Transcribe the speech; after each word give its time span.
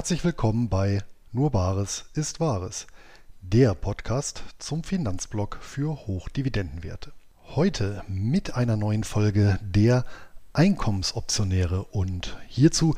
Herzlich 0.00 0.24
willkommen 0.24 0.70
bei 0.70 1.02
Nur 1.30 1.50
Bares 1.50 2.06
ist 2.14 2.40
Wahres, 2.40 2.86
der 3.42 3.74
Podcast 3.74 4.42
zum 4.58 4.82
Finanzblock 4.82 5.58
für 5.60 5.94
Hochdividendenwerte. 6.06 7.12
Heute 7.54 8.02
mit 8.08 8.54
einer 8.54 8.78
neuen 8.78 9.04
Folge 9.04 9.58
der 9.60 10.06
Einkommensoptionäre 10.54 11.84
und 11.84 12.38
hierzu 12.48 12.94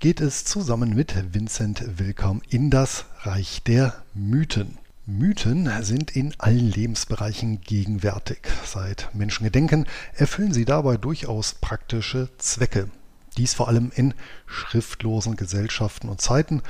geht 0.00 0.20
es 0.20 0.44
zusammen 0.44 0.96
mit 0.96 1.32
Vincent 1.32 2.00
Willkomm 2.00 2.42
in 2.50 2.70
das 2.70 3.04
Reich 3.20 3.62
der 3.62 4.02
Mythen. 4.12 4.78
Mythen 5.06 5.70
sind 5.84 6.10
in 6.10 6.34
allen 6.38 6.72
Lebensbereichen 6.72 7.60
gegenwärtig. 7.60 8.48
Seit 8.64 9.14
Menschengedenken 9.14 9.86
erfüllen 10.14 10.52
sie 10.52 10.64
dabei 10.64 10.96
durchaus 10.96 11.54
praktische 11.54 12.30
Zwecke. 12.38 12.90
Dies 13.36 13.54
vor 13.54 13.68
allem 13.68 13.90
in 13.94 14.14
schriftlosen 14.46 15.36
Gesellschaften 15.36 16.08
und 16.08 16.20
Zeiten, 16.20 16.62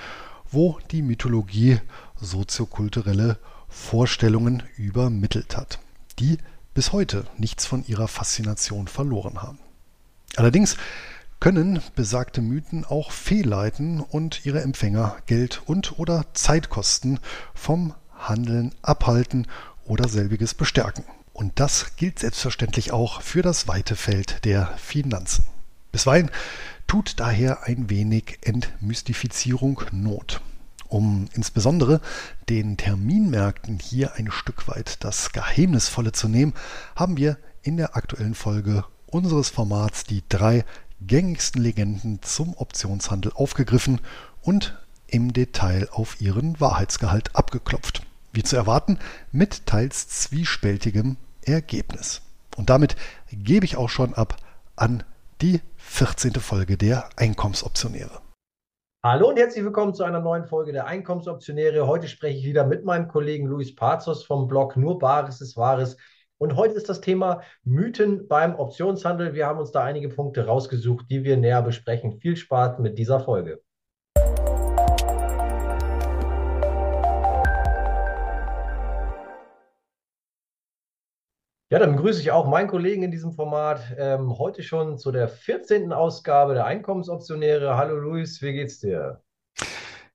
wo 0.51 0.79
die 0.91 1.03
Mythologie 1.03 1.81
soziokulturelle 2.21 3.39
Vorstellungen 3.69 4.63
übermittelt 4.77 5.57
hat, 5.57 5.79
die 6.19 6.39
bis 6.75 6.93
heute 6.93 7.25
nichts 7.37 7.67
von 7.67 7.85
ihrer 7.87 8.09
Faszination 8.09 8.87
verloren 8.87 9.43
haben. 9.43 9.59
Allerdings 10.37 10.77
können 11.41 11.83
besagte 11.97 12.41
Mythen 12.41 12.85
auch 12.85 13.11
fehlleiten 13.11 14.01
und 14.01 14.47
ihre 14.47 14.63
Empfänger 14.63 15.17
Geld 15.27 15.63
und 15.67 15.99
oder 15.99 16.27
Zeitkosten 16.35 17.19
vom 17.55 17.95
Handeln 18.17 18.75
abhalten 18.83 19.49
oder 19.85 20.09
selbiges 20.09 20.55
bestärken. 20.55 21.05
Und 21.33 21.59
das 21.59 21.97
gilt 21.97 22.21
selbstverständlich 22.21 22.93
auch 22.93 23.23
für 23.23 23.43
das 23.43 23.67
weite 23.67 23.97
Feld 23.97 24.45
der 24.45 24.69
Finanzen. 24.77 25.45
Bisweilen 25.93 26.31
tut 26.87 27.21
daher 27.21 27.65
ein 27.65 27.91
wenig 27.91 28.39
Entmystifizierung 28.43 29.83
Not. 29.93 30.41
Um 30.89 31.27
insbesondere 31.35 32.01
den 32.49 32.77
Terminmärkten 32.77 33.79
hier 33.79 34.15
ein 34.15 34.31
Stück 34.31 34.69
weit 34.69 35.05
das 35.05 35.33
Geheimnisvolle 35.33 36.13
zu 36.13 36.29
nehmen, 36.29 36.55
haben 36.97 37.17
wir 37.17 37.39
in 37.63 37.77
der 37.77 37.97
aktuellen 37.97 38.35
Folge 38.35 38.85
unseres 39.07 39.51
Formats 39.51 40.05
die 40.05 40.23
drei 40.29 40.65
gängigsten 41.07 41.63
Legenden 41.63 42.21
zum 42.23 42.55
Optionshandel 42.57 43.33
aufgegriffen 43.35 44.01
und 44.41 44.79
im 45.07 45.33
Detail 45.33 45.89
auf 45.93 46.21
ihren 46.21 46.59
Wahrheitsgehalt 46.61 47.37
abgeklopft. 47.37 48.03
Wie 48.33 48.43
zu 48.43 48.57
erwarten, 48.57 48.99
mit 49.31 49.67
teils 49.67 50.09
zwiespältigem 50.09 51.17
Ergebnis. 51.43 52.23
Und 52.57 52.71
damit 52.71 52.97
gebe 53.31 53.67
ich 53.67 53.77
auch 53.77 53.91
schon 53.91 54.15
ab 54.15 54.37
an 54.75 55.05
die 55.43 55.61
14. 55.85 56.33
Folge 56.35 56.79
der 56.79 57.11
Einkommensoptionäre. 57.17 58.23
Hallo 59.05 59.29
und 59.29 59.37
herzlich 59.37 59.63
willkommen 59.63 59.93
zu 59.93 60.05
einer 60.05 60.21
neuen 60.21 60.47
Folge 60.47 60.73
der 60.73 60.87
Einkommensoptionäre. 60.87 61.87
Heute 61.87 62.09
spreche 62.09 62.39
ich 62.39 62.45
wieder 62.47 62.65
mit 62.65 62.85
meinem 62.85 63.09
Kollegen 63.09 63.47
Luis 63.47 63.75
Pazos 63.75 64.25
vom 64.25 64.49
Blog 64.49 64.77
Nur 64.77 64.99
Bares 64.99 65.43
ist 65.43 65.57
Wahres. 65.57 65.99
Und 66.39 66.57
heute 66.57 66.75
ist 66.75 66.89
das 66.89 67.03
Thema 67.03 67.43
Mythen 67.65 68.27
beim 68.27 68.55
Optionshandel. 68.55 69.35
Wir 69.35 69.47
haben 69.47 69.59
uns 69.59 69.71
da 69.71 69.83
einige 69.83 70.09
Punkte 70.09 70.47
rausgesucht, 70.47 71.11
die 71.11 71.25
wir 71.25 71.37
näher 71.37 71.63
besprechen. 71.63 72.19
Viel 72.21 72.37
Spaß 72.37 72.79
mit 72.79 72.97
dieser 72.97 73.21
Folge. 73.21 73.61
Ja, 81.73 81.79
dann 81.79 81.97
begrüße 81.97 82.21
ich 82.21 82.31
auch 82.31 82.47
meinen 82.47 82.69
Kollegen 82.69 83.03
in 83.03 83.11
diesem 83.11 83.33
Format. 83.33 83.81
Ähm, 83.97 84.37
heute 84.37 84.63
schon 84.63 84.99
zu 84.99 85.11
der 85.11 85.27
14. 85.27 85.91
Ausgabe 85.91 86.53
der 86.53 86.67
Einkommensoptionäre. 86.67 87.79
Hallo 87.79 87.97
Luis, 87.97 88.43
wie 88.43 88.53
geht's 88.53 88.81
dir? 88.81 89.23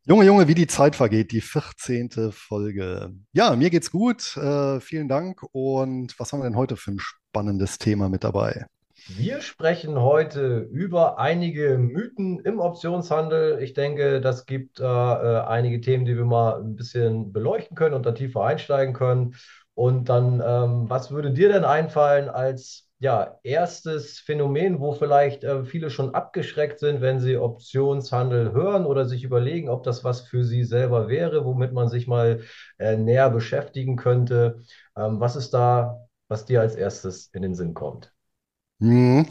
Junge, 0.03 0.25
Junge, 0.25 0.47
wie 0.47 0.53
die 0.53 0.67
Zeit 0.67 0.96
vergeht, 0.96 1.31
die 1.31 1.41
14. 1.41 2.31
Folge. 2.31 3.12
Ja, 3.31 3.56
mir 3.56 3.72
geht's 3.72 3.90
gut. 3.90 4.38
Äh, 4.38 4.79
vielen 4.81 5.07
Dank. 5.07 5.41
Und 5.51 6.19
was 6.19 6.31
haben 6.31 6.41
wir 6.41 6.44
denn 6.44 6.56
heute 6.56 6.75
für 6.75 6.91
ein 6.91 7.00
spannendes 7.00 7.79
Thema 7.79 8.07
mit 8.07 8.23
dabei? 8.23 8.67
Wir 9.07 9.41
sprechen 9.41 10.00
heute 10.00 10.59
über 10.72 11.17
einige 11.17 11.79
Mythen 11.79 12.40
im 12.41 12.59
Optionshandel. 12.59 13.63
Ich 13.63 13.73
denke, 13.73 14.22
das 14.22 14.46
gibt 14.46 14.79
äh, 14.79 14.85
einige 14.85 15.81
Themen, 15.81 16.06
die 16.06 16.17
wir 16.17 16.25
mal 16.25 16.62
ein 16.62 16.75
bisschen 16.75 17.34
beleuchten 17.34 17.75
können 17.75 17.96
und 17.96 18.06
da 18.06 18.12
tiefer 18.12 18.44
einsteigen 18.44 18.94
können. 18.94 19.34
Und 19.78 20.10
dann, 20.10 20.42
ähm, 20.44 20.90
was 20.90 21.12
würde 21.12 21.30
dir 21.30 21.50
denn 21.50 21.64
einfallen 21.64 22.30
als 22.30 22.90
ja, 22.98 23.38
erstes 23.44 24.18
Phänomen, 24.18 24.80
wo 24.80 24.94
vielleicht 24.94 25.44
äh, 25.44 25.66
viele 25.66 25.92
schon 25.92 26.16
abgeschreckt 26.16 26.80
sind, 26.80 27.00
wenn 27.00 27.20
sie 27.20 27.38
Optionshandel 27.38 28.54
hören 28.54 28.88
oder 28.88 29.06
sich 29.06 29.24
überlegen, 29.24 29.70
ob 29.70 29.84
das 29.84 30.04
was 30.04 30.22
für 30.22 30.44
sie 30.44 30.64
selber 30.64 31.10
wäre, 31.10 31.46
womit 31.46 31.74
man 31.74 31.90
sich 31.90 32.08
mal 32.08 32.42
äh, 32.80 32.98
näher 32.98 33.30
beschäftigen 33.30 33.98
könnte? 33.98 34.64
Ähm, 34.98 35.20
was 35.20 35.36
ist 35.36 35.54
da, 35.54 36.08
was 36.28 36.46
dir 36.46 36.62
als 36.62 36.76
erstes 36.76 37.30
in 37.34 37.44
den 37.44 37.54
Sinn 37.54 37.76
kommt? 37.76 38.12
Hm. 38.80 39.28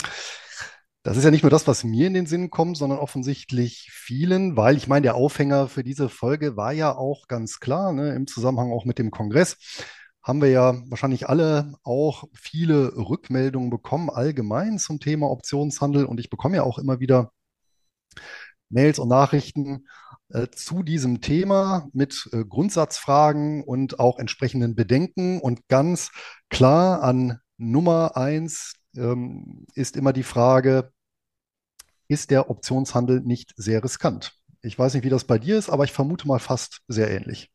Das 1.03 1.17
ist 1.17 1.25
ja 1.25 1.33
nicht 1.33 1.43
nur 1.43 1.51
das, 1.51 1.67
was 1.67 1.83
mir 1.83 2.07
in 2.07 2.15
den 2.15 2.27
Sinn 2.27 2.51
kommt, 2.51 2.77
sondern 2.77 3.01
offensichtlich 3.01 3.89
vielen, 3.91 4.57
weil 4.57 4.77
ich 4.77 4.87
meine, 4.87 5.03
der 5.03 5.17
Aufhänger 5.17 5.67
für 5.67 5.83
diese 5.83 6.09
Folge 6.09 6.57
war 6.57 6.71
ja 6.71 6.95
auch 6.95 7.27
ganz 7.27 7.59
klar, 7.59 7.93
ne, 7.93 8.15
im 8.15 8.29
Zusammenhang 8.29 8.71
auch 8.71 8.85
mit 8.85 9.01
dem 9.01 9.11
Kongress 9.11 9.57
haben 10.27 10.43
wir 10.43 10.51
ja 10.51 10.83
wahrscheinlich 10.89 11.29
alle 11.29 11.75
auch 11.85 12.25
viele 12.35 12.97
Rückmeldungen 12.97 13.71
bekommen, 13.71 14.11
allgemein 14.11 14.81
zum 14.81 14.99
Thema 14.99 15.31
Optionshandel. 15.31 16.05
Und 16.05 16.19
ich 16.19 16.31
bekomme 16.31 16.57
ja 16.57 16.65
auch 16.65 16.79
immer 16.79 16.99
wieder 16.99 17.31
Mails 18.69 18.99
und 18.99 19.09
Nachrichten 19.09 19.87
äh, 20.31 20.49
zu 20.49 20.83
diesem 20.83 21.21
Thema 21.21 21.89
mit 21.93 22.29
äh, 22.33 22.45
Grundsatzfragen 22.45 23.63
und 23.63 24.01
auch 24.01 24.19
entsprechenden 24.19 24.75
Bedenken. 24.75 25.41
Und 25.41 25.69
ganz 25.69 26.11
klar 26.51 27.05
an 27.05 27.39
Nummer 27.57 28.17
eins 28.17 28.75
ähm, 28.97 29.65
ist 29.75 29.97
immer 29.97 30.13
die 30.13 30.25
Frage, 30.25 30.91
ist 32.09 32.33
der 32.33 32.51
Optionshandel 32.51 33.21
nicht 33.21 33.53
sehr 33.57 33.85
riskant? 33.85 34.33
Ich 34.61 34.77
weiß 34.77 34.95
nicht, 34.95 35.05
wie 35.05 35.11
das 35.11 35.23
bei 35.23 35.39
dir 35.39 35.57
ist, 35.57 35.71
aber 35.71 35.85
ich 35.85 35.93
vermute 35.93 36.27
mal 36.27 36.41
fast 36.41 36.81
sehr 36.89 37.13
ähnlich. 37.13 37.53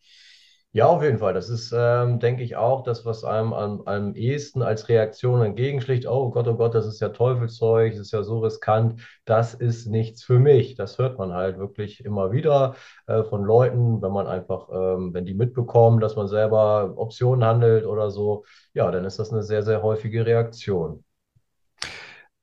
Ja, 0.74 0.86
auf 0.86 1.04
jeden 1.04 1.18
Fall. 1.20 1.34
Das 1.34 1.50
ist, 1.50 1.74
ähm, 1.76 2.20
denke 2.20 2.44
ich, 2.44 2.56
auch 2.56 2.84
das, 2.84 3.04
was 3.06 3.26
einem 3.26 3.52
am, 3.52 3.82
am 3.82 4.16
ehesten 4.16 4.62
als 4.62 4.88
Reaktion 4.88 5.42
entgegenschlägt. 5.42 6.06
Oh 6.08 6.30
Gott, 6.32 6.48
oh 6.48 6.56
Gott, 6.56 6.74
das 6.74 6.86
ist 6.86 7.02
ja 7.02 7.10
Teufelszeug, 7.10 7.92
das 7.92 8.00
ist 8.04 8.12
ja 8.14 8.24
so 8.24 8.40
riskant. 8.40 9.02
Das 9.26 9.54
ist 9.54 9.88
nichts 9.88 10.24
für 10.24 10.40
mich. 10.40 10.76
Das 10.76 10.98
hört 10.98 11.18
man 11.18 11.34
halt 11.34 11.58
wirklich 11.58 12.06
immer 12.06 12.32
wieder 12.32 12.76
äh, 13.08 13.24
von 13.26 13.44
Leuten, 13.44 14.02
wenn 14.02 14.14
man 14.14 14.28
einfach, 14.28 14.70
ähm, 14.72 15.14
wenn 15.14 15.26
die 15.26 15.34
mitbekommen, 15.34 16.00
dass 16.00 16.16
man 16.16 16.30
selber 16.30 16.94
Optionen 16.96 17.44
handelt 17.44 17.86
oder 17.86 18.10
so. 18.10 18.46
Ja, 18.74 18.90
dann 18.92 19.04
ist 19.04 19.20
das 19.20 19.34
eine 19.34 19.44
sehr, 19.44 19.64
sehr 19.64 19.84
häufige 19.84 20.26
Reaktion. 20.26 21.04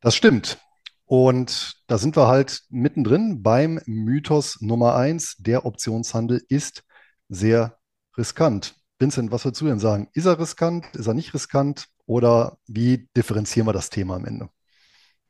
Das 0.00 0.14
stimmt. 0.14 0.58
Und 1.06 1.80
da 1.86 1.96
sind 1.96 2.14
wir 2.14 2.28
halt 2.28 2.60
mittendrin 2.68 3.42
beim 3.42 3.80
Mythos 3.86 4.60
Nummer 4.60 4.96
eins. 4.96 5.36
Der 5.38 5.64
Optionshandel 5.64 6.42
ist 6.50 6.84
sehr 7.30 7.77
riskant. 8.18 8.74
Vincent, 8.98 9.30
was 9.30 9.44
würdest 9.44 9.60
du 9.62 9.66
denn 9.66 9.78
sagen? 9.78 10.08
Ist 10.12 10.26
er 10.26 10.38
riskant? 10.38 10.84
Ist 10.94 11.06
er 11.06 11.14
nicht 11.14 11.32
riskant? 11.32 11.86
Oder 12.06 12.58
wie 12.66 13.08
differenzieren 13.16 13.66
wir 13.68 13.72
das 13.72 13.90
Thema 13.90 14.16
am 14.16 14.24
Ende? 14.24 14.48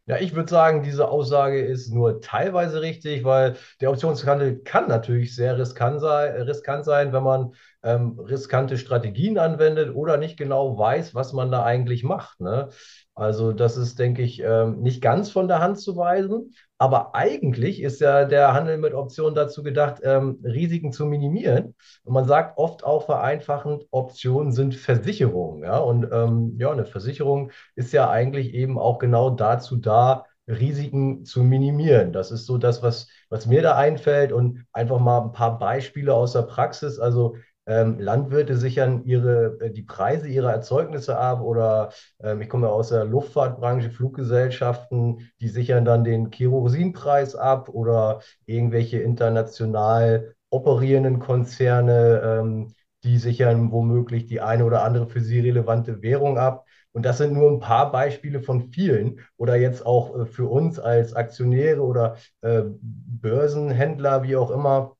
Ja, 0.07 0.17
ich 0.17 0.35
würde 0.35 0.49
sagen, 0.49 0.83
diese 0.83 1.09
Aussage 1.09 1.61
ist 1.61 1.93
nur 1.93 2.23
teilweise 2.23 2.81
richtig, 2.81 3.25
weil 3.25 3.57
der 3.83 3.91
Optionshandel 3.91 4.61
kann 4.63 4.89
natürlich 4.89 5.37
sehr 5.37 5.59
riskant 5.59 6.01
sein, 6.01 6.35
riskant 6.43 6.87
sein 6.87 7.13
wenn 7.13 7.23
man 7.23 7.53
ähm, 7.83 8.19
riskante 8.19 8.79
Strategien 8.79 9.37
anwendet 9.37 9.95
oder 9.95 10.17
nicht 10.17 10.39
genau 10.39 10.79
weiß, 10.79 11.15
was 11.15 11.35
man 11.35 11.51
da 11.51 11.63
eigentlich 11.63 12.05
macht. 12.05 12.41
Ne? 12.41 12.71
Also 13.15 13.53
das 13.53 13.77
ist, 13.77 13.99
denke 13.99 14.23
ich, 14.23 14.41
ähm, 14.41 14.81
nicht 14.81 15.03
ganz 15.03 15.31
von 15.31 15.47
der 15.47 15.59
Hand 15.59 15.79
zu 15.79 15.95
weisen. 15.95 16.55
Aber 16.79 17.15
eigentlich 17.15 17.83
ist 17.83 18.01
ja 18.01 18.25
der 18.25 18.55
Handel 18.55 18.79
mit 18.79 18.95
Optionen 18.95 19.35
dazu 19.35 19.65
gedacht, 19.65 20.01
ähm, 20.05 20.39
Risiken 20.45 20.93
zu 20.93 21.07
minimieren. 21.07 21.75
Und 22.05 22.15
man 22.15 22.25
sagt 22.27 22.57
oft 22.57 22.85
auch 22.85 23.05
vereinfachend, 23.05 23.85
Optionen 23.91 24.53
sind 24.53 24.77
Versicherungen. 24.77 25.65
Ja? 25.65 25.79
Und 25.79 26.09
ähm, 26.13 26.57
ja, 26.59 26.71
eine 26.71 26.85
Versicherung 26.85 27.51
ist 27.75 27.93
ja 27.93 28.09
eigentlich 28.09 28.55
eben 28.55 28.79
auch 28.79 28.99
genau 28.99 29.31
dazu 29.31 29.77
da, 29.77 30.25
Risiken 30.47 31.25
zu 31.25 31.43
minimieren. 31.43 32.13
Das 32.13 32.31
ist 32.31 32.47
so 32.47 32.59
das, 32.59 32.83
was, 32.83 33.09
was 33.29 33.47
mir 33.47 33.61
da 33.61 33.77
einfällt. 33.77 34.33
Und 34.33 34.65
einfach 34.73 35.01
mal 35.01 35.23
ein 35.23 35.33
paar 35.33 35.59
Beispiele 35.59 36.15
aus 36.15 36.33
der 36.33 36.43
Praxis. 36.43 36.99
Also 36.99 37.37
ähm, 37.69 38.01
Landwirte 38.01 38.57
sichern 38.57 39.05
ihre, 39.05 39.59
äh, 39.61 39.71
die 39.71 39.83
Preise 39.83 40.27
ihrer 40.29 40.53
Erzeugnisse 40.53 41.19
ab 41.19 41.43
oder 41.43 41.91
ähm, 42.21 42.41
ich 42.41 42.49
komme 42.49 42.69
aus 42.71 42.89
der 42.89 43.05
Luftfahrtbranche, 43.05 43.91
Fluggesellschaften, 43.91 45.31
die 45.41 45.49
sichern 45.49 45.85
dann 45.85 46.03
den 46.03 46.31
Kerosinpreis 46.31 47.37
ab 47.37 47.69
oder 47.69 48.21
irgendwelche 48.47 48.99
international 49.01 50.35
operierenden 50.51 51.19
Konzerne, 51.21 52.23
ähm, 52.25 52.73
die 53.05 53.19
sichern 53.19 53.71
womöglich 53.71 54.27
die 54.27 54.41
eine 54.41 54.65
oder 54.65 54.83
andere 54.83 55.07
für 55.07 55.21
sie 55.21 55.41
relevante 55.41 56.03
Währung 56.03 56.39
ab. 56.39 56.65
Und 56.93 57.05
das 57.05 57.19
sind 57.19 57.35
nur 57.35 57.51
ein 57.51 57.61
paar 57.61 57.93
Beispiele 57.93 58.41
von 58.41 58.73
vielen. 58.73 59.21
Oder 59.37 59.57
jetzt 59.57 59.85
auch 59.87 60.19
äh, 60.19 60.27
für 60.27 60.49
uns 60.49 60.79
als 60.79 61.15
Aktionäre 61.15 61.83
oder 61.83 62.17
äh, 62.41 62.63
Börsenhändler, 62.65 64.23
wie 64.23 64.37
auch 64.37 64.51
immer. 64.51 64.97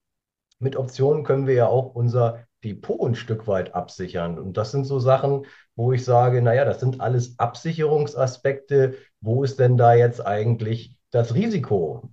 Mit 0.61 0.77
Optionen 0.77 1.25
können 1.25 1.47
wir 1.47 1.55
ja 1.55 1.67
auch 1.69 1.95
unser 1.95 2.48
Depot 2.65 3.09
ein 3.09 3.15
Stück 3.15 3.47
weit 3.47 3.75
absichern. 3.75 4.39
Und 4.39 4.57
das 4.57 4.73
sind 4.73 4.85
so 4.85 4.99
Sachen, 4.99 5.47
wo 5.77 5.93
ich 5.93 6.05
sage, 6.05 6.43
naja, 6.43 6.65
das 6.65 6.81
sind 6.81 7.01
alles 7.01 7.39
Absicherungsaspekte. 7.39 8.97
Wo 9.21 9.45
ist 9.45 9.59
denn 9.59 9.77
da 9.77 9.95
jetzt 9.95 10.25
eigentlich 10.25 10.97
das 11.11 11.35
Risiko? 11.35 12.11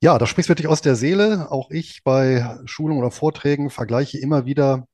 Ja, 0.00 0.18
da 0.18 0.26
sprichst 0.26 0.48
du 0.48 0.50
wirklich 0.50 0.68
aus 0.68 0.82
der 0.82 0.94
Seele. 0.94 1.50
Auch 1.50 1.70
ich 1.70 2.04
bei 2.04 2.58
Schulungen 2.66 3.02
oder 3.02 3.10
Vorträgen 3.10 3.70
vergleiche 3.70 4.18
immer 4.18 4.46
wieder 4.46 4.86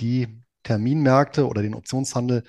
die 0.00 0.42
Terminmärkte 0.64 1.46
oder 1.46 1.62
den 1.62 1.74
Optionshandel 1.74 2.42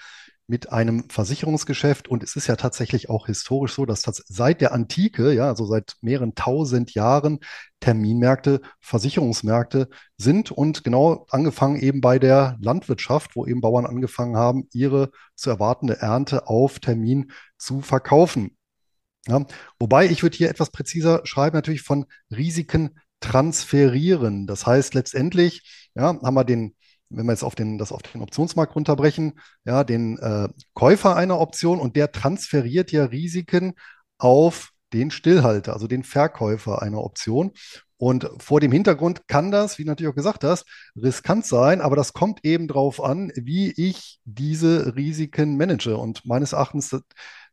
mit 0.50 0.72
einem 0.72 1.08
Versicherungsgeschäft. 1.10 2.08
Und 2.08 2.24
es 2.24 2.36
ist 2.36 2.48
ja 2.48 2.56
tatsächlich 2.56 3.10
auch 3.10 3.28
historisch 3.28 3.74
so, 3.74 3.86
dass 3.86 4.02
seit 4.02 4.62
der 4.62 4.74
Antike, 4.74 5.32
ja, 5.32 5.48
also 5.48 5.66
seit 5.66 5.96
mehreren 6.02 6.34
tausend 6.34 6.94
Jahren, 6.94 7.40
Terminmärkte 7.80 8.60
Versicherungsmärkte 8.82 9.90
sind 10.18 10.52
und 10.52 10.84
genau 10.84 11.28
angefangen 11.30 11.78
eben 11.78 12.02
bei 12.02 12.20
der 12.20 12.58
Landwirtschaft, 12.60 13.36
wo 13.36 13.46
eben 13.46 13.62
Bauern 13.62 13.86
angefangen 13.86 14.36
haben, 14.36 14.68
ihre 14.74 15.12
zu 15.36 15.50
erwartende 15.50 16.02
Ernte 16.02 16.48
auf 16.48 16.80
Termin 16.80 17.32
zu 17.58 17.82
verkaufen. 17.82 18.58
Ja, 19.28 19.46
wobei 19.80 20.08
ich 20.08 20.24
würde 20.24 20.36
hier 20.36 20.50
etwas 20.50 20.72
präziser 20.72 21.22
schreiben, 21.26 21.56
natürlich 21.56 21.84
von 21.84 22.06
Risiken 22.32 23.00
transferieren. 23.20 24.48
Das 24.48 24.66
heißt, 24.66 24.94
letztendlich 24.96 25.90
ja, 25.94 26.20
haben 26.22 26.34
wir 26.34 26.44
den, 26.44 26.76
wenn 27.10 27.26
wir 27.26 27.34
jetzt 27.34 27.44
auf 27.44 27.56
den, 27.56 27.78
das 27.78 27.92
auf 27.92 28.02
den 28.02 28.22
Optionsmarkt 28.22 28.76
runterbrechen, 28.76 29.40
ja, 29.66 29.84
den 29.84 30.18
äh, 30.20 30.50
Käufer 30.74 31.16
einer 31.16 31.40
Option 31.40 31.80
und 31.80 31.96
der 31.96 32.12
transferiert 32.12 32.92
ja 32.92 33.06
Risiken 33.06 33.74
auf 34.18 34.72
den 34.94 35.12
Stillhalter, 35.12 35.74
also 35.74 35.88
den 35.88 36.04
Verkäufer 36.04 36.82
einer 36.82 37.04
Option. 37.04 37.52
Und 37.98 38.30
vor 38.38 38.62
dem 38.62 38.72
Hintergrund 38.72 39.28
kann 39.28 39.52
das, 39.52 39.78
wie 39.78 39.84
du 39.84 39.90
natürlich 39.90 40.12
auch 40.12 40.16
gesagt 40.16 40.44
hast, 40.44 40.66
riskant 40.96 41.46
sein, 41.46 41.82
aber 41.82 41.96
das 41.96 42.14
kommt 42.14 42.46
eben 42.46 42.68
darauf 42.68 43.04
an, 43.04 43.32
wie 43.36 43.72
ich 43.72 44.20
diese 44.24 44.96
Risiken 44.96 45.58
manage. 45.58 45.98
Und 45.98 46.26
meines 46.26 46.54
Erachtens, 46.54 46.90
das, 46.90 47.02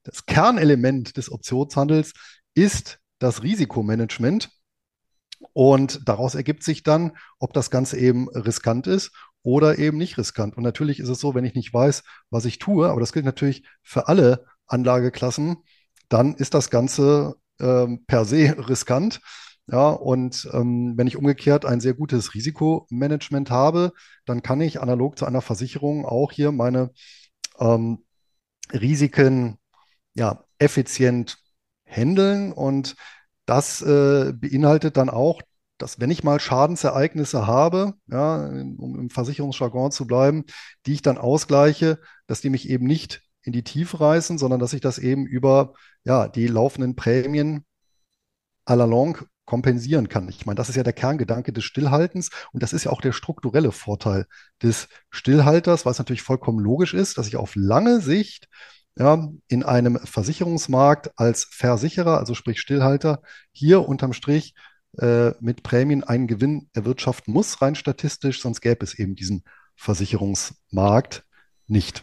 das 0.05 0.26
Kernelement 0.26 1.17
des 1.17 1.32
Optionshandels 1.32 2.12
ist 2.55 3.00
das 3.19 3.43
Risikomanagement. 3.43 4.50
Und 5.52 6.09
daraus 6.09 6.35
ergibt 6.35 6.62
sich 6.62 6.82
dann, 6.82 7.17
ob 7.38 7.52
das 7.52 7.70
Ganze 7.70 7.99
eben 7.99 8.29
riskant 8.29 8.87
ist 8.87 9.11
oder 9.47 9.79
eben 9.79 9.97
nicht 9.97 10.19
riskant. 10.19 10.57
Und 10.57 10.65
natürlich 10.65 10.99
ist 10.99 11.09
es 11.09 11.21
so, 11.21 11.37
wenn 11.37 11.45
ich 11.45 11.55
nicht 11.55 11.73
weiß, 11.73 12.03
was 12.31 12.47
ich 12.47 12.59
tue, 12.59 12.91
aber 12.91 12.99
das 12.99 13.13
gilt 13.13 13.25
natürlich 13.25 13.63
für 13.81 14.09
alle 14.09 14.45
Anlageklassen, 14.67 15.59
dann 16.09 16.35
ist 16.35 16.53
das 16.55 16.69
Ganze 16.69 17.37
ähm, 17.61 18.05
per 18.07 18.25
se 18.25 18.57
riskant. 18.69 19.21
Ja, 19.69 19.91
und 19.91 20.49
ähm, 20.53 20.95
wenn 20.97 21.07
ich 21.07 21.17
umgekehrt 21.17 21.65
ein 21.65 21.81
sehr 21.81 21.95
gutes 21.95 22.35
Risikomanagement 22.35 23.51
habe, 23.51 23.93
dann 24.25 24.43
kann 24.43 24.61
ich 24.61 24.81
analog 24.81 25.17
zu 25.17 25.27
einer 25.27 25.43
Versicherung 25.43 26.05
auch 26.05 26.33
hier 26.33 26.51
meine 26.51 26.91
ähm, 27.61 28.05
Risiken 28.73 29.59
ja, 30.15 30.45
effizient 30.59 31.39
handeln. 31.85 32.53
Und 32.53 32.97
das 33.45 33.81
äh, 33.83 34.33
beinhaltet 34.35 34.97
dann 34.97 35.09
auch, 35.09 35.41
dass 35.78 36.00
wenn 36.00 36.11
ich 36.11 36.25
mal 36.25 36.40
Schadensereignisse 36.40 37.46
habe, 37.46 37.94
ja, 38.06 38.46
um 38.46 38.99
im 38.99 39.11
Versicherungsjargon 39.11 39.90
zu 39.90 40.06
bleiben, 40.06 40.44
die 40.87 40.94
ich 40.94 41.02
dann 41.02 41.19
ausgleiche, 41.19 41.99
dass 42.26 42.40
die 42.40 42.50
mich 42.50 42.69
eben 42.69 42.87
nicht 42.87 43.23
in 43.43 43.52
die 43.52 43.62
Tiefe 43.64 44.00
reißen, 44.00 44.38
sondern 44.38 44.61
dass 44.61 44.73
ich 44.73 44.81
das 44.81 44.99
eben 44.99 45.26
über 45.26 45.75
ja, 46.05 46.28
die 46.28 46.46
laufenden 46.46 46.96
Prämien 46.96 47.64
à 48.67 48.75
la 48.75 48.84
longue 48.84 49.26
kompensieren 49.44 50.08
kann. 50.08 50.28
Ich 50.28 50.44
meine, 50.44 50.56
das 50.56 50.69
ist 50.69 50.75
ja 50.75 50.82
der 50.82 50.93
Kerngedanke 50.93 51.52
des 51.52 51.64
Stillhaltens 51.64 52.31
und 52.52 52.62
das 52.62 52.73
ist 52.73 52.84
ja 52.84 52.90
auch 52.90 53.00
der 53.00 53.12
strukturelle 53.12 53.70
Vorteil 53.70 54.26
des 54.61 54.88
Stillhalters, 55.11 55.87
was 55.87 55.99
natürlich 55.99 56.23
vollkommen 56.23 56.58
logisch 56.58 56.94
ist, 56.94 57.17
dass 57.17 57.28
ich 57.28 57.37
auf 57.37 57.55
lange 57.55 58.00
Sicht 58.00 58.49
ja, 58.99 59.28
in 59.46 59.62
einem 59.62 59.99
Versicherungsmarkt 59.99 61.12
als 61.17 61.44
Versicherer, 61.50 62.19
also 62.19 62.34
sprich 62.34 62.61
Stillhalter, 62.61 63.23
hier 63.52 63.88
unterm 63.88 64.12
Strich 64.12 64.55
äh, 64.99 65.33
mit 65.41 65.63
Prämien 65.63 66.05
einen 66.05 66.27
Gewinn 66.27 66.69
erwirtschaften 66.75 67.33
muss, 67.33 67.61
rein 67.63 67.75
statistisch, 67.75 68.41
sonst 68.41 68.61
gäbe 68.61 68.85
es 68.85 68.99
eben 68.99 69.15
diesen 69.15 69.45
Versicherungsmarkt 69.77 71.25
nicht. 71.67 72.03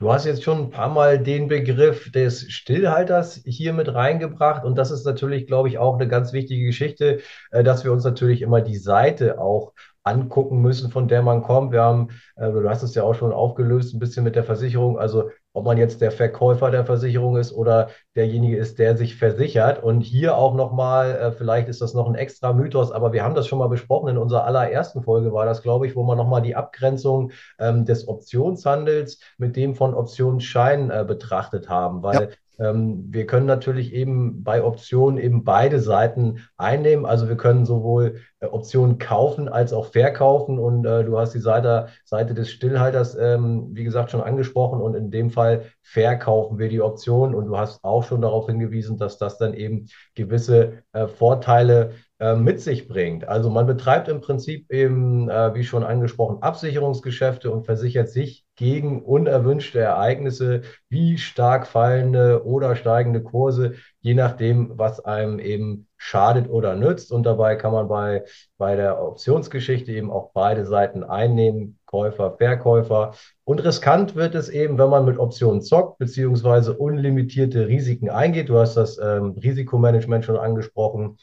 Du 0.00 0.10
hast 0.10 0.24
jetzt 0.24 0.42
schon 0.42 0.58
ein 0.58 0.70
paar 0.70 0.88
Mal 0.88 1.22
den 1.22 1.48
Begriff 1.48 2.10
des 2.10 2.50
Stillhalters 2.50 3.42
hier 3.44 3.74
mit 3.74 3.92
reingebracht 3.92 4.64
und 4.64 4.76
das 4.76 4.90
ist 4.90 5.04
natürlich, 5.04 5.46
glaube 5.46 5.68
ich, 5.68 5.76
auch 5.76 5.96
eine 5.96 6.08
ganz 6.08 6.32
wichtige 6.32 6.64
Geschichte, 6.64 7.20
äh, 7.50 7.62
dass 7.62 7.84
wir 7.84 7.92
uns 7.92 8.02
natürlich 8.02 8.40
immer 8.40 8.62
die 8.62 8.78
Seite 8.78 9.38
auch 9.38 9.74
angucken 10.04 10.60
müssen, 10.62 10.90
von 10.90 11.08
der 11.08 11.22
man 11.22 11.42
kommt. 11.42 11.72
Wir 11.72 11.82
haben, 11.82 12.08
äh, 12.36 12.50
du 12.50 12.68
hast 12.68 12.82
es 12.82 12.94
ja 12.94 13.02
auch 13.02 13.14
schon 13.14 13.32
aufgelöst, 13.32 13.94
ein 13.94 13.98
bisschen 13.98 14.24
mit 14.24 14.36
der 14.36 14.44
Versicherung. 14.44 14.98
Also 14.98 15.30
ob 15.52 15.64
man 15.64 15.78
jetzt 15.78 16.00
der 16.00 16.12
Verkäufer 16.12 16.70
der 16.70 16.84
Versicherung 16.84 17.36
ist 17.36 17.52
oder 17.52 17.88
derjenige 18.14 18.56
ist, 18.56 18.78
der 18.78 18.96
sich 18.96 19.16
versichert. 19.16 19.82
Und 19.82 20.00
hier 20.00 20.36
auch 20.36 20.54
nochmal, 20.54 21.10
äh, 21.16 21.32
vielleicht 21.32 21.68
ist 21.68 21.82
das 21.82 21.92
noch 21.92 22.08
ein 22.08 22.14
extra 22.14 22.52
Mythos, 22.52 22.92
aber 22.92 23.12
wir 23.12 23.24
haben 23.24 23.34
das 23.34 23.48
schon 23.48 23.58
mal 23.58 23.68
besprochen. 23.68 24.10
In 24.10 24.18
unserer 24.18 24.44
allerersten 24.44 25.02
Folge 25.02 25.32
war 25.32 25.46
das, 25.46 25.62
glaube 25.62 25.86
ich, 25.86 25.96
wo 25.96 26.04
wir 26.04 26.16
nochmal 26.16 26.42
die 26.42 26.56
Abgrenzung 26.56 27.32
ähm, 27.58 27.84
des 27.84 28.06
Optionshandels 28.06 29.20
mit 29.38 29.56
dem 29.56 29.74
von 29.74 29.94
Optionsscheinen 29.94 30.90
äh, 30.90 31.04
betrachtet 31.06 31.68
haben. 31.68 32.02
Weil 32.02 32.14
ja. 32.14 32.28
Ähm, 32.60 33.06
wir 33.08 33.26
können 33.26 33.46
natürlich 33.46 33.94
eben 33.94 34.44
bei 34.44 34.62
Optionen 34.62 35.18
eben 35.18 35.44
beide 35.44 35.80
Seiten 35.80 36.40
einnehmen. 36.58 37.06
Also 37.06 37.28
wir 37.28 37.36
können 37.36 37.64
sowohl 37.64 38.20
äh, 38.40 38.46
Optionen 38.46 38.98
kaufen 38.98 39.48
als 39.48 39.72
auch 39.72 39.86
verkaufen. 39.86 40.58
Und 40.58 40.84
äh, 40.84 41.04
du 41.04 41.18
hast 41.18 41.34
die 41.34 41.40
Seite, 41.40 41.88
Seite 42.04 42.34
des 42.34 42.50
Stillhalters, 42.50 43.16
ähm, 43.16 43.70
wie 43.72 43.84
gesagt, 43.84 44.10
schon 44.10 44.20
angesprochen. 44.20 44.80
Und 44.80 44.94
in 44.94 45.10
dem 45.10 45.30
Fall 45.30 45.64
verkaufen 45.80 46.58
wir 46.58 46.68
die 46.68 46.82
Option. 46.82 47.34
Und 47.34 47.46
du 47.46 47.56
hast 47.56 47.82
auch 47.82 48.04
schon 48.04 48.20
darauf 48.20 48.46
hingewiesen, 48.46 48.98
dass 48.98 49.16
das 49.16 49.38
dann 49.38 49.54
eben 49.54 49.86
gewisse 50.14 50.82
äh, 50.92 51.06
Vorteile 51.06 51.92
mit 52.36 52.60
sich 52.60 52.86
bringt. 52.86 53.26
Also 53.26 53.48
man 53.48 53.66
betreibt 53.66 54.08
im 54.08 54.20
Prinzip 54.20 54.70
eben, 54.70 55.30
äh, 55.30 55.54
wie 55.54 55.64
schon 55.64 55.84
angesprochen, 55.84 56.42
Absicherungsgeschäfte 56.42 57.50
und 57.50 57.64
versichert 57.64 58.10
sich 58.10 58.44
gegen 58.56 59.02
unerwünschte 59.02 59.80
Ereignisse 59.80 60.60
wie 60.90 61.16
stark 61.16 61.66
fallende 61.66 62.44
oder 62.44 62.76
steigende 62.76 63.22
Kurse, 63.22 63.76
je 64.02 64.12
nachdem, 64.12 64.78
was 64.78 65.02
einem 65.02 65.38
eben 65.38 65.86
schadet 65.96 66.50
oder 66.50 66.76
nützt. 66.76 67.10
Und 67.10 67.24
dabei 67.24 67.56
kann 67.56 67.72
man 67.72 67.88
bei, 67.88 68.24
bei 68.58 68.76
der 68.76 69.02
Optionsgeschichte 69.02 69.92
eben 69.92 70.10
auch 70.10 70.32
beide 70.34 70.66
Seiten 70.66 71.02
einnehmen, 71.02 71.78
Käufer, 71.86 72.36
Verkäufer. 72.36 73.14
Und 73.44 73.64
riskant 73.64 74.14
wird 74.14 74.34
es 74.34 74.50
eben, 74.50 74.76
wenn 74.76 74.90
man 74.90 75.06
mit 75.06 75.18
Optionen 75.18 75.62
zockt, 75.62 75.96
beziehungsweise 75.96 76.76
unlimitierte 76.76 77.66
Risiken 77.66 78.10
eingeht. 78.10 78.50
Du 78.50 78.58
hast 78.58 78.76
das 78.76 78.98
ähm, 78.98 79.38
Risikomanagement 79.42 80.26
schon 80.26 80.36
angesprochen. 80.36 81.16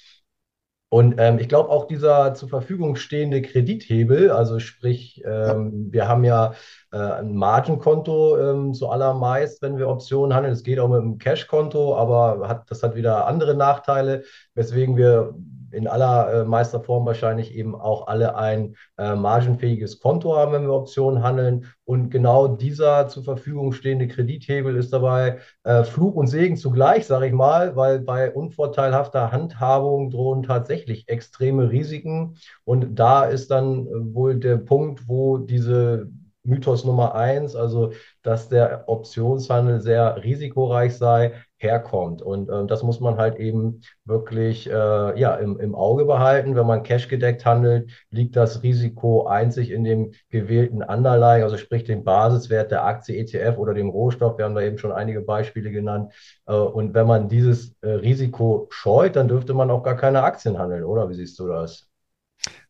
Und 0.90 1.16
ähm, 1.18 1.38
ich 1.38 1.50
glaube 1.50 1.70
auch 1.70 1.86
dieser 1.86 2.34
zur 2.34 2.48
Verfügung 2.48 2.96
stehende 2.96 3.42
Kredithebel, 3.42 4.32
also 4.32 4.60
sprich, 4.60 5.22
ähm, 5.26 5.92
wir 5.92 6.08
haben 6.08 6.24
ja 6.24 6.54
äh, 6.94 6.98
ein 6.98 7.36
Margenkonto 7.36 8.38
ähm, 8.38 8.74
zuallermeist, 8.74 9.62
wenn 9.62 9.78
wir 9.78 9.90
Optionen 9.90 10.34
handeln. 10.34 10.54
Es 10.54 10.64
geht 10.64 10.80
auch 10.80 10.88
mit 10.88 11.02
einem 11.02 11.18
Cashkonto, 11.18 11.98
aber 11.98 12.48
hat, 12.48 12.72
das 12.72 12.84
hat 12.84 12.96
wieder 12.96 13.28
andere 13.28 13.54
Nachteile, 13.54 14.24
weswegen 14.54 14.96
wir 14.96 15.36
in 15.78 15.88
aller 15.88 16.42
äh, 16.42 16.44
meister 16.44 16.82
Form 16.82 17.06
wahrscheinlich 17.06 17.54
eben 17.54 17.76
auch 17.76 18.08
alle 18.08 18.36
ein 18.36 18.76
äh, 18.98 19.16
margenfähiges 19.16 20.00
Konto 20.00 20.36
haben, 20.36 20.52
wenn 20.52 20.64
wir 20.64 20.74
Optionen 20.74 21.22
handeln. 21.22 21.68
Und 21.86 22.10
genau 22.10 22.48
dieser 22.48 23.08
zur 23.08 23.24
Verfügung 23.24 23.72
stehende 23.74 24.08
Kredithebel 24.08 24.76
ist 24.76 24.92
dabei 24.92 25.38
äh, 25.64 25.84
Fluch 25.84 26.16
und 26.16 26.28
Segen 26.28 26.58
zugleich, 26.58 27.06
sage 27.06 27.28
ich 27.28 27.34
mal, 27.34 27.76
weil 27.76 28.00
bei 28.00 28.32
unvorteilhafter 28.32 29.32
Handhabung 29.32 30.10
drohen 30.10 30.42
tatsächlich 30.42 31.08
extreme 31.08 31.70
Risiken. 31.70 32.38
Und 32.66 32.96
da 32.96 33.26
ist 33.26 33.52
dann 33.52 33.86
äh, 33.86 34.14
wohl 34.16 34.36
der 34.40 34.58
Punkt, 34.58 35.08
wo 35.08 35.38
diese 35.38 36.10
Mythos 36.48 36.86
Nummer 36.86 37.14
eins, 37.14 37.56
also 37.56 37.92
dass 38.24 38.50
der 38.50 38.86
Optionshandel 38.88 39.82
sehr 39.82 40.24
risikoreich 40.24 40.98
sei, 40.98 41.34
herkommt. 41.58 42.22
Und 42.22 42.50
äh, 42.50 42.66
das 42.66 42.84
muss 42.84 43.00
man 43.00 43.18
halt 43.18 43.38
eben 43.38 43.82
wirklich 44.06 44.70
äh, 44.70 45.20
ja, 45.20 45.36
im, 45.36 45.60
im 45.60 45.76
Auge 45.76 46.06
behalten. 46.06 46.56
Wenn 46.56 46.68
man 46.68 46.84
cash 46.84 47.08
gedeckt 47.08 47.46
handelt, 47.46 47.92
liegt 48.12 48.36
das 48.36 48.64
Risiko 48.64 49.26
einzig 49.28 49.72
in 49.72 49.84
dem 49.84 50.12
gewählten 50.30 50.84
Underlying, 50.84 51.44
also 51.44 51.58
sprich 51.58 51.84
dem 51.84 52.04
Basiswert 52.04 52.72
der 52.72 52.86
Aktie, 52.86 53.18
ETF 53.18 53.58
oder 53.58 53.74
dem 53.74 53.90
Rohstoff. 53.90 54.38
Wir 54.38 54.46
haben 54.46 54.56
da 54.56 54.62
eben 54.62 54.78
schon 54.78 54.92
einige 54.92 55.22
Beispiele 55.22 55.72
genannt. 55.72 56.14
Äh, 56.46 56.54
und 56.54 56.94
wenn 56.94 57.08
man 57.08 57.28
dieses 57.28 57.76
äh, 57.82 57.90
Risiko 57.90 58.68
scheut, 58.70 59.16
dann 59.16 59.28
dürfte 59.28 59.54
man 59.54 59.72
auch 59.72 59.84
gar 59.84 59.96
keine 59.96 60.24
Aktien 60.24 60.58
handeln, 60.58 60.84
oder? 60.84 61.10
Wie 61.10 61.16
siehst 61.16 61.40
du 61.40 61.48
das? 61.48 61.88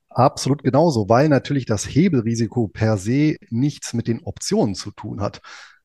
Absolut 0.10 0.64
genauso, 0.64 1.10
weil 1.10 1.30
natürlich 1.30 1.66
das 1.66 1.86
Hebelrisiko 1.86 2.68
per 2.68 2.98
se 2.98 3.36
nichts 3.52 3.94
mit 3.94 4.08
den 4.08 4.24
Optionen 4.24 4.74
zu 4.74 4.90
tun 4.90 5.22
hat. 5.22 5.42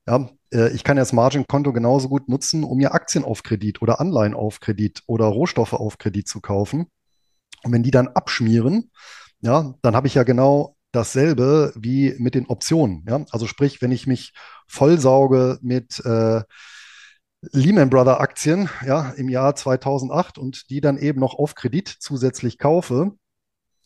Ja, 0.06 0.28
äh, 0.52 0.70
ich 0.72 0.84
kann 0.84 0.96
ja 0.96 1.02
das 1.02 1.12
Margin-Konto 1.12 1.72
genauso 1.72 2.08
gut 2.08 2.28
nutzen, 2.28 2.64
um 2.64 2.78
mir 2.78 2.94
Aktien 2.94 3.24
auf 3.24 3.42
Kredit 3.42 3.82
oder 3.82 4.00
Anleihen 4.00 4.34
auf 4.34 4.60
Kredit 4.60 5.02
oder 5.06 5.26
Rohstoffe 5.26 5.74
auf 5.74 5.98
Kredit 5.98 6.28
zu 6.28 6.40
kaufen. 6.40 6.86
Und 7.62 7.72
wenn 7.72 7.82
die 7.82 7.90
dann 7.90 8.08
abschmieren, 8.08 8.90
ja, 9.40 9.74
dann 9.82 9.94
habe 9.94 10.06
ich 10.06 10.14
ja 10.14 10.24
genau 10.24 10.76
dasselbe 10.92 11.72
wie 11.76 12.14
mit 12.18 12.34
den 12.34 12.46
Optionen. 12.46 13.04
Ja? 13.08 13.24
Also 13.30 13.46
sprich, 13.46 13.80
wenn 13.80 13.92
ich 13.92 14.06
mich 14.06 14.34
vollsauge 14.66 15.58
mit 15.62 16.04
äh, 16.04 16.42
Lehman 17.52 17.90
Brothers 17.90 18.20
Aktien 18.20 18.68
ja, 18.86 19.10
im 19.10 19.28
Jahr 19.28 19.56
2008 19.56 20.38
und 20.38 20.70
die 20.70 20.80
dann 20.80 20.98
eben 20.98 21.18
noch 21.18 21.34
auf 21.34 21.54
Kredit 21.54 21.88
zusätzlich 21.88 22.58
kaufe, 22.58 23.12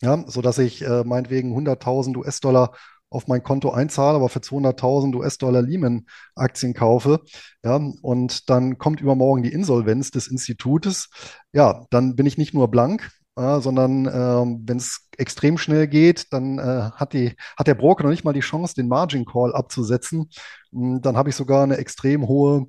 ja, 0.01 0.23
sodass 0.27 0.59
ich 0.59 0.83
äh, 0.83 1.03
meinetwegen 1.03 1.57
100.000 1.57 2.17
US-Dollar 2.17 2.75
auf 3.09 3.27
mein 3.27 3.43
Konto 3.43 3.71
einzahle, 3.71 4.17
aber 4.17 4.29
für 4.29 4.39
200.000 4.39 5.15
US-Dollar 5.15 5.61
Lehman-Aktien 5.61 6.73
kaufe, 6.73 7.21
ja, 7.63 7.79
und 8.01 8.49
dann 8.49 8.77
kommt 8.77 9.01
übermorgen 9.01 9.43
die 9.43 9.53
Insolvenz 9.53 10.11
des 10.11 10.27
Institutes, 10.27 11.09
ja, 11.53 11.85
dann 11.89 12.15
bin 12.15 12.25
ich 12.25 12.37
nicht 12.37 12.53
nur 12.53 12.69
blank, 12.69 13.11
äh, 13.37 13.61
sondern 13.61 14.07
äh, 14.07 14.59
wenn 14.67 14.77
es 14.77 15.07
extrem 15.17 15.57
schnell 15.57 15.87
geht, 15.87 16.33
dann 16.33 16.59
äh, 16.59 16.89
hat, 16.95 17.13
die, 17.13 17.35
hat 17.57 17.67
der 17.67 17.75
Broker 17.75 18.03
noch 18.03 18.09
nicht 18.09 18.23
mal 18.23 18.33
die 18.33 18.39
Chance, 18.41 18.73
den 18.75 18.87
Margin 18.87 19.25
Call 19.25 19.53
abzusetzen. 19.53 20.29
Und 20.71 21.03
dann 21.03 21.15
habe 21.15 21.29
ich 21.29 21.35
sogar 21.35 21.63
eine 21.63 21.77
extrem 21.77 22.27
hohe 22.27 22.67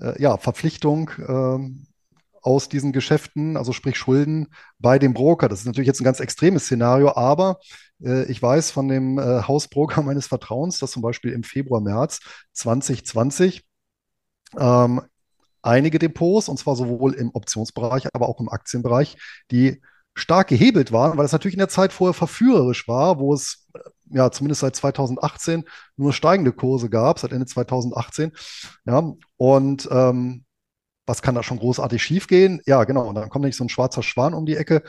äh, 0.00 0.20
ja, 0.20 0.36
Verpflichtung 0.38 1.10
ähm, 1.28 1.86
aus 2.42 2.68
diesen 2.70 2.92
Geschäften, 2.92 3.56
also 3.56 3.72
sprich 3.72 3.98
Schulden 3.98 4.48
bei 4.78 4.98
dem 4.98 5.12
Broker. 5.12 5.48
Das 5.48 5.60
ist 5.60 5.66
natürlich 5.66 5.88
jetzt 5.88 6.00
ein 6.00 6.04
ganz 6.04 6.20
extremes 6.20 6.64
Szenario, 6.64 7.14
aber 7.14 7.58
ich 8.00 8.40
weiß 8.42 8.70
von 8.70 8.88
dem 8.88 9.18
äh, 9.18 9.42
Hausbroker 9.42 10.02
meines 10.02 10.26
Vertrauens, 10.26 10.78
dass 10.78 10.92
zum 10.92 11.02
Beispiel 11.02 11.32
im 11.32 11.42
Februar, 11.42 11.80
März 11.80 12.20
2020 12.52 13.64
ähm, 14.58 15.02
einige 15.62 15.98
Depots, 15.98 16.48
und 16.48 16.58
zwar 16.58 16.76
sowohl 16.76 17.14
im 17.14 17.30
Optionsbereich, 17.34 18.08
aber 18.12 18.28
auch 18.28 18.40
im 18.40 18.48
Aktienbereich, 18.48 19.16
die 19.50 19.80
stark 20.14 20.48
gehebelt 20.48 20.92
waren, 20.92 21.16
weil 21.16 21.24
es 21.24 21.32
natürlich 21.32 21.54
in 21.54 21.60
der 21.60 21.68
Zeit 21.68 21.92
vorher 21.92 22.14
verführerisch 22.14 22.88
war, 22.88 23.18
wo 23.18 23.32
es 23.34 23.68
äh, 23.74 23.78
ja 24.12 24.30
zumindest 24.30 24.62
seit 24.62 24.76
2018 24.76 25.64
nur 25.96 26.12
steigende 26.12 26.52
Kurse 26.52 26.90
gab, 26.90 27.18
seit 27.18 27.32
Ende 27.32 27.46
2018. 27.46 28.32
Ja, 28.86 29.12
und 29.36 29.88
ähm, 29.90 30.44
was 31.06 31.22
kann 31.22 31.34
da 31.34 31.42
schon 31.42 31.58
großartig 31.58 32.02
schiefgehen? 32.02 32.60
Ja, 32.66 32.84
genau. 32.84 33.08
Und 33.08 33.14
dann 33.16 33.28
kommt 33.28 33.44
nicht 33.44 33.56
so 33.56 33.64
ein 33.64 33.68
schwarzer 33.68 34.02
Schwan 34.02 34.34
um 34.34 34.46
die 34.46 34.56
Ecke 34.56 34.82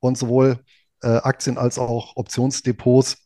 und 0.00 0.18
sowohl 0.18 0.58
äh, 1.02 1.08
Aktien 1.08 1.58
als 1.58 1.78
auch 1.78 2.16
Optionsdepots 2.16 3.16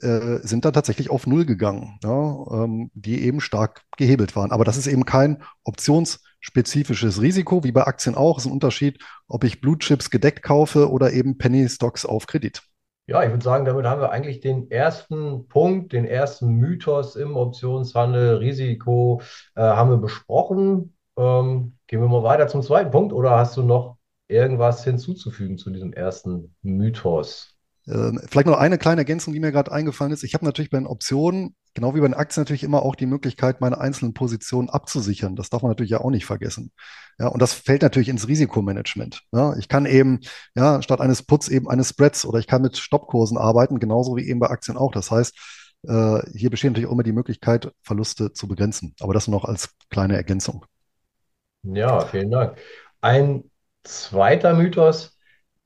äh, 0.00 0.38
sind 0.42 0.64
dann 0.64 0.72
tatsächlich 0.72 1.10
auf 1.10 1.26
Null 1.26 1.44
gegangen, 1.44 1.98
ja, 2.02 2.44
ähm, 2.50 2.90
die 2.94 3.22
eben 3.24 3.40
stark 3.40 3.82
gehebelt 3.96 4.34
waren. 4.34 4.50
Aber 4.50 4.64
das 4.64 4.76
ist 4.76 4.86
eben 4.86 5.04
kein 5.04 5.42
optionsspezifisches 5.64 7.20
Risiko, 7.20 7.62
wie 7.64 7.72
bei 7.72 7.86
Aktien 7.86 8.14
auch. 8.14 8.38
Es 8.38 8.44
ist 8.44 8.50
ein 8.50 8.54
Unterschied, 8.54 9.02
ob 9.28 9.44
ich 9.44 9.60
Blue 9.60 9.78
Chips 9.78 10.10
gedeckt 10.10 10.42
kaufe 10.42 10.90
oder 10.90 11.12
eben 11.12 11.38
Penny 11.38 11.68
Stocks 11.68 12.04
auf 12.04 12.26
Kredit. 12.26 12.62
Ja, 13.06 13.22
ich 13.22 13.30
würde 13.30 13.44
sagen, 13.44 13.64
damit 13.64 13.84
haben 13.84 14.00
wir 14.00 14.10
eigentlich 14.10 14.40
den 14.40 14.70
ersten 14.70 15.48
Punkt, 15.48 15.92
den 15.92 16.04
ersten 16.04 16.54
Mythos 16.54 17.16
im 17.16 17.36
Optionshandel, 17.36 18.36
Risiko, 18.36 19.20
äh, 19.54 19.60
haben 19.60 19.90
wir 19.90 19.98
besprochen. 19.98 20.96
Ähm, 21.16 21.76
gehen 21.86 22.00
wir 22.00 22.08
mal 22.08 22.22
weiter 22.22 22.48
zum 22.48 22.62
zweiten 22.62 22.90
Punkt 22.90 23.12
oder 23.12 23.32
hast 23.36 23.56
du 23.56 23.62
noch 23.62 23.98
irgendwas 24.28 24.84
hinzuzufügen 24.84 25.58
zu 25.58 25.70
diesem 25.70 25.92
ersten 25.92 26.54
Mythos? 26.62 27.52
Ähm, 27.88 28.20
vielleicht 28.28 28.46
noch 28.46 28.58
eine 28.58 28.78
kleine 28.78 29.00
Ergänzung, 29.00 29.32
die 29.32 29.40
mir 29.40 29.50
gerade 29.50 29.72
eingefallen 29.72 30.12
ist. 30.12 30.22
Ich 30.22 30.34
habe 30.34 30.44
natürlich 30.44 30.70
bei 30.70 30.78
den 30.78 30.86
Optionen, 30.86 31.56
genau 31.74 31.94
wie 31.94 32.00
bei 32.00 32.06
den 32.06 32.14
Aktien, 32.14 32.42
natürlich 32.42 32.62
immer 32.62 32.82
auch 32.82 32.94
die 32.94 33.06
Möglichkeit, 33.06 33.60
meine 33.60 33.78
einzelnen 33.78 34.14
Positionen 34.14 34.70
abzusichern. 34.70 35.34
Das 35.34 35.50
darf 35.50 35.62
man 35.62 35.70
natürlich 35.70 35.90
ja 35.90 36.00
auch 36.00 36.10
nicht 36.10 36.24
vergessen. 36.24 36.70
Ja, 37.18 37.26
und 37.28 37.42
das 37.42 37.54
fällt 37.54 37.82
natürlich 37.82 38.08
ins 38.08 38.28
Risikomanagement. 38.28 39.22
Ja, 39.32 39.56
ich 39.56 39.68
kann 39.68 39.86
eben, 39.86 40.20
ja, 40.54 40.80
statt 40.80 41.00
eines 41.00 41.24
Puts 41.24 41.48
eben 41.48 41.68
eines 41.68 41.90
Spreads 41.90 42.24
oder 42.24 42.38
ich 42.38 42.46
kann 42.46 42.62
mit 42.62 42.76
Stoppkursen 42.76 43.36
arbeiten, 43.36 43.80
genauso 43.80 44.16
wie 44.16 44.28
eben 44.28 44.38
bei 44.38 44.48
Aktien 44.48 44.76
auch. 44.76 44.92
Das 44.92 45.10
heißt, 45.10 45.36
äh, 45.88 46.20
hier 46.32 46.50
besteht 46.50 46.70
natürlich 46.70 46.88
auch 46.88 46.92
immer 46.92 47.02
die 47.02 47.12
Möglichkeit, 47.12 47.72
Verluste 47.82 48.32
zu 48.32 48.46
begrenzen. 48.46 48.94
Aber 49.00 49.12
das 49.12 49.26
noch 49.26 49.44
als 49.44 49.70
kleine 49.90 50.14
Ergänzung. 50.14 50.64
Ja, 51.64 52.00
vielen 52.06 52.30
Dank. 52.30 52.58
Ein 53.00 53.50
zweiter 53.84 54.54
Mythos 54.54 55.18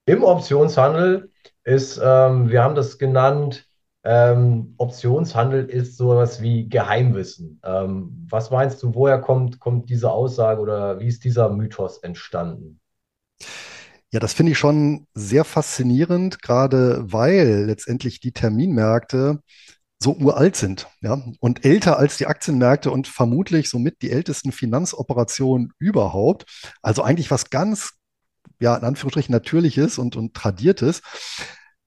im 0.07 0.23
Optionshandel 0.23 1.31
ist, 1.65 2.01
ähm, 2.03 2.49
wir 2.49 2.63
haben 2.63 2.75
das 2.75 2.99
genannt, 2.99 3.67
ähm, 4.05 4.75
Optionshandel 4.79 5.69
ist 5.69 5.97
sowas 5.97 6.41
wie 6.41 6.69
Geheimwissen. 6.69 7.61
Ähm, 7.65 8.27
was 8.29 8.51
meinst 8.51 8.81
du, 8.83 8.95
woher 8.95 9.21
kommt, 9.21 9.59
kommt 9.59 9.91
diese 9.91 10.13
Aussage 10.13 10.61
oder 10.61 11.01
wie 11.01 11.09
ist 11.09 11.25
dieser 11.25 11.49
Mythos 11.49 11.99
entstanden? 11.99 12.79
Ja, 14.13 14.21
das 14.21 14.33
finde 14.33 14.53
ich 14.53 14.59
schon 14.59 15.09
sehr 15.15 15.45
faszinierend, 15.45 16.41
gerade 16.41 17.05
weil 17.13 17.65
letztendlich 17.67 18.21
die 18.21 18.31
Terminmärkte 18.31 19.41
so 19.99 20.13
uralt 20.13 20.55
sind, 20.57 20.87
ja, 21.01 21.21
und 21.41 21.65
älter 21.65 21.99
als 21.99 22.17
die 22.17 22.27
Aktienmärkte 22.27 22.91
und 22.91 23.09
vermutlich 23.09 23.69
somit 23.69 24.03
die 24.03 24.11
ältesten 24.13 24.53
Finanzoperationen 24.53 25.73
überhaupt. 25.79 26.45
Also 26.83 27.03
eigentlich 27.03 27.31
was 27.31 27.51
ganz 27.51 27.95
ja, 28.61 28.77
in 28.77 28.85
Anführungsstrichen 28.85 29.33
natürliches 29.33 29.99
und, 29.99 30.17
und 30.17 30.35
tradiertes. 30.35 31.03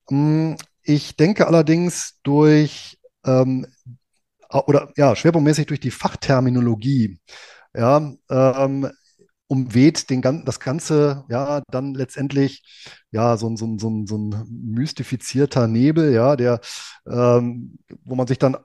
Mm, 0.10 0.54
ich 0.84 1.16
denke 1.16 1.48
allerdings 1.48 2.20
durch 2.24 3.00
ähm, 3.26 3.68
oder 4.50 4.92
ja, 4.98 5.16
schwerpunktmäßig 5.16 5.68
durch 5.68 5.80
die 5.80 5.92
Fachterminologie, 5.92 7.20
ja, 7.76 8.12
ähm, 8.30 8.90
umweht 9.48 10.10
den, 10.10 10.22
das 10.46 10.60
Ganze 10.60 11.26
ja 11.30 11.62
dann 11.72 11.94
letztendlich 11.96 12.64
ja 13.12 13.36
so 13.38 13.50
ein, 13.50 13.58
so 13.58 13.78
so 13.78 14.06
so 14.06 14.18
ein 14.18 14.46
mystifizierter 14.50 15.68
Nebel, 15.68 16.14
ja, 16.14 16.36
der, 16.36 16.62
ähm, 17.08 17.80
wo 18.04 18.16
man 18.16 18.28
sich 18.28 18.40
dann 18.40 18.58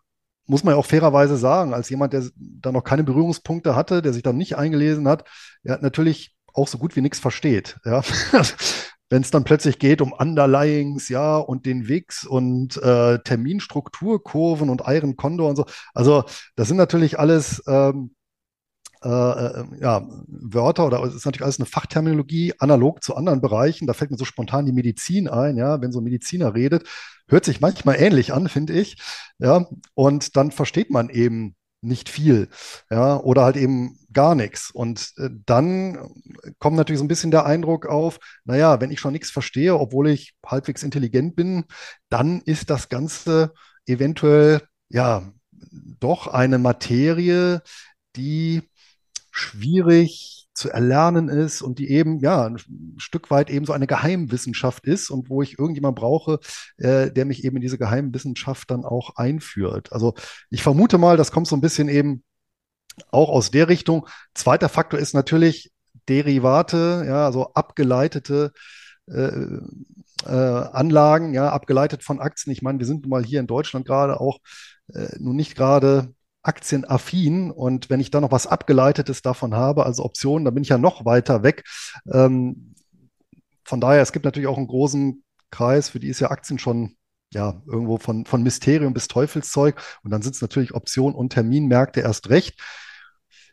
muss 0.47 0.63
man 0.63 0.75
ja 0.75 0.79
auch 0.79 0.87
fairerweise 0.87 1.37
sagen, 1.39 1.73
als 1.73 1.89
jemand, 1.89 2.13
der 2.13 2.25
da 2.37 2.71
noch 2.71 2.85
keine 2.85 3.03
Berührungspunkte 3.05 3.75
hatte, 3.75 4.03
der 4.03 4.13
sich 4.13 4.23
dann 4.23 4.37
nicht 4.37 4.57
eingelesen 4.57 5.09
hat, 5.09 5.25
ja, 5.63 5.79
natürlich 5.81 6.37
auch 6.55 6.69
so 6.69 6.79
gut 6.79 6.97
wie 6.97 7.01
nichts 7.01 7.19
versteht. 7.19 7.79
Ja? 7.85 8.03
Wenn 9.11 9.23
es 9.23 9.31
dann 9.31 9.45
plötzlich 9.45 9.79
geht 9.79 10.01
um 10.01 10.13
Underlyings, 10.13 11.09
ja, 11.09 11.37
und 11.37 11.67
den 11.67 11.89
WIX 11.89 12.25
und 12.25 12.77
äh, 12.83 13.19
Terminstrukturkurven 13.19 14.71
und 14.71 14.83
Iron 14.87 15.17
Condor 15.17 15.51
und 15.51 15.57
so. 15.57 15.67
Also, 15.93 16.25
das 16.57 16.69
sind 16.69 16.79
natürlich 16.79 17.19
alles 17.19 17.63
ähm, 17.69 18.15
äh, 19.05 19.09
äh, 19.09 19.65
ja, 19.81 20.03
Wörter 20.27 20.87
oder 20.87 21.03
es 21.05 21.15
ist 21.15 21.27
natürlich 21.27 21.45
alles 21.45 21.59
eine 21.59 21.67
Fachterminologie, 21.67 22.55
analog 22.59 23.05
zu 23.05 23.15
anderen 23.15 23.43
Bereichen. 23.43 23.87
Da 23.87 23.93
fällt 23.93 24.11
mir 24.11 24.17
so 24.17 24.25
spontan 24.25 24.65
die 24.65 24.73
Medizin 24.73 25.29
ein, 25.29 25.59
ja, 25.59 25.83
wenn 25.83 25.93
so 25.93 26.01
ein 26.01 26.05
Mediziner 26.05 26.55
redet, 26.55 26.89
hört 27.29 27.45
sich 27.45 27.61
manchmal 27.61 27.97
ähnlich 28.01 28.33
an, 28.33 28.49
finde 28.49 28.73
ich. 28.73 28.97
Ja, 29.39 29.67
und 29.93 30.37
dann 30.37 30.51
versteht 30.53 30.91
man 30.91 31.11
eben 31.11 31.55
nicht 31.85 32.09
viel, 32.09 32.49
ja, 32.91 33.19
oder 33.19 33.45
halt 33.45 33.57
eben 33.57 33.99
gar 34.13 34.35
nichts. 34.35 34.71
Und 34.71 35.13
äh, 35.19 35.29
dann 35.47 35.99
kommt 36.59 36.77
natürlich 36.77 36.99
so 36.99 37.05
ein 37.05 37.09
bisschen 37.09 37.31
der 37.31 37.47
Eindruck 37.47 37.87
auf, 37.87 38.19
naja, 38.45 38.81
wenn 38.81 38.91
ich 38.91 39.01
schon 39.01 39.13
nichts 39.13 39.31
verstehe, 39.31 39.79
obwohl 39.79 40.09
ich 40.09 40.35
halbwegs 40.45 40.83
intelligent 40.83 41.37
bin, 41.37 41.65
dann 42.09 42.41
ist 42.43 42.71
das 42.71 42.89
Ganze 42.89 43.53
eventuell, 43.87 44.63
ja, 44.89 45.33
doch 46.01 46.27
eine 46.29 46.59
Materie, 46.59 47.63
die 48.17 48.63
schwierig 49.31 50.44
zu 50.55 50.71
erlernen 50.71 51.29
ist 51.29 51.63
und 51.63 51.79
die 51.79 51.91
eben 51.91 52.21
ja 52.21 52.47
ein 52.47 52.59
Stück 52.97 53.31
weit 53.31 53.51
eben 53.51 53.67
so 53.67 53.73
eine 53.73 53.87
Geheimwissenschaft 53.87 54.87
ist 54.87 55.11
und 55.11 55.29
wo 55.29 55.43
ich 55.43 55.59
irgendjemand 55.59 55.97
brauche, 55.97 56.39
äh, 56.79 57.11
der 57.11 57.25
mich 57.25 57.45
eben 57.45 57.57
in 57.57 57.63
diese 57.63 57.79
Geheimwissenschaft 57.79 58.71
dann 58.71 58.85
auch 58.85 59.17
einführt. 59.17 59.93
Also 59.93 60.15
ich 60.51 60.63
vermute 60.63 60.97
mal, 60.99 61.17
das 61.17 61.33
kommt 61.33 61.49
so 61.49 61.57
ein 61.57 61.61
bisschen 61.61 61.89
eben 61.89 62.23
auch 63.11 63.29
aus 63.29 63.51
der 63.51 63.69
Richtung. 63.69 64.07
Zweiter 64.35 64.69
Faktor 64.69 65.01
ist 65.01 65.15
natürlich 65.15 65.73
Derivate, 66.09 67.05
ja, 67.07 67.25
also 67.25 67.53
abgeleitete 67.55 68.53
äh, 69.07 69.31
äh, 70.27 70.31
Anlagen, 70.31 71.35
ja, 71.35 71.51
abgeleitet 71.51 72.03
von 72.03 72.21
Aktien. 72.21 72.53
Ich 72.53 72.63
meine, 72.63 72.79
wir 72.79 72.87
sind 72.87 73.03
nun 73.03 73.11
mal 73.11 73.25
hier 73.25 73.41
in 73.41 73.47
Deutschland 73.47 73.87
gerade 73.87 74.21
auch 74.21 74.39
äh, 74.93 75.17
nun 75.19 75.37
nicht 75.37 75.57
gerade 75.57 76.15
aktienaffin 76.45 77.51
und 77.51 77.91
wenn 77.91 78.01
ich 78.01 78.11
da 78.11 78.21
noch 78.21 78.31
was 78.31 78.47
Abgeleitetes 78.47 79.23
davon 79.23 79.55
habe, 79.55 79.85
also 79.87 80.05
Optionen, 80.05 80.45
dann 80.45 80.55
bin 80.55 80.63
ich 80.63 80.69
ja 80.69 80.79
noch 80.79 81.05
weiter 81.05 81.43
weg. 81.43 81.65
Ähm, 82.13 82.75
von 83.65 83.81
daher, 83.81 84.03
es 84.03 84.13
gibt 84.13 84.25
natürlich 84.25 84.47
auch 84.47 84.59
einen 84.59 84.67
großen 84.67 85.25
Kreis, 85.51 85.89
für 85.89 86.01
die 86.01 86.09
ist 86.09 86.21
ja 86.21 86.31
Aktien 86.31 86.59
schon 86.59 86.97
ja 87.33 87.63
irgendwo 87.67 87.99
von, 87.99 88.27
von 88.27 88.43
Mysterium 88.43 88.93
bis 88.93 89.09
Teufelszeug 89.09 89.81
und 90.03 90.11
dann 90.11 90.23
sind 90.23 90.35
es 90.35 90.43
natürlich 90.43 90.75
Optionen 90.75 91.17
und 91.17 91.31
Terminmärkte 91.31 92.01
erst 92.01 92.29
recht. 92.29 92.61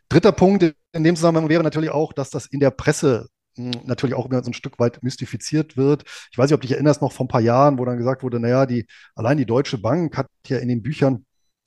Dritter 0.08 0.32
Punkt 0.32 0.74
in 0.92 1.04
dem 1.04 1.16
Zusammenhang 1.16 1.48
wäre 1.48 1.62
natürlich 1.62 1.90
auch, 1.90 2.12
dass 2.12 2.30
das 2.30 2.46
in 2.46 2.60
der 2.60 2.70
Presse 2.70 3.28
hm, 3.56 3.70
natürlich 3.84 4.14
auch 4.14 4.26
immer 4.26 4.44
so 4.44 4.50
ein 4.50 4.54
Stück 4.54 4.78
weit 4.78 5.02
mystifiziert 5.02 5.76
wird. 5.76 6.04
Ich 6.30 6.38
weiß 6.38 6.50
nicht, 6.50 6.54
ob 6.54 6.60
du 6.60 6.66
dich 6.66 6.76
erinnerst 6.76 7.00
noch 7.00 7.12
vor 7.12 7.24
ein 7.24 7.28
paar 7.28 7.40
Jahren, 7.40 7.78
wo 7.78 7.84
dann 7.84 7.96
gesagt 7.98 8.22
wurde, 8.22 8.38
naja, 8.38 8.66
die, 8.66 8.86
allein 9.14 9.38
die 9.38 9.46
Deutsche 9.46 9.78
Bank 9.78 10.16
hat 10.16 10.26
ja 10.46 10.58
in 10.58 10.68
den 10.68 10.82
Büchern 10.82 11.24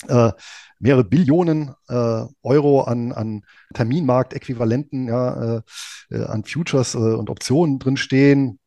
äh, 0.10 0.34
mehrere 0.80 1.04
Billionen 1.04 1.74
äh, 1.88 2.26
Euro 2.44 2.82
an, 2.82 3.12
an 3.12 3.46
Terminmarktäquivalenten, 3.74 5.08
ja, 5.08 5.58
äh, 5.58 5.62
äh 6.12 6.24
an 6.26 6.44
Futures 6.44 6.96
äh, 6.96 6.98
und 6.98 7.30
Optionen 7.30 7.80
drinstehen. 7.80 8.60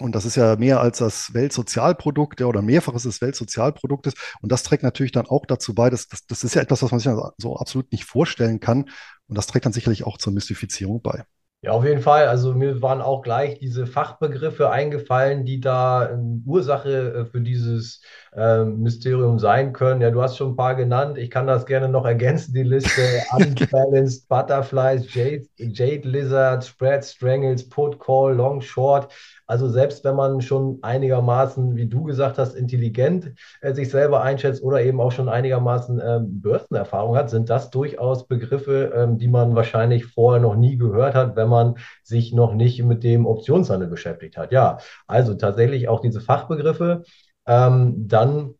Und 0.00 0.14
das 0.14 0.24
ist 0.24 0.36
ja 0.36 0.54
mehr 0.56 0.80
als 0.80 0.98
das 0.98 1.34
Weltsozialprodukt 1.34 2.38
ja, 2.40 2.46
oder 2.46 2.62
mehrfaches 2.62 3.02
des 3.02 3.20
Weltsozialproduktes. 3.20 4.14
Und 4.40 4.52
das 4.52 4.62
trägt 4.62 4.84
natürlich 4.84 5.10
dann 5.12 5.26
auch 5.26 5.44
dazu 5.44 5.74
bei, 5.74 5.90
dass 5.90 6.06
das, 6.06 6.24
das 6.26 6.44
ist 6.44 6.54
ja 6.54 6.62
etwas, 6.62 6.82
was 6.82 6.92
man 6.92 7.00
sich 7.00 7.10
so 7.38 7.56
absolut 7.56 7.90
nicht 7.90 8.04
vorstellen 8.04 8.60
kann. 8.60 8.84
Und 9.26 9.36
das 9.36 9.48
trägt 9.48 9.66
dann 9.66 9.72
sicherlich 9.72 10.04
auch 10.04 10.18
zur 10.18 10.32
Mystifizierung 10.32 11.02
bei. 11.02 11.24
Ja, 11.60 11.72
auf 11.72 11.84
jeden 11.84 12.00
Fall. 12.02 12.28
Also 12.28 12.54
mir 12.54 12.80
waren 12.82 13.00
auch 13.02 13.20
gleich 13.22 13.58
diese 13.58 13.84
Fachbegriffe 13.86 14.70
eingefallen, 14.70 15.44
die 15.44 15.58
da 15.60 16.08
ähm, 16.10 16.44
Ursache 16.46 17.12
äh, 17.12 17.24
für 17.24 17.40
dieses 17.40 18.00
ähm, 18.32 18.78
Mysterium 18.80 19.40
sein 19.40 19.72
können. 19.72 20.00
Ja, 20.00 20.12
du 20.12 20.22
hast 20.22 20.36
schon 20.36 20.52
ein 20.52 20.56
paar 20.56 20.76
genannt. 20.76 21.18
Ich 21.18 21.30
kann 21.30 21.48
das 21.48 21.66
gerne 21.66 21.88
noch 21.88 22.04
ergänzen, 22.06 22.54
die 22.54 22.62
Liste. 22.62 23.24
Unbalanced 23.36 24.28
Butterflies, 24.28 25.12
Jade, 25.12 25.48
Jade 25.58 26.08
Lizard, 26.08 26.64
Spread, 26.64 27.04
Strangles, 27.04 27.68
Put, 27.68 27.98
Call, 27.98 28.34
Long, 28.36 28.60
Short. 28.60 29.12
Also 29.48 29.68
selbst 29.68 30.04
wenn 30.04 30.14
man 30.14 30.42
schon 30.42 30.78
einigermaßen, 30.82 31.74
wie 31.74 31.86
du 31.86 32.04
gesagt 32.04 32.38
hast, 32.38 32.54
intelligent 32.54 33.32
äh, 33.62 33.72
sich 33.72 33.90
selber 33.90 34.22
einschätzt 34.22 34.62
oder 34.62 34.82
eben 34.82 35.00
auch 35.00 35.10
schon 35.10 35.28
einigermaßen 35.28 36.00
ähm, 36.04 36.40
Börsenerfahrung 36.42 37.16
hat, 37.16 37.30
sind 37.30 37.48
das 37.50 37.70
durchaus 37.70 38.28
Begriffe, 38.28 38.92
ähm, 38.94 39.18
die 39.18 39.28
man 39.28 39.54
wahrscheinlich 39.56 40.04
vorher 40.04 40.40
noch 40.40 40.54
nie 40.54 40.76
gehört 40.76 41.14
hat, 41.14 41.34
wenn 41.34 41.48
man 41.48 41.76
sich 42.02 42.32
noch 42.34 42.54
nicht 42.54 42.82
mit 42.84 43.02
dem 43.02 43.26
Optionshandel 43.26 43.88
beschäftigt 43.88 44.36
hat. 44.36 44.52
Ja, 44.52 44.78
also 45.06 45.34
tatsächlich 45.34 45.88
auch 45.88 46.00
diese 46.00 46.20
Fachbegriffe. 46.20 47.02
Ähm, 47.46 48.06
dann 48.06 48.54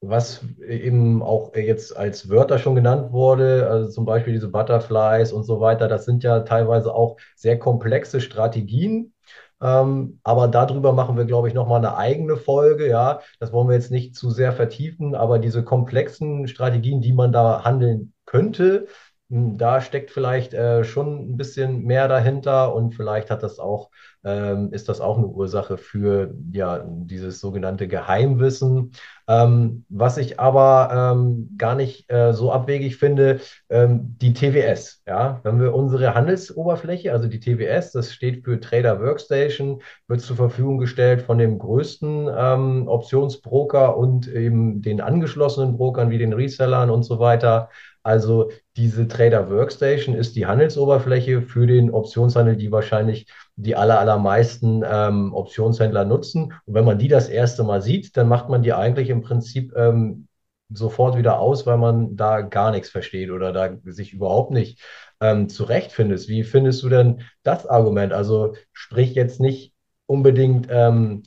was 0.00 0.44
eben 0.66 1.22
auch 1.22 1.54
jetzt 1.54 1.96
als 1.96 2.28
Wörter 2.28 2.58
schon 2.58 2.74
genannt 2.74 3.12
wurde, 3.12 3.68
also 3.68 3.90
zum 3.90 4.04
Beispiel 4.04 4.34
diese 4.34 4.48
Butterflies 4.48 5.32
und 5.32 5.44
so 5.44 5.60
weiter, 5.60 5.88
das 5.88 6.04
sind 6.04 6.22
ja 6.22 6.40
teilweise 6.40 6.94
auch 6.94 7.16
sehr 7.34 7.58
komplexe 7.58 8.20
Strategien, 8.20 9.12
ähm, 9.60 10.20
aber 10.22 10.48
darüber 10.48 10.92
machen 10.92 11.16
wir, 11.16 11.24
glaube 11.24 11.48
ich, 11.48 11.54
nochmal 11.54 11.78
eine 11.78 11.96
eigene 11.96 12.36
Folge. 12.36 12.88
Ja, 12.88 13.20
das 13.40 13.52
wollen 13.52 13.68
wir 13.68 13.74
jetzt 13.74 13.90
nicht 13.90 14.14
zu 14.14 14.30
sehr 14.30 14.52
vertiefen, 14.52 15.14
aber 15.14 15.38
diese 15.38 15.64
komplexen 15.64 16.46
Strategien, 16.48 17.00
die 17.00 17.12
man 17.12 17.32
da 17.32 17.64
handeln 17.64 18.12
könnte, 18.26 18.86
hm, 19.30 19.56
da 19.58 19.80
steckt 19.80 20.10
vielleicht 20.10 20.54
äh, 20.54 20.84
schon 20.84 21.32
ein 21.32 21.36
bisschen 21.36 21.84
mehr 21.84 22.08
dahinter 22.08 22.74
und 22.74 22.94
vielleicht 22.94 23.30
hat 23.30 23.42
das 23.42 23.58
auch 23.58 23.90
ähm, 24.26 24.72
ist 24.72 24.88
das 24.88 25.00
auch 25.00 25.16
eine 25.16 25.28
Ursache 25.28 25.78
für 25.78 26.34
ja, 26.52 26.84
dieses 26.84 27.40
sogenannte 27.40 27.86
Geheimwissen. 27.86 28.90
Ähm, 29.28 29.84
was 29.88 30.18
ich 30.18 30.40
aber 30.40 31.14
ähm, 31.14 31.54
gar 31.56 31.76
nicht 31.76 32.10
äh, 32.10 32.32
so 32.32 32.52
abwegig 32.52 32.96
finde, 32.96 33.40
ähm, 33.70 34.16
die 34.20 34.32
TWS. 34.32 35.02
Ja? 35.06 35.40
Wenn 35.44 35.60
wir 35.60 35.74
unsere 35.74 36.14
Handelsoberfläche, 36.14 37.12
also 37.12 37.28
die 37.28 37.40
TWS, 37.40 37.92
das 37.92 38.12
steht 38.12 38.44
für 38.44 38.58
Trader 38.58 39.00
Workstation, 39.00 39.80
wird 40.08 40.20
zur 40.20 40.36
Verfügung 40.36 40.78
gestellt 40.78 41.22
von 41.22 41.38
dem 41.38 41.58
größten 41.58 42.28
ähm, 42.36 42.88
Optionsbroker 42.88 43.96
und 43.96 44.26
eben 44.26 44.82
den 44.82 45.00
angeschlossenen 45.00 45.76
Brokern 45.76 46.10
wie 46.10 46.18
den 46.18 46.32
Resellern 46.32 46.90
und 46.90 47.04
so 47.04 47.20
weiter. 47.20 47.70
Also 48.06 48.52
diese 48.76 49.08
Trader 49.08 49.50
Workstation 49.50 50.14
ist 50.14 50.36
die 50.36 50.46
Handelsoberfläche 50.46 51.42
für 51.42 51.66
den 51.66 51.90
Optionshandel, 51.90 52.54
die 52.54 52.70
wahrscheinlich 52.70 53.26
die 53.56 53.74
aller, 53.74 53.98
allermeisten 53.98 54.84
ähm, 54.88 55.34
Optionshändler 55.34 56.04
nutzen. 56.04 56.52
Und 56.66 56.74
wenn 56.74 56.84
man 56.84 57.00
die 57.00 57.08
das 57.08 57.28
erste 57.28 57.64
Mal 57.64 57.82
sieht, 57.82 58.16
dann 58.16 58.28
macht 58.28 58.48
man 58.48 58.62
die 58.62 58.72
eigentlich 58.72 59.10
im 59.10 59.22
Prinzip 59.22 59.72
ähm, 59.74 60.28
sofort 60.68 61.18
wieder 61.18 61.40
aus, 61.40 61.66
weil 61.66 61.78
man 61.78 62.14
da 62.16 62.42
gar 62.42 62.70
nichts 62.70 62.90
versteht 62.90 63.32
oder 63.32 63.52
da 63.52 63.76
sich 63.84 64.12
überhaupt 64.12 64.52
nicht 64.52 64.80
ähm, 65.20 65.48
zurechtfindet. 65.48 66.28
Wie 66.28 66.44
findest 66.44 66.84
du 66.84 66.88
denn 66.88 67.22
das 67.42 67.66
Argument? 67.66 68.12
Also 68.12 68.54
sprich 68.72 69.16
jetzt 69.16 69.40
nicht 69.40 69.72
unbedingt 70.06 70.68
ähm, 70.70 71.24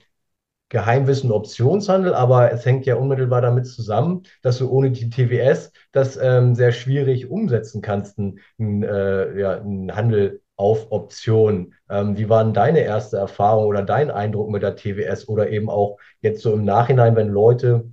Geheimwissen 0.69 1.31
Optionshandel, 1.31 2.13
aber 2.13 2.51
es 2.51 2.65
hängt 2.65 2.85
ja 2.85 2.95
unmittelbar 2.95 3.41
damit 3.41 3.65
zusammen, 3.67 4.23
dass 4.41 4.59
du 4.59 4.69
ohne 4.69 4.91
die 4.91 5.09
TWS 5.09 5.71
das 5.91 6.17
ähm, 6.21 6.55
sehr 6.55 6.71
schwierig 6.71 7.29
umsetzen 7.29 7.81
kannst, 7.81 8.19
einen, 8.19 8.83
äh, 8.83 9.39
ja, 9.39 9.63
Handel 9.95 10.41
auf 10.55 10.91
Optionen. 10.91 11.73
Ähm, 11.89 12.17
wie 12.17 12.29
waren 12.29 12.53
deine 12.53 12.81
erste 12.81 13.17
Erfahrung 13.17 13.65
oder 13.65 13.81
dein 13.81 14.11
Eindruck 14.11 14.49
mit 14.51 14.61
der 14.61 14.75
TWS 14.75 15.27
oder 15.27 15.49
eben 15.49 15.69
auch 15.69 15.97
jetzt 16.21 16.41
so 16.41 16.53
im 16.53 16.65
Nachhinein, 16.65 17.15
wenn 17.15 17.29
Leute 17.29 17.85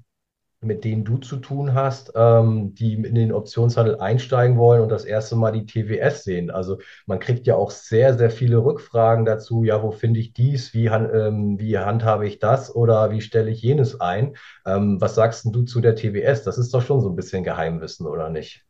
mit 0.61 0.85
denen 0.85 1.05
du 1.05 1.19
zu 1.19 1.37
tun 1.37 1.75
hast, 1.75 2.13
ähm, 2.15 2.75
die 2.75 2.95
in 2.95 3.15
den 3.15 3.33
Optionshandel 3.33 4.01
einsteigen 4.01 4.57
wollen 4.57 4.83
und 4.83 4.89
das 4.89 5.05
erste 5.05 5.37
Mal 5.37 5.53
die 5.53 5.67
TWS 5.67 6.25
sehen. 6.25 6.51
Also 6.51 6.79
man 7.07 7.19
kriegt 7.19 7.47
ja 7.47 7.57
auch 7.57 7.71
sehr, 7.71 8.17
sehr 8.17 8.31
viele 8.31 8.59
Rückfragen 8.59 9.25
dazu, 9.25 9.65
ja, 9.65 9.83
wo 9.83 9.91
finde 9.93 10.21
ich 10.21 10.33
dies, 10.33 10.75
wie, 10.75 10.87
ähm, 10.87 11.59
wie 11.59 11.79
handhabe 11.79 12.27
ich 12.27 12.39
das 12.39 12.75
oder 12.75 13.11
wie 13.11 13.21
stelle 13.21 13.51
ich 13.51 13.63
jenes 13.63 14.01
ein? 14.01 14.37
Ähm, 14.65 15.01
was 15.01 15.15
sagst 15.15 15.45
du 15.47 15.63
zu 15.63 15.81
der 15.81 15.95
TWS? 15.95 16.43
Das 16.43 16.59
ist 16.59 16.73
doch 16.73 16.83
schon 16.83 17.01
so 17.01 17.11
ein 17.11 17.17
bisschen 17.17 17.45
Geheimwissen, 17.45 18.07
oder 18.07 18.31
nicht? 18.31 18.65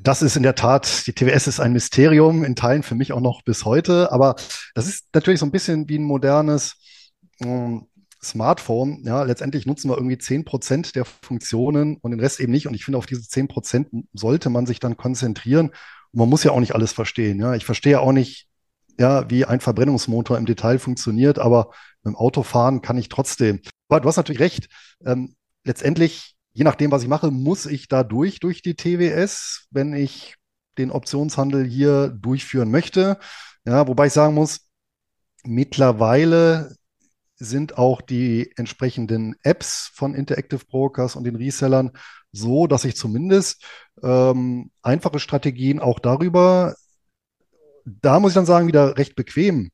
Das 0.00 0.22
ist 0.22 0.36
in 0.36 0.42
der 0.42 0.54
Tat, 0.54 1.06
die 1.06 1.12
TWS 1.12 1.46
ist 1.46 1.60
ein 1.60 1.74
Mysterium, 1.74 2.42
in 2.42 2.56
Teilen 2.56 2.82
für 2.82 2.94
mich 2.94 3.12
auch 3.12 3.20
noch 3.20 3.42
bis 3.42 3.66
heute, 3.66 4.10
aber 4.10 4.34
das 4.74 4.88
ist 4.88 5.08
natürlich 5.12 5.40
so 5.40 5.46
ein 5.46 5.52
bisschen 5.52 5.88
wie 5.90 5.98
ein 5.98 6.04
modernes 6.04 6.76
ähm, 7.40 7.87
Smartphone, 8.22 9.02
ja, 9.04 9.22
letztendlich 9.22 9.66
nutzen 9.66 9.88
wir 9.88 9.96
irgendwie 9.96 10.16
10% 10.16 10.94
der 10.94 11.04
Funktionen 11.04 11.96
und 11.96 12.10
den 12.10 12.20
Rest 12.20 12.40
eben 12.40 12.52
nicht. 12.52 12.66
Und 12.66 12.74
ich 12.74 12.84
finde, 12.84 12.98
auf 12.98 13.06
diese 13.06 13.22
10% 13.22 14.06
sollte 14.12 14.50
man 14.50 14.66
sich 14.66 14.80
dann 14.80 14.96
konzentrieren. 14.96 15.68
Und 15.68 16.18
man 16.18 16.28
muss 16.28 16.44
ja 16.44 16.50
auch 16.50 16.60
nicht 16.60 16.74
alles 16.74 16.92
verstehen. 16.92 17.38
Ja. 17.40 17.54
Ich 17.54 17.64
verstehe 17.64 18.00
auch 18.00 18.12
nicht, 18.12 18.48
ja, 18.98 19.30
wie 19.30 19.44
ein 19.44 19.60
Verbrennungsmotor 19.60 20.36
im 20.36 20.46
Detail 20.46 20.78
funktioniert, 20.78 21.38
aber 21.38 21.70
mit 22.02 22.14
dem 22.14 22.16
Autofahren 22.16 22.82
kann 22.82 22.98
ich 22.98 23.08
trotzdem. 23.08 23.60
Aber 23.88 24.00
du 24.00 24.08
hast 24.08 24.16
natürlich 24.16 24.40
recht. 24.40 24.68
Ähm, 25.04 25.36
letztendlich, 25.64 26.34
je 26.52 26.64
nachdem, 26.64 26.90
was 26.90 27.02
ich 27.02 27.08
mache, 27.08 27.30
muss 27.30 27.66
ich 27.66 27.86
da 27.86 28.02
durch, 28.02 28.40
durch 28.40 28.62
die 28.62 28.74
TWS, 28.74 29.68
wenn 29.70 29.92
ich 29.92 30.34
den 30.78 30.90
Optionshandel 30.90 31.64
hier 31.64 32.08
durchführen 32.08 32.70
möchte. 32.70 33.18
Ja, 33.64 33.86
wobei 33.86 34.06
ich 34.06 34.12
sagen 34.12 34.34
muss, 34.34 34.60
mittlerweile 35.44 36.74
sind 37.38 37.78
auch 37.78 38.00
die 38.00 38.52
entsprechenden 38.56 39.36
Apps 39.42 39.90
von 39.94 40.14
Interactive 40.14 40.64
Brokers 40.68 41.16
und 41.16 41.24
den 41.24 41.36
Resellern 41.36 41.92
so, 42.32 42.66
dass 42.66 42.84
ich 42.84 42.96
zumindest 42.96 43.64
ähm, 44.02 44.70
einfache 44.82 45.18
Strategien 45.18 45.80
auch 45.80 45.98
darüber, 45.98 46.74
da 47.84 48.20
muss 48.20 48.32
ich 48.32 48.34
dann 48.34 48.46
sagen, 48.46 48.66
wieder 48.66 48.98
recht 48.98 49.14
bequem 49.14 49.70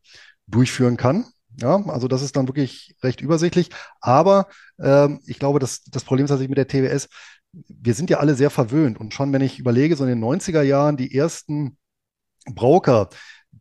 durchführen 0.46 0.96
kann. 0.96 1.27
Ja, 1.61 1.85
also 1.87 2.09
das 2.09 2.22
ist 2.22 2.37
dann 2.37 2.48
wirklich 2.48 2.96
recht 3.03 3.20
übersichtlich. 3.20 3.70
Aber 4.00 4.48
ähm, 4.79 5.20
ich 5.27 5.38
glaube, 5.38 5.59
dass 5.59 5.85
das 5.85 6.05
Problem 6.05 6.24
ist 6.24 6.31
tatsächlich 6.31 6.57
mit 6.57 6.59
der 6.59 6.68
TWS, 6.68 7.09
wir 7.53 7.94
sind 7.94 8.11
ja 8.11 8.18
alle 8.18 8.35
sehr 8.35 8.50
verwöhnt. 8.50 8.98
Und 8.98 9.14
schon 9.14 9.33
wenn 9.33 9.42
ich 9.42 9.59
überlege, 9.59 9.96
so 9.96 10.05
in 10.05 10.11
den 10.11 10.24
90er 10.24 10.62
Jahren, 10.62 10.96
die 10.96 11.14
ersten 11.14 11.79
Broker, 12.46 13.09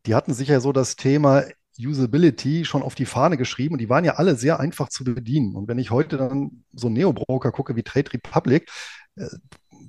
die 0.06 0.16
hatten 0.16 0.34
sicher 0.34 0.60
so 0.60 0.72
das 0.72 0.96
Thema 0.96 1.44
Usability 1.80 2.66
schon 2.66 2.84
auf 2.84 2.96
die 2.96 3.06
Fahne 3.06 3.38
geschrieben 3.38 3.74
und 3.74 3.80
die 3.80 3.90
waren 3.90 4.06
ja 4.06 4.14
alle 4.16 4.36
sehr 4.36 4.60
einfach 4.60 4.90
zu 4.90 5.04
bedienen. 5.04 5.56
Und 5.56 5.68
wenn 5.68 5.80
ich 5.80 5.92
heute 5.92 6.18
dann 6.18 6.64
so 6.74 6.88
einen 6.88 6.96
Neo-Broker 6.96 7.52
gucke 7.52 7.76
wie 7.76 7.84
Trade 7.84 8.14
Republic, 8.14 8.70
äh, 9.16 9.28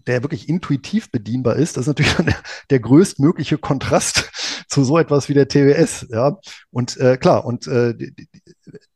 der 0.06 0.22
wirklich 0.22 0.48
intuitiv 0.48 1.10
bedienbar 1.10 1.56
ist, 1.56 1.76
das 1.76 1.82
ist 1.82 1.88
natürlich 1.88 2.14
der, 2.16 2.42
der 2.70 2.80
größtmögliche 2.80 3.58
Kontrast 3.58 4.30
zu 4.68 4.84
so 4.84 4.98
etwas 4.98 5.28
wie 5.28 5.34
der 5.34 5.48
TWS. 5.48 6.06
Ja, 6.10 6.38
und 6.70 6.96
äh, 6.96 7.16
klar, 7.16 7.44
und 7.44 7.66
äh, 7.66 7.94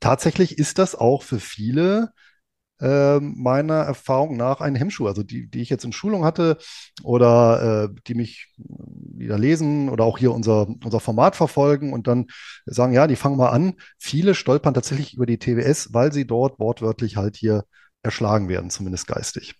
tatsächlich 0.00 0.58
ist 0.58 0.78
das 0.78 0.94
auch 0.94 1.22
für 1.22 1.40
viele 1.40 2.12
äh, 2.80 3.18
meiner 3.20 3.74
Erfahrung 3.74 4.36
nach 4.36 4.60
ein 4.60 4.74
Hemmschuh. 4.74 5.06
Also 5.06 5.22
die, 5.22 5.48
die 5.48 5.60
ich 5.60 5.70
jetzt 5.70 5.84
in 5.84 5.92
Schulung 5.92 6.24
hatte 6.24 6.58
oder 7.02 7.84
äh, 7.84 8.00
die 8.06 8.14
mich 8.14 8.54
wieder 8.56 9.38
lesen 9.38 9.88
oder 9.88 10.04
auch 10.04 10.18
hier 10.18 10.32
unser, 10.32 10.68
unser 10.84 11.00
Format 11.00 11.36
verfolgen 11.36 11.92
und 11.92 12.06
dann 12.06 12.26
sagen, 12.66 12.92
ja, 12.92 13.06
die 13.06 13.16
fangen 13.16 13.36
mal 13.36 13.50
an. 13.50 13.74
Viele 13.98 14.34
stolpern 14.34 14.74
tatsächlich 14.74 15.14
über 15.14 15.26
die 15.26 15.38
TWS, 15.38 15.92
weil 15.92 16.12
sie 16.12 16.26
dort 16.26 16.58
wortwörtlich 16.58 17.16
halt 17.16 17.36
hier 17.36 17.64
erschlagen 18.02 18.48
werden, 18.48 18.70
zumindest 18.70 19.06
geistig. 19.06 19.54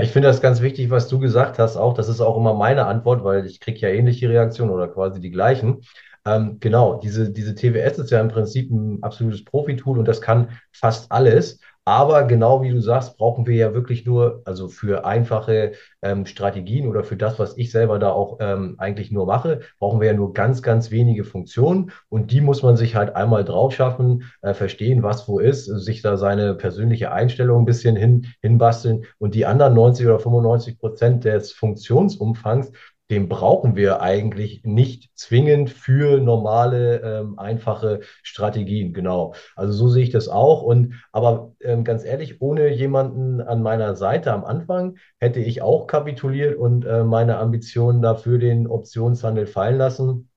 Ich 0.00 0.10
finde 0.10 0.28
das 0.28 0.42
ganz 0.42 0.60
wichtig, 0.60 0.90
was 0.90 1.08
du 1.08 1.18
gesagt 1.18 1.58
hast, 1.58 1.76
auch. 1.76 1.94
Das 1.94 2.08
ist 2.08 2.20
auch 2.20 2.36
immer 2.36 2.52
meine 2.52 2.86
Antwort, 2.86 3.24
weil 3.24 3.46
ich 3.46 3.58
kriege 3.58 3.80
ja 3.80 3.88
ähnliche 3.88 4.28
Reaktionen 4.28 4.70
oder 4.70 4.86
quasi 4.86 5.18
die 5.18 5.30
gleichen. 5.30 5.80
Ähm, 6.26 6.58
genau, 6.60 7.00
diese, 7.00 7.30
diese 7.30 7.54
TWS 7.54 7.98
ist 7.98 8.10
ja 8.10 8.20
im 8.20 8.28
Prinzip 8.28 8.70
ein 8.70 9.02
absolutes 9.02 9.44
Profitool 9.44 9.98
und 9.98 10.06
das 10.06 10.20
kann 10.20 10.50
fast 10.72 11.10
alles. 11.10 11.60
Aber 11.88 12.24
genau 12.24 12.60
wie 12.60 12.70
du 12.70 12.82
sagst, 12.82 13.16
brauchen 13.16 13.46
wir 13.46 13.56
ja 13.56 13.72
wirklich 13.72 14.04
nur, 14.04 14.42
also 14.44 14.68
für 14.68 15.06
einfache 15.06 15.72
ähm, 16.02 16.26
Strategien 16.26 16.86
oder 16.86 17.02
für 17.02 17.16
das, 17.16 17.38
was 17.38 17.56
ich 17.56 17.70
selber 17.70 17.98
da 17.98 18.10
auch 18.10 18.36
ähm, 18.40 18.74
eigentlich 18.76 19.10
nur 19.10 19.24
mache, 19.24 19.60
brauchen 19.78 19.98
wir 19.98 20.08
ja 20.08 20.12
nur 20.12 20.34
ganz, 20.34 20.60
ganz 20.60 20.90
wenige 20.90 21.24
Funktionen. 21.24 21.90
Und 22.10 22.30
die 22.30 22.42
muss 22.42 22.62
man 22.62 22.76
sich 22.76 22.94
halt 22.94 23.16
einmal 23.16 23.42
drauf 23.42 23.74
schaffen, 23.74 24.24
äh, 24.42 24.52
verstehen, 24.52 25.02
was 25.02 25.26
wo 25.28 25.38
ist, 25.38 25.64
sich 25.64 26.02
da 26.02 26.18
seine 26.18 26.54
persönliche 26.54 27.10
Einstellung 27.10 27.62
ein 27.62 27.64
bisschen 27.64 27.96
hin, 27.96 28.26
hinbasteln. 28.42 29.06
Und 29.16 29.34
die 29.34 29.46
anderen 29.46 29.72
90 29.72 30.04
oder 30.04 30.18
95 30.18 30.78
Prozent 30.78 31.24
des 31.24 31.52
Funktionsumfangs, 31.52 32.70
den 33.10 33.28
brauchen 33.28 33.74
wir 33.74 34.02
eigentlich 34.02 34.62
nicht 34.64 35.10
zwingend 35.14 35.70
für 35.70 36.20
normale, 36.20 37.00
ähm, 37.00 37.38
einfache 37.38 38.00
Strategien. 38.22 38.92
Genau. 38.92 39.34
Also 39.56 39.72
so 39.72 39.88
sehe 39.88 40.02
ich 40.04 40.10
das 40.10 40.28
auch. 40.28 40.62
Und 40.62 40.94
aber 41.12 41.52
ähm, 41.60 41.84
ganz 41.84 42.04
ehrlich, 42.04 42.42
ohne 42.42 42.68
jemanden 42.68 43.40
an 43.40 43.62
meiner 43.62 43.96
Seite 43.96 44.32
am 44.32 44.44
Anfang 44.44 44.98
hätte 45.18 45.40
ich 45.40 45.62
auch 45.62 45.86
kapituliert 45.86 46.56
und 46.56 46.84
äh, 46.84 47.04
meine 47.04 47.38
Ambitionen 47.38 48.02
dafür 48.02 48.38
den 48.38 48.66
Optionshandel 48.66 49.46
fallen 49.46 49.78
lassen 49.78 50.28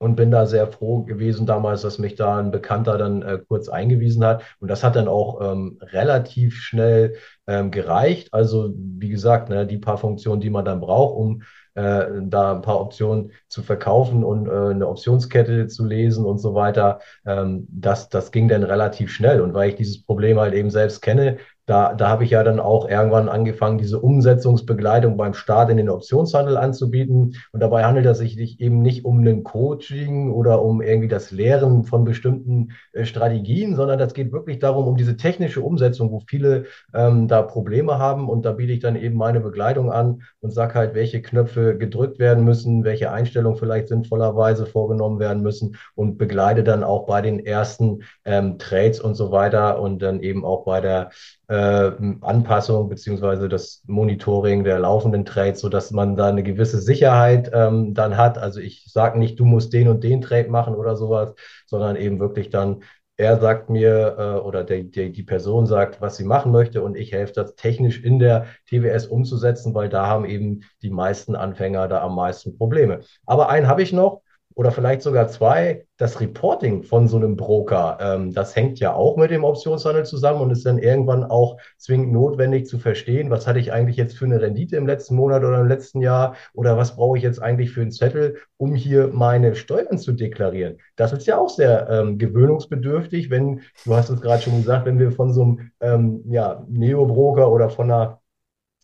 und 0.00 0.16
bin 0.16 0.30
da 0.30 0.46
sehr 0.46 0.66
froh 0.66 1.02
gewesen 1.02 1.46
damals, 1.46 1.82
dass 1.82 1.98
mich 1.98 2.14
da 2.14 2.38
ein 2.38 2.50
Bekannter 2.50 2.96
dann 2.96 3.20
äh, 3.20 3.38
kurz 3.46 3.68
eingewiesen 3.68 4.24
hat. 4.24 4.42
Und 4.58 4.68
das 4.68 4.82
hat 4.82 4.96
dann 4.96 5.08
auch 5.08 5.40
ähm, 5.42 5.78
relativ 5.82 6.54
schnell 6.56 7.16
ähm, 7.46 7.70
gereicht. 7.70 8.32
Also 8.32 8.72
wie 8.74 9.10
gesagt, 9.10 9.50
ne, 9.50 9.66
die 9.66 9.76
paar 9.76 9.98
Funktionen, 9.98 10.40
die 10.40 10.48
man 10.48 10.64
dann 10.64 10.80
braucht, 10.80 11.16
um 11.16 11.42
äh, 11.80 12.20
da 12.22 12.54
ein 12.54 12.62
paar 12.62 12.80
Optionen 12.80 13.32
zu 13.48 13.62
verkaufen 13.62 14.24
und 14.24 14.46
äh, 14.48 14.50
eine 14.50 14.88
Optionskette 14.88 15.66
zu 15.68 15.84
lesen 15.84 16.24
und 16.24 16.38
so 16.38 16.54
weiter. 16.54 17.00
Ähm, 17.26 17.66
das, 17.70 18.08
das 18.08 18.32
ging 18.32 18.48
dann 18.48 18.62
relativ 18.62 19.10
schnell. 19.10 19.40
Und 19.40 19.54
weil 19.54 19.70
ich 19.70 19.76
dieses 19.76 20.02
Problem 20.02 20.38
halt 20.38 20.54
eben 20.54 20.70
selbst 20.70 21.00
kenne, 21.00 21.38
da, 21.70 21.94
da 21.94 22.08
habe 22.08 22.24
ich 22.24 22.30
ja 22.30 22.42
dann 22.42 22.58
auch 22.58 22.88
irgendwann 22.88 23.28
angefangen, 23.28 23.78
diese 23.78 24.00
Umsetzungsbegleitung 24.00 25.16
beim 25.16 25.34
Start 25.34 25.70
in 25.70 25.76
den 25.76 25.88
Optionshandel 25.88 26.56
anzubieten. 26.56 27.36
Und 27.52 27.60
dabei 27.60 27.84
handelt 27.84 28.06
es 28.06 28.18
sich 28.18 28.58
eben 28.60 28.82
nicht 28.82 29.04
um 29.04 29.24
ein 29.24 29.44
Coaching 29.44 30.32
oder 30.32 30.62
um 30.62 30.82
irgendwie 30.82 31.06
das 31.06 31.30
Lehren 31.30 31.84
von 31.84 32.04
bestimmten 32.04 32.72
äh, 32.92 33.04
Strategien, 33.04 33.76
sondern 33.76 34.00
das 34.00 34.14
geht 34.14 34.32
wirklich 34.32 34.58
darum, 34.58 34.88
um 34.88 34.96
diese 34.96 35.16
technische 35.16 35.60
Umsetzung, 35.60 36.10
wo 36.10 36.18
viele 36.26 36.64
ähm, 36.92 37.28
da 37.28 37.42
Probleme 37.42 37.98
haben. 37.98 38.28
Und 38.28 38.44
da 38.44 38.50
biete 38.50 38.72
ich 38.72 38.80
dann 38.80 38.96
eben 38.96 39.14
meine 39.14 39.38
Begleitung 39.38 39.92
an 39.92 40.22
und 40.40 40.50
sage 40.50 40.74
halt, 40.74 40.94
welche 40.94 41.22
Knöpfe 41.22 41.78
gedrückt 41.78 42.18
werden 42.18 42.42
müssen, 42.42 42.82
welche 42.82 43.12
Einstellungen 43.12 43.56
vielleicht 43.56 43.86
sinnvollerweise 43.86 44.66
vorgenommen 44.66 45.20
werden 45.20 45.44
müssen 45.44 45.76
und 45.94 46.18
begleite 46.18 46.64
dann 46.64 46.82
auch 46.82 47.06
bei 47.06 47.22
den 47.22 47.38
ersten 47.38 48.02
ähm, 48.24 48.58
Trades 48.58 48.98
und 48.98 49.14
so 49.14 49.30
weiter 49.30 49.80
und 49.80 50.02
dann 50.02 50.18
eben 50.18 50.44
auch 50.44 50.64
bei 50.64 50.80
der 50.80 51.10
äh, 51.46 51.59
Anpassung 52.20 52.88
beziehungsweise 52.88 53.48
das 53.48 53.82
Monitoring 53.86 54.64
der 54.64 54.78
laufenden 54.78 55.24
Trades, 55.24 55.60
sodass 55.60 55.90
man 55.90 56.16
da 56.16 56.28
eine 56.28 56.42
gewisse 56.42 56.80
Sicherheit 56.80 57.50
ähm, 57.52 57.94
dann 57.94 58.16
hat. 58.16 58.38
Also 58.38 58.60
ich 58.60 58.84
sage 58.90 59.18
nicht, 59.18 59.38
du 59.38 59.44
musst 59.44 59.72
den 59.72 59.88
und 59.88 60.04
den 60.04 60.20
Trade 60.20 60.48
machen 60.48 60.74
oder 60.74 60.96
sowas, 60.96 61.34
sondern 61.66 61.96
eben 61.96 62.20
wirklich 62.20 62.50
dann, 62.50 62.82
er 63.16 63.38
sagt 63.38 63.68
mir 63.68 64.16
äh, 64.18 64.40
oder 64.40 64.64
der, 64.64 64.82
der, 64.84 65.10
die 65.10 65.22
Person 65.22 65.66
sagt, 65.66 66.00
was 66.00 66.16
sie 66.16 66.24
machen 66.24 66.52
möchte 66.52 66.82
und 66.82 66.96
ich 66.96 67.12
helfe 67.12 67.34
das 67.34 67.54
technisch 67.54 68.02
in 68.02 68.18
der 68.18 68.46
TWS 68.66 69.06
umzusetzen, 69.06 69.74
weil 69.74 69.88
da 69.88 70.06
haben 70.06 70.24
eben 70.24 70.62
die 70.82 70.90
meisten 70.90 71.36
Anfänger 71.36 71.86
da 71.88 72.02
am 72.02 72.14
meisten 72.14 72.56
Probleme. 72.56 73.00
Aber 73.26 73.50
einen 73.50 73.68
habe 73.68 73.82
ich 73.82 73.92
noch 73.92 74.22
oder 74.60 74.72
vielleicht 74.72 75.00
sogar 75.00 75.28
zwei, 75.28 75.86
das 75.96 76.20
Reporting 76.20 76.82
von 76.82 77.08
so 77.08 77.16
einem 77.16 77.34
Broker, 77.34 77.96
ähm, 77.98 78.34
das 78.34 78.54
hängt 78.54 78.78
ja 78.78 78.92
auch 78.92 79.16
mit 79.16 79.30
dem 79.30 79.42
Optionshandel 79.42 80.04
zusammen 80.04 80.42
und 80.42 80.50
ist 80.50 80.66
dann 80.66 80.76
irgendwann 80.76 81.24
auch 81.24 81.56
zwingend 81.78 82.12
notwendig 82.12 82.66
zu 82.66 82.78
verstehen, 82.78 83.30
was 83.30 83.46
hatte 83.46 83.58
ich 83.58 83.72
eigentlich 83.72 83.96
jetzt 83.96 84.18
für 84.18 84.26
eine 84.26 84.42
Rendite 84.42 84.76
im 84.76 84.86
letzten 84.86 85.14
Monat 85.14 85.44
oder 85.44 85.62
im 85.62 85.66
letzten 85.66 86.02
Jahr 86.02 86.34
oder 86.52 86.76
was 86.76 86.94
brauche 86.94 87.16
ich 87.16 87.24
jetzt 87.24 87.40
eigentlich 87.40 87.70
für 87.70 87.80
einen 87.80 87.90
Zettel, 87.90 88.36
um 88.58 88.74
hier 88.74 89.08
meine 89.08 89.54
Steuern 89.54 89.96
zu 89.96 90.12
deklarieren. 90.12 90.76
Das 90.94 91.14
ist 91.14 91.26
ja 91.26 91.38
auch 91.38 91.48
sehr 91.48 91.88
ähm, 91.88 92.18
gewöhnungsbedürftig, 92.18 93.30
wenn, 93.30 93.62
du 93.86 93.94
hast 93.94 94.10
es 94.10 94.20
gerade 94.20 94.42
schon 94.42 94.58
gesagt, 94.58 94.84
wenn 94.84 94.98
wir 94.98 95.10
von 95.10 95.32
so 95.32 95.42
einem 95.42 95.70
ähm, 95.80 96.22
ja, 96.28 96.66
Neo-Broker 96.68 97.50
oder 97.50 97.70
von 97.70 97.90
einer 97.90 98.19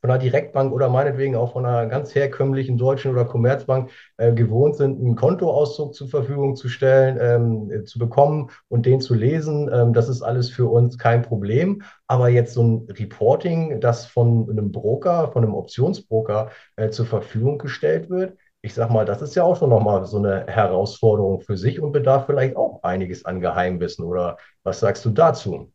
von 0.07 0.13
einer 0.13 0.23
Direktbank 0.23 0.73
oder 0.73 0.89
meinetwegen 0.89 1.35
auch 1.35 1.53
von 1.53 1.67
einer 1.67 1.87
ganz 1.89 2.15
herkömmlichen 2.15 2.79
deutschen 2.79 3.11
oder 3.11 3.25
Commerzbank 3.25 3.91
äh, 4.19 4.33
gewohnt 4.33 4.77
sind, 4.77 5.01
einen 5.01 5.17
Kontoauszug 5.17 5.95
zur 5.97 6.09
Verfügung 6.09 6.55
zu 6.55 6.69
stellen, 6.69 7.19
ähm, 7.21 7.73
äh, 7.73 7.83
zu 7.83 7.99
bekommen 7.99 8.51
und 8.69 8.87
den 8.87 9.01
zu 9.01 9.15
lesen. 9.15 9.69
Ähm, 9.73 9.93
das 9.93 10.09
ist 10.09 10.23
alles 10.23 10.49
für 10.49 10.67
uns 10.67 10.97
kein 10.97 11.23
Problem. 11.23 11.83
Aber 12.07 12.29
jetzt 12.29 12.55
so 12.55 12.63
ein 12.63 12.87
Reporting, 12.89 13.81
das 13.81 14.07
von 14.07 14.49
einem 14.49 14.71
Broker, 14.71 15.33
von 15.33 15.43
einem 15.43 15.55
Optionsbroker 15.57 16.51
äh, 16.77 16.91
zur 16.91 17.07
Verfügung 17.07 17.59
gestellt 17.59 18.09
wird, 18.09 18.39
ich 18.63 18.75
sag 18.75 18.91
mal, 18.91 19.07
das 19.07 19.23
ist 19.23 19.35
ja 19.35 19.43
auch 19.43 19.57
schon 19.57 19.71
nochmal 19.71 20.07
so 20.07 20.19
eine 20.19 20.47
Herausforderung 20.47 21.41
für 21.41 21.57
sich 21.57 21.81
und 21.81 21.91
bedarf 21.91 22.27
vielleicht 22.27 22.55
auch 22.57 22.81
einiges 22.85 23.25
an 23.25 23.41
Geheimwissen. 23.41 24.05
Oder 24.05 24.37
was 24.63 24.79
sagst 24.79 25.05
du 25.05 25.11
dazu? 25.11 25.73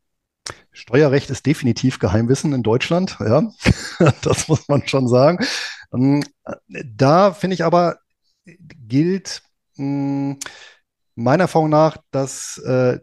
Steuerrecht 0.72 1.30
ist 1.30 1.46
definitiv 1.46 2.00
Geheimwissen 2.00 2.54
in 2.54 2.64
Deutschland, 2.64 3.18
ja, 3.20 3.52
das 4.22 4.48
muss 4.48 4.68
man 4.68 4.88
schon 4.88 5.08
sagen. 5.08 5.46
Ähm, 5.94 6.24
da 6.68 7.34
finde 7.34 7.56
ich 7.56 7.64
aber, 7.64 7.98
gilt 8.88 9.44
hm, 9.76 10.38
meiner 11.16 11.44
Erfahrung 11.44 11.70
nach, 11.70 11.98
dass 12.12 12.58
äh, 12.60 13.00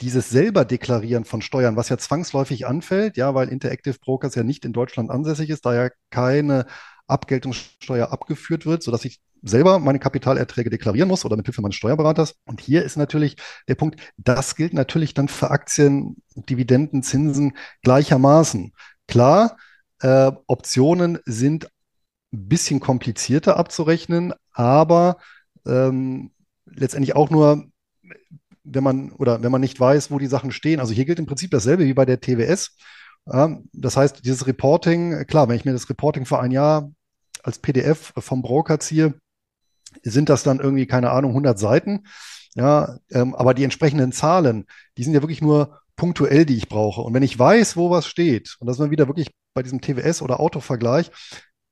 dieses 0.00 0.28
selber 0.28 0.64
Deklarieren 0.64 1.24
von 1.24 1.40
Steuern, 1.40 1.76
was 1.76 1.88
ja 1.88 1.98
zwangsläufig 1.98 2.66
anfällt, 2.66 3.16
ja, 3.16 3.34
weil 3.34 3.48
Interactive 3.48 3.96
Brokers 3.98 4.34
ja 4.34 4.42
nicht 4.42 4.64
in 4.64 4.72
Deutschland 4.72 5.10
ansässig 5.10 5.50
ist, 5.50 5.64
da 5.64 5.74
ja 5.74 5.90
keine 6.10 6.66
Abgeltungssteuer 7.06 8.12
abgeführt 8.12 8.66
wird, 8.66 8.82
sodass 8.82 9.04
ich 9.04 9.20
selber 9.42 9.78
meine 9.78 9.98
Kapitalerträge 9.98 10.70
deklarieren 10.70 11.08
muss 11.08 11.24
oder 11.24 11.36
mit 11.36 11.46
Hilfe 11.46 11.60
meines 11.60 11.76
Steuerberaters. 11.76 12.36
Und 12.46 12.60
hier 12.60 12.82
ist 12.82 12.96
natürlich 12.96 13.36
der 13.68 13.74
Punkt, 13.74 14.00
das 14.16 14.56
gilt 14.56 14.72
natürlich 14.72 15.14
dann 15.14 15.28
für 15.28 15.50
Aktien, 15.50 16.16
Dividenden, 16.34 17.02
Zinsen 17.02 17.56
gleichermaßen. 17.82 18.72
Klar, 19.06 19.58
äh, 20.00 20.32
Optionen 20.46 21.18
sind 21.26 21.68
ein 22.32 22.48
bisschen 22.48 22.80
komplizierter 22.80 23.56
abzurechnen, 23.56 24.32
aber 24.52 25.18
ähm, 25.66 26.32
letztendlich 26.66 27.14
auch 27.14 27.30
nur, 27.30 27.66
wenn 28.64 28.84
man 28.84 29.12
oder 29.12 29.42
wenn 29.42 29.52
man 29.52 29.60
nicht 29.60 29.78
weiß, 29.78 30.10
wo 30.10 30.18
die 30.18 30.26
Sachen 30.26 30.52
stehen. 30.52 30.80
Also 30.80 30.94
hier 30.94 31.04
gilt 31.04 31.18
im 31.18 31.26
Prinzip 31.26 31.50
dasselbe 31.50 31.84
wie 31.84 31.94
bei 31.94 32.06
der 32.06 32.20
TWS. 32.20 32.76
Das 33.26 33.96
heißt, 33.96 34.24
dieses 34.24 34.46
Reporting, 34.46 35.26
klar, 35.26 35.48
wenn 35.48 35.56
ich 35.56 35.64
mir 35.64 35.72
das 35.72 35.88
Reporting 35.88 36.26
für 36.26 36.40
ein 36.40 36.50
Jahr 36.50 36.90
als 37.42 37.58
PDF 37.58 38.12
vom 38.18 38.42
Broker 38.42 38.80
ziehe, 38.80 39.14
sind 40.02 40.28
das 40.28 40.42
dann 40.42 40.60
irgendwie, 40.60 40.86
keine 40.86 41.10
Ahnung, 41.10 41.30
100 41.30 41.58
Seiten. 41.58 42.04
Ja, 42.54 42.98
ähm, 43.10 43.34
aber 43.34 43.54
die 43.54 43.64
entsprechenden 43.64 44.12
Zahlen, 44.12 44.66
die 44.96 45.04
sind 45.04 45.14
ja 45.14 45.22
wirklich 45.22 45.42
nur 45.42 45.80
punktuell, 45.96 46.44
die 46.46 46.56
ich 46.56 46.68
brauche. 46.68 47.00
Und 47.00 47.14
wenn 47.14 47.22
ich 47.22 47.38
weiß, 47.38 47.76
wo 47.76 47.90
was 47.90 48.06
steht, 48.06 48.56
und 48.60 48.66
das 48.66 48.78
ist 48.78 48.90
wieder 48.90 49.08
wirklich 49.08 49.30
bei 49.54 49.62
diesem 49.62 49.80
TWS- 49.80 50.22
oder 50.22 50.40
Autovergleich, 50.40 51.10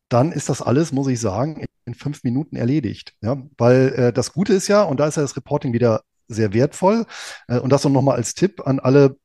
dann 0.09 0.33
ist 0.33 0.49
das 0.49 0.63
alles, 0.63 0.93
muss 0.93 1.09
ich 1.09 1.21
sagen, 1.21 1.65
in 1.85 1.95
fünf 1.95 2.23
Minuten 2.25 2.57
erledigt. 2.57 3.15
Ja, 3.23 3.43
weil 3.59 3.95
äh, 3.95 4.13
das 4.13 4.33
Gute 4.33 4.53
ist 4.53 4.69
ja, 4.69 4.83
und 4.83 5.01
da 5.01 5.07
ist 5.07 5.17
ja 5.17 5.23
das 5.23 5.37
Reporting 5.37 5.73
wieder 5.73 6.03
sehr 6.29 6.53
wertvoll, 6.53 7.07
äh, 7.49 7.59
und 7.59 7.71
das 7.71 7.85
noch 7.85 8.03
mal 8.03 8.15
als 8.15 8.35
Tipp 8.35 8.67
an 8.67 8.79
alle, 8.81 9.17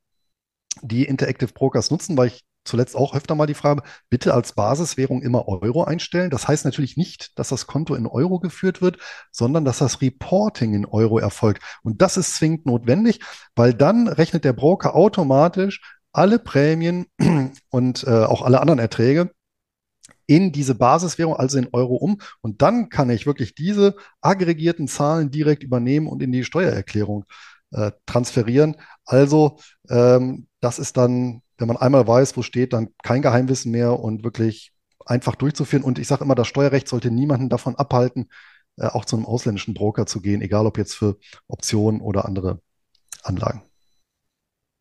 die 0.81 1.05
Interactive 1.05 1.53
Brokers 1.53 1.91
nutzen, 1.91 2.17
weil 2.17 2.27
ich 2.27 2.45
zuletzt 2.67 2.95
auch 2.95 3.15
öfter 3.15 3.33
mal 3.33 3.47
die 3.47 3.53
Frage, 3.53 3.81
bitte 4.09 4.33
als 4.33 4.53
Basiswährung 4.53 5.21
immer 5.21 5.47
Euro 5.47 5.83
einstellen. 5.83 6.29
Das 6.29 6.47
heißt 6.47 6.65
natürlich 6.65 6.97
nicht, 6.97 7.37
dass 7.39 7.49
das 7.49 7.65
Konto 7.65 7.95
in 7.95 8.05
Euro 8.05 8.39
geführt 8.39 8.81
wird, 8.81 8.97
sondern 9.31 9.65
dass 9.65 9.79
das 9.79 10.01
Reporting 10.01 10.73
in 10.73 10.85
Euro 10.85 11.17
erfolgt. 11.17 11.63
Und 11.83 12.01
das 12.01 12.17
ist 12.17 12.35
zwingend 12.35 12.65
notwendig, 12.65 13.21
weil 13.55 13.73
dann 13.73 14.07
rechnet 14.07 14.43
der 14.43 14.53
Broker 14.53 14.95
automatisch 14.95 15.81
alle 16.11 16.39
Prämien 16.39 17.07
und 17.69 18.03
äh, 18.03 18.09
auch 18.09 18.41
alle 18.41 18.61
anderen 18.61 18.79
Erträge 18.79 19.31
in 20.29 20.51
diese 20.51 20.75
Basiswährung, 20.75 21.35
also 21.37 21.57
in 21.57 21.69
Euro 21.71 21.95
um. 21.95 22.19
Und 22.41 22.61
dann 22.61 22.89
kann 22.89 23.09
ich 23.09 23.25
wirklich 23.25 23.55
diese 23.55 23.95
aggregierten 24.21 24.87
Zahlen 24.87 25.31
direkt 25.31 25.63
übernehmen 25.63 26.07
und 26.07 26.21
in 26.21 26.33
die 26.33 26.43
Steuererklärung 26.43 27.25
äh, 27.71 27.91
transferieren. 28.05 28.77
Also 29.05 29.59
ähm, 29.89 30.47
das 30.59 30.79
ist 30.79 30.97
dann 30.97 31.41
wenn 31.57 31.67
man 31.67 31.77
einmal 31.77 32.07
weiß, 32.07 32.37
wo 32.37 32.41
steht, 32.41 32.73
dann 32.73 32.89
kein 33.03 33.21
Geheimwissen 33.21 33.71
mehr 33.71 33.99
und 33.99 34.23
wirklich 34.23 34.73
einfach 35.05 35.35
durchzuführen. 35.35 35.83
Und 35.83 35.99
ich 35.99 36.07
sage 36.07 36.23
immer, 36.23 36.35
das 36.35 36.47
Steuerrecht 36.47 36.87
sollte 36.87 37.11
niemanden 37.11 37.49
davon 37.49 37.75
abhalten, 37.75 38.29
äh, 38.77 38.87
auch 38.87 39.05
zu 39.05 39.15
einem 39.15 39.25
ausländischen 39.25 39.73
Broker 39.73 40.05
zu 40.05 40.21
gehen, 40.21 40.41
egal 40.41 40.65
ob 40.65 40.77
jetzt 40.77 40.95
für 40.95 41.17
Optionen 41.47 42.01
oder 42.01 42.25
andere 42.25 42.59
Anlagen. 43.23 43.63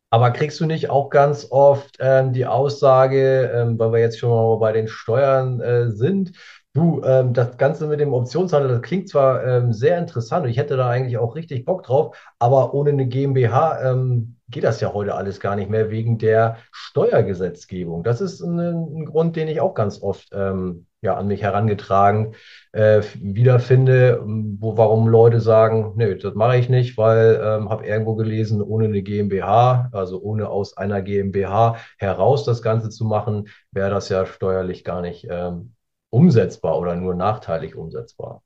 Aber 0.09 0.31
kriegst 0.31 0.59
du 0.61 0.65
nicht 0.65 0.89
auch 0.89 1.09
ganz 1.09 1.47
oft 1.49 1.97
ähm, 1.99 2.31
die 2.31 2.45
Aussage, 2.45 3.51
ähm, 3.53 3.77
weil 3.77 3.91
wir 3.91 3.99
jetzt 3.99 4.19
schon 4.19 4.29
mal 4.29 4.57
bei 4.57 4.71
den 4.71 4.87
Steuern 4.87 5.59
äh, 5.59 5.91
sind, 5.91 6.31
Du, 6.77 7.01
ähm, 7.03 7.33
das 7.33 7.57
Ganze 7.57 7.87
mit 7.87 7.99
dem 7.99 8.13
Optionshandel, 8.13 8.69
das 8.69 8.83
klingt 8.83 9.09
zwar 9.09 9.43
ähm, 9.43 9.73
sehr 9.73 9.97
interessant 9.97 10.45
und 10.45 10.51
ich 10.51 10.57
hätte 10.57 10.77
da 10.77 10.87
eigentlich 10.87 11.17
auch 11.17 11.33
richtig 11.33 11.65
Bock 11.65 11.81
drauf, 11.81 12.15
aber 12.37 12.75
ohne 12.75 12.91
eine 12.91 13.07
GmbH 13.07 13.81
ähm, 13.81 14.35
geht 14.47 14.63
das 14.63 14.79
ja 14.79 14.93
heute 14.93 15.15
alles 15.15 15.39
gar 15.39 15.55
nicht 15.55 15.71
mehr 15.71 15.89
wegen 15.89 16.19
der 16.19 16.57
Steuergesetzgebung. 16.71 18.03
Das 18.03 18.21
ist 18.21 18.41
ein, 18.41 18.59
ein 18.59 19.05
Grund, 19.05 19.35
den 19.35 19.47
ich 19.47 19.59
auch 19.59 19.73
ganz 19.73 20.03
oft 20.03 20.29
ähm, 20.33 20.85
ja, 21.01 21.15
an 21.15 21.25
mich 21.25 21.41
herangetragen 21.41 22.35
äh, 22.73 23.01
wiederfinde, 23.15 24.21
wo, 24.23 24.77
warum 24.77 25.07
Leute 25.07 25.41
sagen, 25.41 25.93
nee, 25.95 26.13
das 26.13 26.35
mache 26.35 26.57
ich 26.57 26.69
nicht, 26.69 26.95
weil 26.95 27.41
ähm, 27.43 27.69
habe 27.71 27.87
irgendwo 27.87 28.13
gelesen, 28.13 28.61
ohne 28.61 28.85
eine 28.85 29.01
GmbH, 29.01 29.89
also 29.93 30.21
ohne 30.21 30.47
aus 30.49 30.77
einer 30.77 31.01
GmbH 31.01 31.77
heraus 31.97 32.45
das 32.45 32.61
Ganze 32.61 32.89
zu 32.91 33.03
machen, 33.03 33.47
wäre 33.71 33.89
das 33.89 34.09
ja 34.09 34.27
steuerlich 34.27 34.83
gar 34.83 35.01
nicht 35.01 35.25
ähm, 35.27 35.73
umsetzbar 36.09 36.77
oder 36.77 36.95
nur 36.95 37.15
nachteilig 37.15 37.75
umsetzbar. 37.75 38.41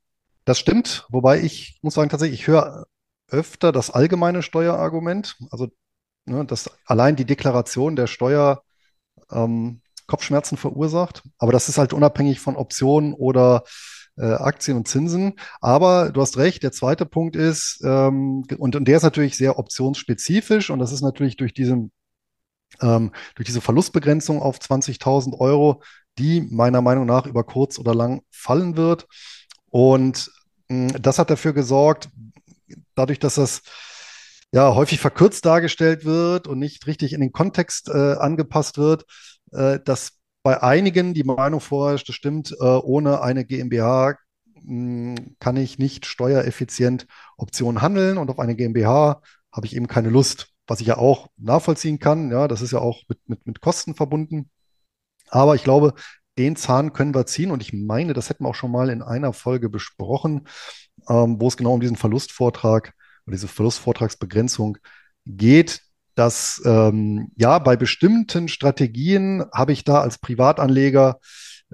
Das 0.46 0.60
stimmt, 0.60 1.06
wobei 1.10 1.42
ich 1.42 1.80
muss 1.82 1.94
sagen, 1.94 2.10
tatsächlich, 2.10 2.42
ich 2.42 2.48
höre 2.48 2.86
öfter 3.30 3.72
das 3.72 3.92
allgemeine 3.92 4.42
Steuerargument, 4.42 5.38
also 5.52 5.68
ne, 6.26 6.46
dass 6.46 6.70
allein 6.86 7.16
die 7.16 7.26
Deklaration 7.26 7.96
der 7.96 8.08
Steuer 8.08 8.64
ähm, 9.32 9.82
Kopfschmerzen 10.08 10.58
verursacht. 10.58 11.24
Aber 11.38 11.52
das 11.52 11.70
ist 11.70 11.78
halt 11.78 11.94
unabhängig 11.94 12.40
von 12.40 12.56
Optionen 12.58 13.14
oder 13.14 13.64
äh, 14.18 14.26
Aktien 14.26 14.78
und 14.78 14.88
Zinsen. 14.88 15.36
Aber 15.62 16.12
du 16.12 16.22
hast 16.22 16.38
recht, 16.38 16.64
der 16.64 16.72
zweite 16.72 17.06
Punkt 17.06 17.36
ist, 17.36 17.82
ähm, 17.84 18.44
und, 18.58 18.76
und 18.76 18.88
der 18.88 18.98
ist 18.98 19.04
natürlich 19.04 19.38
sehr 19.38 19.58
optionsspezifisch 19.58 20.70
und 20.70 20.80
das 20.80 20.92
ist 20.92 21.02
natürlich 21.02 21.38
durch 21.38 21.54
diesen 21.54 21.92
ähm, 22.82 23.12
durch 23.36 23.46
diese 23.46 23.62
Verlustbegrenzung 23.62 24.42
auf 24.42 24.58
20.000 24.58 25.38
Euro 25.40 25.82
die 26.18 26.42
meiner 26.42 26.82
Meinung 26.82 27.06
nach 27.06 27.26
über 27.26 27.44
kurz 27.44 27.80
oder 27.80 27.96
lang 27.96 28.22
fallen 28.32 28.78
wird. 28.78 29.08
Und 29.70 30.32
mh, 30.70 31.00
das 31.00 31.20
hat 31.20 31.30
dafür 31.30 31.54
gesorgt, 31.54 32.10
dadurch, 32.96 33.20
dass 33.20 33.36
das 33.36 33.62
ja 34.52 34.76
häufig 34.76 35.00
verkürzt 35.00 35.46
dargestellt 35.46 36.06
wird 36.06 36.48
und 36.48 36.60
nicht 36.60 36.88
richtig 36.88 37.14
in 37.14 37.22
den 37.22 37.32
Kontext 37.32 37.90
äh, 37.90 38.14
angepasst 38.16 38.78
wird, 38.78 39.06
äh, 39.52 39.80
dass 39.84 40.14
bei 40.44 40.62
einigen 40.62 41.14
die 41.14 41.24
Meinung 41.24 41.62
vorherrscht, 41.62 42.10
das 42.10 42.16
stimmt, 42.16 42.52
äh, 42.60 42.64
ohne 42.64 43.22
eine 43.22 43.46
GmbH 43.46 44.18
mh, 44.64 45.16
kann 45.40 45.58
ich 45.58 45.80
nicht 45.80 46.06
steuereffizient 46.06 47.08
Optionen 47.38 47.82
handeln 47.82 48.18
und 48.18 48.30
auf 48.30 48.40
eine 48.40 48.56
GmbH 48.56 49.22
habe 49.52 49.66
ich 49.66 49.76
eben 49.76 49.88
keine 49.88 50.10
Lust, 50.10 50.50
was 50.68 50.82
ich 50.82 50.88
ja 50.88 50.98
auch 50.98 51.28
nachvollziehen 51.38 52.00
kann. 52.00 52.32
Ja, 52.32 52.48
das 52.48 52.62
ist 52.62 52.72
ja 52.72 52.80
auch 52.80 53.04
mit, 53.08 53.20
mit, 53.28 53.46
mit 53.46 53.62
Kosten 53.62 53.96
verbunden. 53.96 54.50
Aber 55.32 55.56
ich 55.56 55.64
glaube, 55.64 55.94
den 56.38 56.56
Zahn 56.56 56.94
können 56.94 57.16
wir 57.16 57.26
ziehen. 57.26 57.52
Und 57.52 57.62
ich 57.62 57.74
meine, 57.74 58.14
das 58.14 58.30
hätten 58.30 58.44
wir 58.44 58.50
auch 58.50 58.56
schon 58.56 58.72
mal 58.72 58.90
in 58.90 59.02
einer 59.02 59.34
Folge 59.34 59.70
besprochen, 59.70 60.48
ähm, 61.10 61.38
wo 61.40 61.48
es 61.48 61.58
genau 61.58 61.74
um 61.74 61.82
diesen 61.82 61.98
Verlustvortrag 61.98 62.94
oder 63.26 63.36
diese 63.36 63.48
Verlustvortragsbegrenzung 63.48 64.78
geht, 65.26 65.82
dass 66.16 66.62
ähm, 66.66 67.32
ja 67.36 67.60
bei 67.60 67.76
bestimmten 67.76 68.48
Strategien 68.48 69.46
habe 69.54 69.72
ich 69.72 69.84
da 69.84 70.02
als 70.02 70.18
Privatanleger 70.18 71.20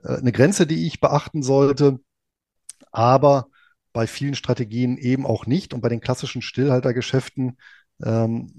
äh, 0.04 0.18
eine 0.18 0.32
Grenze, 0.32 0.68
die 0.68 0.88
ich 0.88 1.00
beachten 1.00 1.44
sollte, 1.44 2.00
aber 2.92 3.48
bei 3.94 4.06
vielen 4.06 4.36
Strategien 4.36 4.98
eben 4.98 5.26
auch 5.26 5.48
nicht. 5.48 5.74
Und 5.74 5.82
bei 5.82 5.90
den 5.90 6.02
klassischen 6.02 6.42
Stillhaltergeschäften 6.42 7.58
ähm, 8.04 8.54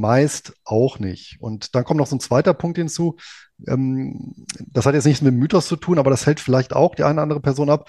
meist 0.00 0.54
auch 0.64 0.98
nicht. 0.98 1.36
Und 1.40 1.74
dann 1.74 1.84
kommt 1.84 1.98
noch 1.98 2.06
so 2.06 2.16
ein 2.16 2.20
zweiter 2.20 2.54
Punkt 2.54 2.78
hinzu. 2.78 3.16
Ähm, 3.66 4.46
das 4.58 4.86
hat 4.86 4.94
jetzt 4.94 5.06
nichts 5.06 5.22
mit 5.22 5.34
Mythos 5.34 5.68
zu 5.68 5.76
tun, 5.76 5.98
aber 5.98 6.10
das 6.10 6.26
hält 6.26 6.40
vielleicht 6.40 6.74
auch 6.74 6.94
die 6.94 7.04
eine 7.04 7.14
oder 7.14 7.22
andere 7.22 7.40
Person 7.40 7.70
ab. 7.70 7.88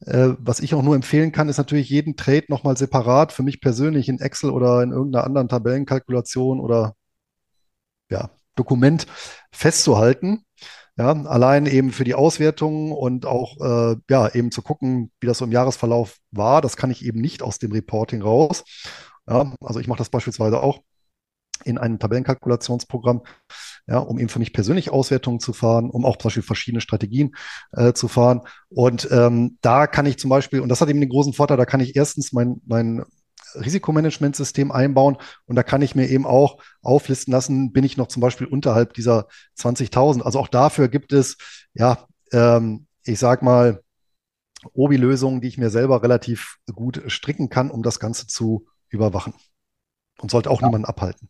Äh, 0.00 0.30
was 0.38 0.60
ich 0.60 0.74
auch 0.74 0.82
nur 0.82 0.94
empfehlen 0.94 1.32
kann, 1.32 1.48
ist 1.48 1.58
natürlich 1.58 1.88
jeden 1.90 2.16
Trade 2.16 2.44
nochmal 2.48 2.76
separat 2.76 3.32
für 3.32 3.42
mich 3.42 3.60
persönlich 3.60 4.08
in 4.08 4.20
Excel 4.20 4.50
oder 4.50 4.82
in 4.82 4.92
irgendeiner 4.92 5.24
anderen 5.24 5.48
Tabellenkalkulation 5.48 6.60
oder 6.60 6.94
ja, 8.10 8.30
Dokument 8.54 9.06
festzuhalten. 9.52 10.44
Ja, 10.96 11.12
allein 11.12 11.66
eben 11.66 11.92
für 11.92 12.02
die 12.02 12.16
Auswertung 12.16 12.90
und 12.90 13.24
auch 13.24 13.56
äh, 13.60 13.96
ja, 14.10 14.34
eben 14.34 14.50
zu 14.50 14.62
gucken, 14.62 15.12
wie 15.20 15.28
das 15.28 15.38
so 15.38 15.44
im 15.44 15.52
Jahresverlauf 15.52 16.18
war. 16.32 16.60
Das 16.60 16.76
kann 16.76 16.90
ich 16.90 17.04
eben 17.04 17.20
nicht 17.20 17.40
aus 17.40 17.60
dem 17.60 17.70
Reporting 17.70 18.20
raus. 18.20 18.64
Ja, 19.28 19.54
also 19.60 19.78
ich 19.78 19.86
mache 19.86 19.98
das 19.98 20.10
beispielsweise 20.10 20.60
auch 20.60 20.80
in 21.64 21.78
einem 21.78 21.98
Tabellenkalkulationsprogramm, 21.98 23.22
ja, 23.86 23.98
um 23.98 24.18
eben 24.18 24.28
für 24.28 24.38
mich 24.38 24.52
persönlich 24.52 24.90
Auswertungen 24.90 25.40
zu 25.40 25.52
fahren, 25.52 25.90
um 25.90 26.04
auch 26.04 26.16
zum 26.16 26.28
Beispiel 26.28 26.42
verschiedene 26.42 26.80
Strategien 26.80 27.34
äh, 27.72 27.92
zu 27.92 28.08
fahren. 28.08 28.42
Und 28.68 29.08
ähm, 29.10 29.58
da 29.60 29.86
kann 29.86 30.06
ich 30.06 30.18
zum 30.18 30.30
Beispiel, 30.30 30.60
und 30.60 30.68
das 30.68 30.80
hat 30.80 30.88
eben 30.88 31.00
den 31.00 31.08
großen 31.08 31.32
Vorteil, 31.32 31.56
da 31.56 31.64
kann 31.64 31.80
ich 31.80 31.96
erstens 31.96 32.32
mein, 32.32 32.60
mein 32.66 33.04
Risikomanagementsystem 33.54 34.70
einbauen 34.72 35.16
und 35.46 35.56
da 35.56 35.62
kann 35.62 35.82
ich 35.82 35.94
mir 35.94 36.08
eben 36.08 36.26
auch 36.26 36.62
auflisten 36.82 37.32
lassen, 37.32 37.72
bin 37.72 37.84
ich 37.84 37.96
noch 37.96 38.08
zum 38.08 38.20
Beispiel 38.20 38.46
unterhalb 38.46 38.94
dieser 38.94 39.28
20.000. 39.58 40.22
Also 40.22 40.38
auch 40.38 40.48
dafür 40.48 40.88
gibt 40.88 41.12
es, 41.12 41.36
ja, 41.74 42.06
ähm, 42.32 42.86
ich 43.04 43.18
sag 43.18 43.42
mal, 43.42 43.82
Obi-Lösungen, 44.72 45.40
die 45.40 45.48
ich 45.48 45.58
mir 45.58 45.70
selber 45.70 46.02
relativ 46.02 46.58
gut 46.72 47.02
stricken 47.06 47.48
kann, 47.48 47.70
um 47.70 47.82
das 47.82 48.00
Ganze 48.00 48.26
zu 48.26 48.66
überwachen. 48.88 49.34
Und 50.20 50.30
sollte 50.30 50.50
auch 50.50 50.60
ja. 50.60 50.66
niemanden 50.66 50.86
abhalten. 50.86 51.28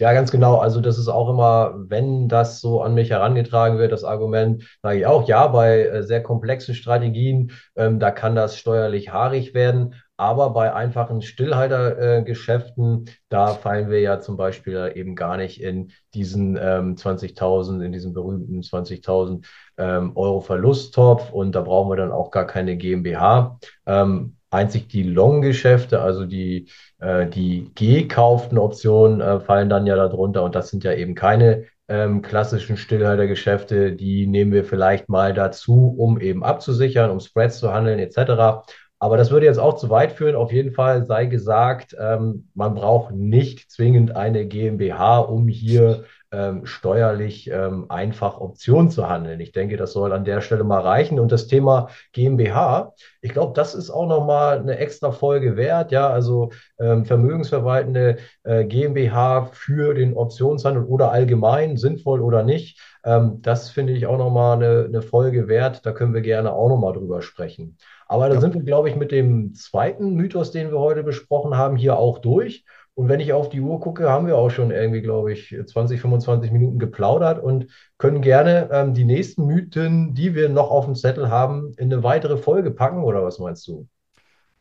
Ja, 0.00 0.14
ganz 0.14 0.30
genau. 0.30 0.56
Also 0.56 0.80
das 0.80 0.98
ist 0.98 1.08
auch 1.08 1.28
immer, 1.28 1.74
wenn 1.76 2.26
das 2.26 2.62
so 2.62 2.80
an 2.80 2.94
mich 2.94 3.10
herangetragen 3.10 3.78
wird, 3.78 3.92
das 3.92 4.02
Argument, 4.02 4.64
sage 4.82 5.00
ich 5.00 5.06
auch, 5.06 5.28
ja, 5.28 5.46
bei 5.46 5.82
äh, 5.82 6.02
sehr 6.02 6.22
komplexen 6.22 6.74
Strategien, 6.74 7.52
ähm, 7.76 8.00
da 8.00 8.10
kann 8.10 8.34
das 8.34 8.56
steuerlich 8.56 9.12
haarig 9.12 9.52
werden. 9.52 9.94
Aber 10.16 10.50
bei 10.50 10.72
einfachen 10.72 11.20
Stillhaltergeschäften, 11.20 13.08
äh, 13.08 13.10
da 13.28 13.48
fallen 13.48 13.90
wir 13.90 14.00
ja 14.00 14.20
zum 14.20 14.38
Beispiel 14.38 14.90
eben 14.94 15.16
gar 15.16 15.36
nicht 15.36 15.62
in 15.62 15.92
diesen 16.14 16.56
ähm, 16.56 16.96
20.000, 16.96 17.82
in 17.82 17.92
diesen 17.92 18.14
berühmten 18.14 18.62
20.000 18.62 19.44
ähm, 19.76 20.16
Euro 20.16 20.40
Verlusttopf 20.40 21.30
und 21.30 21.54
da 21.54 21.60
brauchen 21.60 21.90
wir 21.90 21.96
dann 21.96 22.12
auch 22.12 22.30
gar 22.30 22.46
keine 22.46 22.78
GmbH. 22.78 23.58
Ähm, 23.84 24.36
Einzig 24.50 24.88
die 24.88 25.04
Long-Geschäfte, 25.04 26.00
also 26.00 26.26
die, 26.26 26.68
äh, 26.98 27.26
die 27.26 27.70
gekauften 27.74 28.58
Optionen, 28.58 29.20
äh, 29.20 29.40
fallen 29.40 29.68
dann 29.68 29.86
ja 29.86 29.96
darunter. 29.96 30.42
Und 30.42 30.54
das 30.54 30.70
sind 30.70 30.84
ja 30.84 30.92
eben 30.92 31.14
keine 31.14 31.66
ähm, 31.88 32.22
klassischen 32.22 32.76
Stillhaltergeschäfte. 32.76 33.92
Die 33.92 34.26
nehmen 34.26 34.52
wir 34.52 34.64
vielleicht 34.64 35.08
mal 35.08 35.34
dazu, 35.34 35.94
um 35.96 36.20
eben 36.20 36.44
abzusichern, 36.44 37.10
um 37.10 37.20
Spreads 37.20 37.58
zu 37.58 37.72
handeln, 37.72 37.98
etc. 37.98 38.66
Aber 39.02 39.16
das 39.16 39.30
würde 39.30 39.46
jetzt 39.46 39.58
auch 39.58 39.76
zu 39.76 39.88
weit 39.88 40.12
führen. 40.12 40.36
Auf 40.36 40.52
jeden 40.52 40.72
Fall 40.72 41.06
sei 41.06 41.24
gesagt, 41.24 41.96
ähm, 41.98 42.50
man 42.54 42.74
braucht 42.74 43.14
nicht 43.14 43.70
zwingend 43.70 44.14
eine 44.14 44.46
GmbH, 44.46 45.20
um 45.20 45.48
hier 45.48 46.04
ähm, 46.32 46.66
steuerlich 46.66 47.50
ähm, 47.50 47.86
einfach 47.88 48.38
Optionen 48.38 48.90
zu 48.90 49.08
handeln. 49.08 49.40
Ich 49.40 49.52
denke, 49.52 49.78
das 49.78 49.94
soll 49.94 50.12
an 50.12 50.24
der 50.24 50.42
Stelle 50.42 50.64
mal 50.64 50.82
reichen. 50.82 51.18
Und 51.18 51.32
das 51.32 51.46
Thema 51.46 51.88
GmbH, 52.12 52.92
ich 53.22 53.32
glaube, 53.32 53.54
das 53.54 53.74
ist 53.74 53.88
auch 53.90 54.06
nochmal 54.06 54.58
eine 54.58 54.76
extra 54.76 55.12
Folge 55.12 55.56
wert. 55.56 55.92
Ja, 55.92 56.10
also 56.10 56.50
ähm, 56.78 57.06
vermögensverwaltende 57.06 58.18
äh, 58.44 58.66
GmbH 58.66 59.46
für 59.52 59.94
den 59.94 60.14
Optionshandel 60.14 60.84
oder 60.84 61.10
allgemein, 61.10 61.78
sinnvoll 61.78 62.20
oder 62.20 62.42
nicht. 62.42 62.78
Ähm, 63.02 63.40
das 63.40 63.70
finde 63.70 63.94
ich 63.94 64.06
auch 64.06 64.18
nochmal 64.18 64.56
eine, 64.56 64.84
eine 64.84 65.02
Folge 65.02 65.48
wert. 65.48 65.86
Da 65.86 65.92
können 65.92 66.12
wir 66.12 66.20
gerne 66.20 66.52
auch 66.52 66.68
nochmal 66.68 66.92
drüber 66.92 67.22
sprechen. 67.22 67.78
Aber 68.10 68.28
da 68.28 68.34
ja. 68.34 68.40
sind 68.40 68.54
wir, 68.54 68.62
glaube 68.62 68.88
ich, 68.88 68.96
mit 68.96 69.12
dem 69.12 69.54
zweiten 69.54 70.14
Mythos, 70.14 70.50
den 70.50 70.72
wir 70.72 70.80
heute 70.80 71.04
besprochen 71.04 71.56
haben, 71.56 71.76
hier 71.76 71.96
auch 71.96 72.18
durch. 72.18 72.64
Und 72.94 73.08
wenn 73.08 73.20
ich 73.20 73.32
auf 73.32 73.50
die 73.50 73.60
Uhr 73.60 73.78
gucke, 73.78 74.10
haben 74.10 74.26
wir 74.26 74.36
auch 74.36 74.50
schon 74.50 74.72
irgendwie, 74.72 75.00
glaube 75.00 75.32
ich, 75.32 75.56
20, 75.64 76.00
25 76.00 76.50
Minuten 76.50 76.80
geplaudert 76.80 77.40
und 77.40 77.68
können 77.98 78.20
gerne 78.20 78.68
ähm, 78.72 78.94
die 78.94 79.04
nächsten 79.04 79.46
Mythen, 79.46 80.12
die 80.12 80.34
wir 80.34 80.48
noch 80.48 80.72
auf 80.72 80.86
dem 80.86 80.96
Zettel 80.96 81.30
haben, 81.30 81.72
in 81.76 81.92
eine 81.92 82.02
weitere 82.02 82.36
Folge 82.36 82.72
packen. 82.72 83.04
Oder 83.04 83.22
was 83.22 83.38
meinst 83.38 83.68
du? 83.68 83.86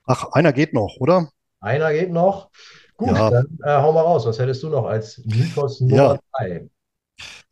Ach, 0.06 0.32
einer 0.34 0.54
geht 0.54 0.76
noch, 0.76 0.98
oder? 1.00 1.32
Einer 1.60 1.92
geht 1.92 2.12
noch. 2.12 2.52
Gut, 2.98 3.18
ja. 3.18 3.32
dann 3.32 3.58
äh, 3.64 3.82
hau 3.82 3.92
mal 3.94 4.02
raus. 4.02 4.28
Was 4.28 4.38
hättest 4.38 4.62
du 4.62 4.70
noch 4.70 4.86
als 4.86 5.26
Mythos 5.26 5.82
Nummer 5.82 5.96
ja. 5.96 6.20
drei? 6.38 6.70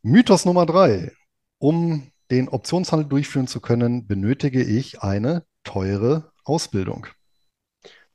Mythos 0.03 0.45
Nummer 0.45 0.67
drei. 0.67 1.12
Um 1.57 2.12
den 2.29 2.49
Optionshandel 2.49 3.10
durchführen 3.10 3.47
zu 3.47 3.62
können, 3.62 4.05
benötige 4.05 4.62
ich 4.62 5.01
eine 5.01 5.41
teure 5.67 6.23
Ausbildung. 6.43 7.06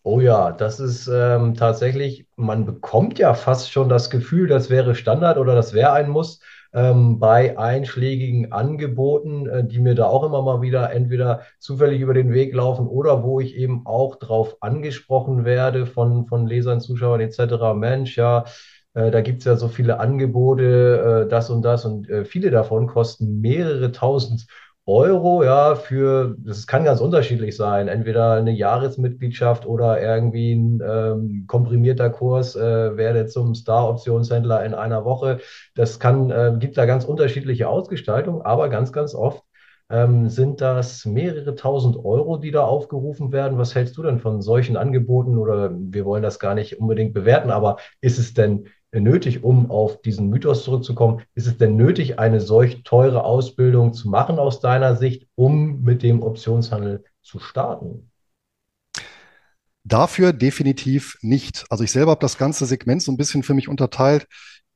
Oh 0.05 0.21
ja, 0.21 0.51
das 0.51 0.81
ist 0.81 1.07
ähm, 1.07 1.55
tatsächlich, 1.55 2.27
man 2.35 2.67
bekommt 2.67 3.21
ja 3.21 3.35
fast 3.35 3.71
schon 3.71 3.89
das 3.89 4.11
Gefühl, 4.11 4.49
das 4.49 4.69
wäre 4.69 4.97
Standard 4.97 5.39
oder 5.39 5.55
das 5.55 5.75
wäre 5.75 5.93
ein 5.93 6.09
Muss 6.09 6.41
ähm, 6.75 7.21
bei 7.21 7.57
einschlägigen 7.57 8.51
Angeboten, 8.51 9.47
äh, 9.47 9.65
die 9.65 9.79
mir 9.79 9.95
da 9.95 10.07
auch 10.07 10.25
immer 10.25 10.43
mal 10.43 10.61
wieder 10.61 10.91
entweder 10.93 11.43
zufällig 11.61 12.01
über 12.01 12.15
den 12.15 12.33
Weg 12.33 12.53
laufen 12.53 12.89
oder 12.89 13.23
wo 13.23 13.39
ich 13.39 13.55
eben 13.55 13.87
auch 13.87 14.17
drauf 14.17 14.57
angesprochen 14.61 15.45
werde 15.45 15.87
von, 15.87 16.27
von 16.27 16.49
Lesern, 16.49 16.81
Zuschauern 16.81 17.21
etc. 17.21 17.75
Mensch, 17.75 18.17
ja, 18.17 18.45
äh, 18.95 19.11
da 19.11 19.21
gibt 19.21 19.41
es 19.41 19.45
ja 19.45 19.57
so 19.57 19.69
viele 19.69 20.01
Angebote, 20.01 21.25
äh, 21.27 21.29
das 21.29 21.49
und 21.51 21.63
das 21.63 21.85
und 21.85 22.09
äh, 22.11 22.25
viele 22.25 22.51
davon 22.51 22.87
kosten 22.89 23.41
mehrere 23.41 23.93
tausend 23.93 24.47
Euro, 24.85 25.45
ja, 25.45 25.77
für, 25.77 26.35
das 26.39 26.67
kann 26.67 26.85
ganz 26.85 27.01
unterschiedlich 27.01 27.57
sein, 27.57 27.87
entweder 27.87 28.33
eine 28.33 28.51
Jahresmitgliedschaft 28.51 29.65
oder 29.65 30.03
irgendwie 30.03 30.55
ein 30.55 30.83
ähm, 30.85 31.45
komprimierter 31.47 32.11
Kurs, 32.11 32.57
äh, 32.57 32.97
werde 32.97 33.27
zum 33.27 33.55
Star-Optionshändler 33.55 34.65
in 34.65 34.75
einer 34.75 35.05
Woche. 35.05 35.39
Das 35.77 36.01
kann, 36.01 36.31
äh, 36.31 36.57
gibt 36.59 36.77
da 36.77 36.87
ganz 36.87 37.05
unterschiedliche 37.05 37.69
Ausgestaltungen, 37.69 38.43
aber 38.43 38.69
ganz, 38.71 38.93
ganz 38.93 39.15
oft 39.15 39.45
ähm, 39.89 40.29
sind 40.29 40.61
das 40.61 41.05
mehrere 41.05 41.55
tausend 41.55 41.97
Euro, 41.97 42.37
die 42.39 42.51
da 42.51 42.65
aufgerufen 42.65 43.31
werden. 43.31 43.59
Was 43.59 43.77
hältst 43.77 43.97
du 43.99 44.03
denn 44.03 44.19
von 44.19 44.43
solchen 44.43 44.77
Angeboten? 44.77 45.39
Oder 45.39 45.71
wir 45.73 46.05
wollen 46.05 46.25
das 46.25 46.41
gar 46.41 46.55
nicht 46.57 46.81
unbedingt 46.81 47.15
bewerten, 47.15 47.51
aber 47.51 47.77
ist 48.01 48.19
es 48.19 48.35
denn 48.35 48.67
nötig, 49.01 49.43
um 49.43 49.71
auf 49.71 50.03
diesen 50.03 50.29
Mythos 50.29 50.65
zurückzukommen? 50.65 51.23
Ist 51.35 51.47
es 51.47 51.57
denn 51.57 51.77
nötig, 51.77 52.19
eine 52.19 52.41
solch 52.41 52.83
teure 52.83 53.25
Ausbildung 53.25 53.95
zu 53.95 54.09
machen 54.09 54.39
aus 54.39 54.61
deiner 54.61 54.97
Sicht, 54.97 55.27
um 55.35 55.83
mit 55.83 56.03
dem 56.03 56.23
Optionshandel 56.23 57.05
zu 57.23 57.39
starten? 57.39 58.11
Dafür 59.85 60.33
definitiv 60.33 61.17
nicht. 61.23 61.65
Also 61.71 61.83
ich 61.83 61.91
selber 61.91 62.13
habe 62.13 62.21
das 62.21 62.39
ganze 62.39 62.67
Segment 62.67 63.03
so 63.03 63.11
ein 63.11 63.17
bisschen 63.17 63.43
für 63.43 63.55
mich 63.55 63.69
unterteilt 63.69 64.27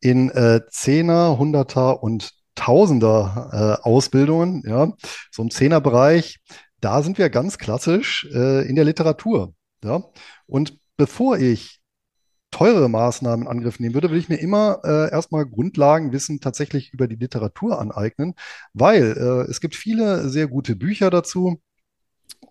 in 0.00 0.30
äh, 0.30 0.62
Zehner, 0.70 1.38
Hunderter 1.38 2.02
und 2.02 2.32
Tausender 2.54 3.78
äh, 3.82 3.86
Ausbildungen. 3.86 4.62
Ja, 4.66 4.92
so 5.30 5.42
im 5.42 5.50
Zehnerbereich, 5.50 6.38
da 6.80 7.02
sind 7.02 7.18
wir 7.18 7.28
ganz 7.28 7.58
klassisch 7.58 8.26
äh, 8.32 8.66
in 8.66 8.76
der 8.76 8.84
Literatur. 8.84 9.54
Ja, 9.84 10.02
und 10.46 10.78
bevor 10.96 11.38
ich 11.38 11.80
teurere 12.56 12.88
Maßnahmen 12.88 13.44
in 13.44 13.52
Angriff 13.52 13.80
nehmen 13.80 13.94
würde, 13.94 14.08
würde 14.08 14.18
ich 14.18 14.30
mir 14.30 14.40
immer 14.40 14.80
äh, 14.82 15.10
erstmal 15.10 15.44
Grundlagenwissen 15.44 16.40
tatsächlich 16.40 16.90
über 16.94 17.06
die 17.06 17.16
Literatur 17.16 17.78
aneignen, 17.78 18.34
weil 18.72 19.12
äh, 19.18 19.50
es 19.50 19.60
gibt 19.60 19.74
viele 19.74 20.30
sehr 20.30 20.46
gute 20.46 20.74
Bücher 20.74 21.10
dazu 21.10 21.60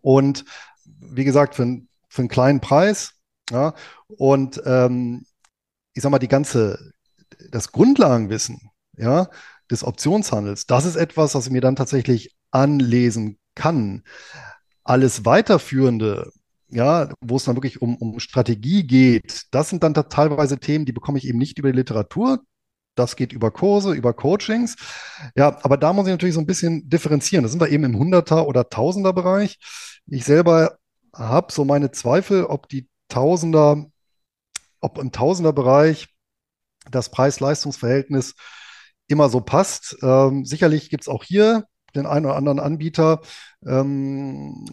und 0.02 0.46
wie 0.86 1.26
gesagt, 1.26 1.56
für, 1.56 1.82
für 2.08 2.22
einen 2.22 2.30
kleinen 2.30 2.62
Preis. 2.62 3.14
Ja, 3.52 3.74
und 4.08 4.62
ähm, 4.66 5.26
ich 5.94 6.04
sag 6.04 6.12
mal, 6.12 6.20
die 6.20 6.28
ganze, 6.28 6.92
das 7.52 7.72
Grundlagenwissen, 7.72 8.70
ja, 8.98 9.28
des 9.72 9.84
Optionshandels, 9.84 10.68
das 10.68 10.86
ist 10.86 10.96
etwas, 10.98 11.34
was 11.34 11.48
ich 11.48 11.52
mir 11.52 11.62
dann 11.62 11.76
tatsächlich 11.76 12.36
anlesen 12.52 13.40
kann. 13.56 14.04
Alles 14.84 15.26
weiterführende, 15.26 16.32
ja, 16.76 17.10
wo 17.22 17.38
es 17.38 17.46
dann 17.46 17.56
wirklich 17.56 17.82
um, 17.82 17.96
um 17.96 18.20
Strategie 18.20 18.86
geht, 18.86 19.46
das 19.52 19.70
sind 19.70 19.82
dann 19.84 19.94
da 19.94 20.04
teilweise 20.04 20.60
Themen, 20.60 20.86
die 20.86 20.92
bekomme 20.92 21.18
ich 21.18 21.28
eben 21.28 21.40
nicht 21.40 21.58
über 21.58 21.72
die 21.72 21.78
Literatur. 21.78 22.42
Das 22.96 23.16
geht 23.16 23.34
über 23.34 23.52
Kurse, 23.52 23.94
über 23.94 24.14
Coachings. 24.14 24.76
Ja, 25.36 25.58
aber 25.64 25.78
da 25.78 25.94
muss 25.94 26.08
ich 26.08 26.12
natürlich 26.12 26.36
so 26.36 26.42
ein 26.42 26.46
bisschen 26.46 26.90
differenzieren. 26.90 27.44
Da 27.44 27.50
sind 27.50 27.60
wir 27.60 27.70
eben 27.70 27.84
im 27.84 27.98
Hunderter- 27.98 28.48
oder 28.48 28.70
Tausender-Bereich. 28.70 29.58
Ich 30.08 30.24
selber 30.26 30.78
habe 31.14 31.52
so 31.52 31.66
meine 31.66 31.92
Zweifel, 31.92 32.46
ob 32.46 32.70
die 32.70 32.88
Tausender, 33.10 33.86
ob 34.80 34.98
im 34.98 35.12
Tausender-Bereich 35.12 36.08
das 36.90 37.10
Preis-Leistungs-Verhältnis 37.10 38.36
immer 39.08 39.30
so 39.30 39.42
passt. 39.42 39.98
Ähm, 40.02 40.46
sicherlich 40.46 40.90
gibt 40.90 41.04
es 41.04 41.10
auch 41.10 41.24
hier 41.24 41.66
den 41.96 42.06
einen 42.06 42.26
oder 42.26 42.36
anderen 42.36 42.60
Anbieter, 42.60 43.22
ähm, 43.66 44.66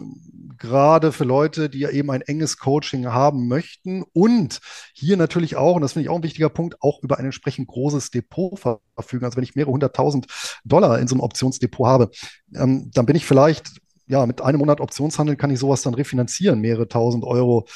gerade 0.58 1.12
für 1.12 1.24
Leute, 1.24 1.68
die 1.68 1.80
ja 1.80 1.90
eben 1.90 2.10
ein 2.10 2.22
enges 2.22 2.58
Coaching 2.58 3.06
haben 3.06 3.48
möchten 3.48 4.04
und 4.12 4.60
hier 4.94 5.16
natürlich 5.16 5.56
auch, 5.56 5.76
und 5.76 5.82
das 5.82 5.94
finde 5.94 6.04
ich 6.04 6.10
auch 6.10 6.16
ein 6.16 6.22
wichtiger 6.22 6.50
Punkt, 6.50 6.76
auch 6.80 7.02
über 7.02 7.18
ein 7.18 7.24
entsprechend 7.24 7.68
großes 7.68 8.10
Depot 8.10 8.58
verfügen. 8.58 9.24
Also 9.24 9.36
wenn 9.36 9.44
ich 9.44 9.54
mehrere 9.54 9.72
hunderttausend 9.72 10.26
Dollar 10.64 10.98
in 10.98 11.08
so 11.08 11.14
einem 11.14 11.22
Optionsdepot 11.22 11.86
habe, 11.86 12.10
ähm, 12.54 12.90
dann 12.92 13.06
bin 13.06 13.16
ich 13.16 13.26
vielleicht 13.26 13.70
ja, 14.06 14.26
mit 14.26 14.40
einem 14.42 14.58
Monat 14.58 14.80
Optionshandel 14.80 15.36
kann 15.36 15.50
ich 15.50 15.58
sowas 15.58 15.82
dann 15.82 15.94
refinanzieren, 15.94 16.60
mehrere 16.60 16.88
tausend 16.88 17.24
Euro 17.24 17.66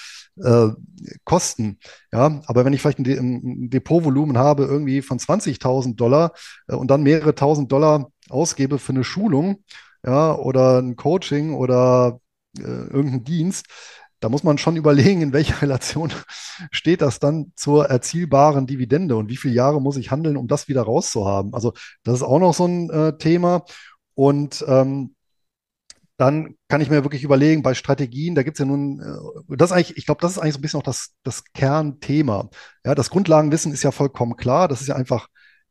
äh, 0.43 0.69
kosten. 1.25 1.79
Ja, 2.13 2.41
aber 2.47 2.65
wenn 2.65 2.73
ich 2.73 2.81
vielleicht 2.81 2.99
ein, 2.99 3.05
De 3.05 3.19
ein 3.19 3.71
Depotvolumen 3.71 4.39
habe, 4.39 4.65
irgendwie 4.65 5.03
von 5.03 5.19
20.000 5.19 5.97
Dollar 5.97 6.33
äh, 6.69 6.75
und 6.75 6.91
dann 6.91 7.03
mehrere 7.03 7.35
tausend 7.35 7.73
Dollar 7.73 8.11
ausgebe 8.29 8.79
für 8.79 8.93
eine 8.93 9.05
Schulung, 9.05 9.65
ja, 10.05 10.35
oder 10.35 10.79
ein 10.81 10.97
Coaching 10.97 11.55
oder 11.55 12.21
äh, 12.59 12.63
irgendeinen 12.63 13.25
Dienst, 13.25 13.67
da 14.21 14.29
muss 14.29 14.45
man 14.45 14.59
schon 14.59 14.77
überlegen, 14.77 15.23
in 15.23 15.33
welcher 15.33 15.63
Relation 15.63 16.13
steht 16.71 17.03
das 17.03 17.19
dann 17.19 17.53
zur 17.57 17.87
erzielbaren 17.87 18.67
Dividende 18.67 19.17
und 19.17 19.29
wie 19.29 19.37
viele 19.37 19.55
Jahre 19.55 19.81
muss 19.81 19.97
ich 19.97 20.11
handeln, 20.11 20.37
um 20.37 20.49
das 20.49 20.69
wieder 20.69 20.83
rauszuhaben. 20.83 21.55
Also 21.55 21.73
das 22.05 22.17
ist 22.17 22.23
auch 22.23 22.39
noch 22.39 22.55
so 22.55 22.67
ein 22.67 22.91
äh, 22.91 23.19
Thema. 23.19 23.65
Und 24.15 24.65
ähm, 24.67 25.16
dann 26.17 26.57
kann 26.69 26.81
ich 26.81 26.91
mir 26.91 27.05
wirklich 27.05 27.25
überlegen, 27.25 27.63
bei 27.63 27.75
Strategien, 27.75 28.35
da 28.35 28.43
gibt 28.43 28.57
es 28.57 28.61
ja 28.61 28.65
nun, 28.65 29.01
äh, 29.01 29.57
das 29.57 29.73
eigentlich, 29.73 29.97
ich 29.97 30.07
glaube, 30.07 30.21
das 30.21 30.33
ist 30.33 30.39
eigentlich 30.39 30.55
so 30.55 30.59
ein 30.59 30.63
bisschen 30.63 30.81
auch 30.81 30.85
das, 30.85 31.15
das 31.23 31.45
Kernthema. 31.53 32.49
Ja, 32.85 32.95
das 32.95 33.11
Grundlagenwissen 33.11 33.73
ist 33.73 33.83
ja 33.83 33.91
vollkommen 33.91 34.37
klar, 34.37 34.69
das 34.69 34.81
ist 34.81 34.89
ja 34.89 34.97
einfach 34.97 35.29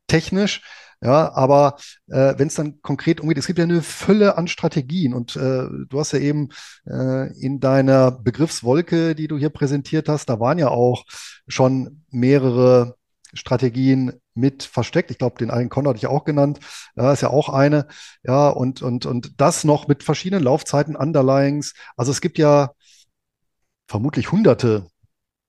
technisch. 0.08 0.62
Ja, 1.02 1.34
aber 1.34 1.76
äh, 2.08 2.36
wenn 2.38 2.48
es 2.48 2.56
dann 2.56 2.82
konkret 2.82 3.20
umgeht, 3.20 3.38
es 3.38 3.48
gibt 3.48 3.60
ja 3.60 3.66
eine 3.66 3.82
Fülle 3.82 4.38
an 4.38 4.48
Strategien 4.48 5.14
und 5.14 5.36
äh, 5.36 5.68
du 5.90 6.00
hast 6.00 6.14
ja 6.14 6.20
eben 6.20 6.50
äh, 6.88 7.32
in 7.40 7.60
deiner 7.60 8.12
Begriffswolke, 8.12 9.14
die 9.14 9.28
du 9.28 9.38
hier 9.38 9.50
präsentiert 9.50 10.08
hast, 10.10 10.30
da 10.30 10.40
waren 10.40 10.58
ja 10.58 10.70
auch 10.70 11.04
schon 11.48 12.04
mehrere 12.10 12.96
Strategien 13.34 14.14
mit 14.36 14.64
versteckt. 14.64 15.12
Ich 15.12 15.18
glaube, 15.18 15.38
den 15.38 15.52
einen 15.52 15.70
Con 15.70 15.88
hatte 15.88 15.98
ich 15.98 16.08
auch 16.08 16.26
genannt. 16.26 16.60
Ja, 16.96 17.12
ist 17.14 17.22
ja 17.22 17.30
auch 17.30 17.50
eine. 17.50 17.88
Ja, 18.24 18.50
und, 18.50 18.82
und, 18.82 19.06
und 19.06 19.40
das 19.42 19.64
noch 19.64 19.88
mit 19.88 20.04
verschiedenen 20.04 20.44
Laufzeiten, 20.44 20.96
Underlyings. 20.96 21.74
Also 21.96 22.12
es 22.12 22.22
gibt 22.22 22.38
ja 22.38 22.72
vermutlich 23.88 24.32
hunderte 24.32 24.88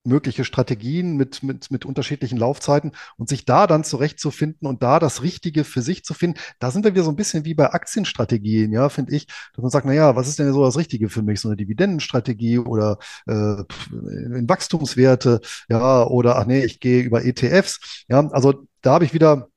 mögliche 0.07 0.45
Strategien 0.45 1.16
mit, 1.16 1.42
mit, 1.42 1.71
mit 1.71 1.85
unterschiedlichen 1.85 2.38
Laufzeiten 2.38 2.92
und 3.16 3.29
sich 3.29 3.45
da 3.45 3.66
dann 3.66 3.85
zurechtzufinden 3.85 4.66
und 4.66 4.83
da 4.83 4.99
das 4.99 5.23
Richtige 5.23 5.64
für 5.64 5.83
sich 5.83 6.05
zu 6.05 6.14
finden, 6.14 6.38
da 6.59 6.71
sind 6.71 6.85
wir 6.85 6.95
wieder 6.95 7.05
so 7.05 7.11
ein 7.11 7.16
bisschen 7.16 7.45
wie 7.45 7.55
bei 7.55 7.73
Aktienstrategien, 7.73 8.73
ja, 8.73 8.88
finde 8.88 9.14
ich, 9.14 9.27
dass 9.27 9.62
man 9.62 9.71
sagt, 9.71 9.87
naja, 9.87 10.16
was 10.16 10.29
ist 10.29 10.38
denn 10.38 10.53
so 10.53 10.64
das 10.64 10.77
Richtige 10.77 11.09
für 11.09 11.23
mich? 11.23 11.40
So 11.40 11.49
eine 11.49 11.57
Dividendenstrategie 11.57 12.59
oder 12.59 12.99
äh, 13.27 13.33
in 13.33 14.49
Wachstumswerte, 14.49 15.40
ja, 15.69 16.05
oder 16.05 16.37
ach 16.37 16.47
nee, 16.47 16.64
ich 16.64 16.81
gehe 16.81 17.03
über 17.03 17.25
ETFs, 17.25 18.05
ja, 18.09 18.27
also 18.31 18.66
da 18.83 18.92
habe 18.92 19.05
ich 19.05 19.14
wieder 19.14 19.49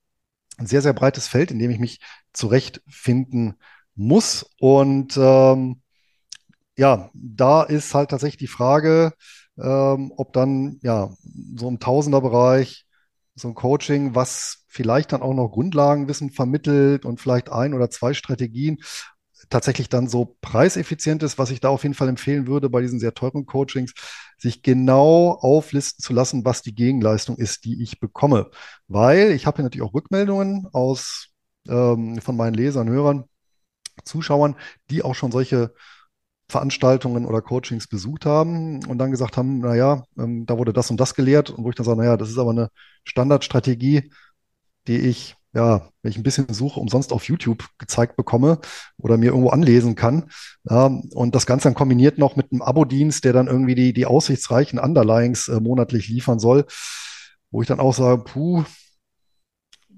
ein 0.57 0.67
sehr, 0.67 0.81
sehr 0.81 0.93
breites 0.93 1.27
Feld, 1.27 1.51
in 1.51 1.59
dem 1.59 1.71
ich 1.71 1.79
mich 1.79 1.99
zurechtfinden 2.33 3.55
muss 3.95 4.45
und 4.59 5.17
ähm, 5.17 5.81
ja, 6.79 7.09
da 7.13 7.63
ist 7.63 7.93
halt 7.93 8.09
tatsächlich 8.09 8.39
die 8.39 8.47
Frage, 8.47 9.11
ähm, 9.61 10.13
ob 10.17 10.33
dann 10.33 10.79
ja 10.81 11.09
so 11.55 11.67
im 11.67 11.79
Tausenderbereich 11.79 12.85
so 13.35 13.47
ein 13.47 13.55
Coaching, 13.55 14.15
was 14.15 14.65
vielleicht 14.67 15.13
dann 15.13 15.21
auch 15.21 15.33
noch 15.33 15.49
Grundlagenwissen 15.49 16.31
vermittelt 16.31 17.05
und 17.05 17.19
vielleicht 17.19 17.51
ein 17.51 17.73
oder 17.73 17.89
zwei 17.89 18.13
Strategien 18.13 18.79
tatsächlich 19.49 19.89
dann 19.89 20.07
so 20.07 20.37
preiseffizient 20.41 21.23
ist, 21.23 21.37
was 21.37 21.49
ich 21.49 21.59
da 21.59 21.69
auf 21.69 21.83
jeden 21.83 21.95
Fall 21.95 22.09
empfehlen 22.09 22.47
würde 22.47 22.69
bei 22.69 22.81
diesen 22.81 22.99
sehr 22.99 23.13
teuren 23.13 23.45
Coachings, 23.45 23.93
sich 24.37 24.61
genau 24.61 25.31
auflisten 25.31 26.03
zu 26.03 26.13
lassen, 26.13 26.45
was 26.45 26.61
die 26.61 26.75
Gegenleistung 26.75 27.37
ist, 27.37 27.65
die 27.65 27.81
ich 27.81 27.99
bekomme. 27.99 28.51
Weil 28.87 29.31
ich 29.31 29.45
habe 29.45 29.57
hier 29.57 29.63
natürlich 29.63 29.87
auch 29.87 29.93
Rückmeldungen 29.93 30.67
aus 30.71 31.29
ähm, 31.67 32.21
von 32.21 32.37
meinen 32.37 32.53
Lesern, 32.53 32.89
Hörern, 32.89 33.25
Zuschauern, 34.05 34.55
die 34.89 35.03
auch 35.03 35.15
schon 35.15 35.31
solche 35.31 35.73
Veranstaltungen 36.49 37.25
oder 37.25 37.41
Coachings 37.41 37.87
besucht 37.87 38.25
haben 38.25 38.83
und 38.85 38.97
dann 38.97 39.11
gesagt 39.11 39.37
haben, 39.37 39.59
naja, 39.59 40.03
ähm, 40.17 40.45
da 40.45 40.57
wurde 40.57 40.73
das 40.73 40.89
und 40.89 40.99
das 40.99 41.13
gelehrt 41.13 41.51
und 41.51 41.63
wo 41.63 41.69
ich 41.69 41.75
dann 41.75 41.85
sage, 41.85 41.99
naja, 41.99 42.17
das 42.17 42.29
ist 42.29 42.39
aber 42.39 42.51
eine 42.51 42.69
Standardstrategie, 43.05 44.11
die 44.87 44.97
ich, 44.97 45.35
ja, 45.53 45.89
wenn 46.01 46.11
ich 46.11 46.17
ein 46.17 46.23
bisschen 46.23 46.51
suche, 46.51 46.79
umsonst 46.79 47.13
auf 47.13 47.25
YouTube 47.25 47.65
gezeigt 47.77 48.17
bekomme 48.17 48.59
oder 48.97 49.17
mir 49.17 49.27
irgendwo 49.27 49.49
anlesen 49.49 49.95
kann. 49.95 50.31
Ja, 50.63 50.87
und 51.13 51.35
das 51.35 51.45
Ganze 51.45 51.65
dann 51.65 51.75
kombiniert 51.75 52.17
noch 52.17 52.35
mit 52.35 52.51
einem 52.51 52.63
Abo-Dienst, 52.63 53.23
der 53.23 53.33
dann 53.33 53.47
irgendwie 53.47 53.75
die, 53.75 53.93
die 53.93 54.07
aussichtsreichen 54.07 54.79
Underlyings 54.79 55.47
äh, 55.49 55.59
monatlich 55.59 56.07
liefern 56.09 56.39
soll, 56.39 56.65
wo 57.51 57.61
ich 57.61 57.67
dann 57.67 57.79
auch 57.79 57.93
sage, 57.93 58.23
puh, 58.23 58.63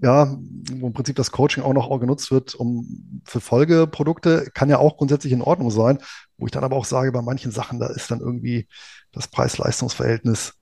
ja, 0.01 0.35
wo 0.73 0.87
im 0.87 0.93
Prinzip 0.93 1.15
das 1.15 1.31
Coaching 1.31 1.63
auch 1.63 1.73
noch 1.73 1.95
genutzt 1.99 2.31
wird, 2.31 2.55
um 2.55 3.21
für 3.23 3.39
Folgeprodukte, 3.39 4.49
kann 4.53 4.69
ja 4.69 4.79
auch 4.79 4.97
grundsätzlich 4.97 5.31
in 5.31 5.43
Ordnung 5.43 5.69
sein, 5.69 5.99
wo 6.37 6.47
ich 6.47 6.51
dann 6.51 6.63
aber 6.63 6.75
auch 6.75 6.85
sage, 6.85 7.11
bei 7.11 7.21
manchen 7.21 7.51
Sachen, 7.51 7.79
da 7.79 7.87
ist 7.87 8.09
dann 8.09 8.19
irgendwie 8.19 8.67
das 9.11 9.27
Preis-Leistungs-Verhältnis 9.27 10.53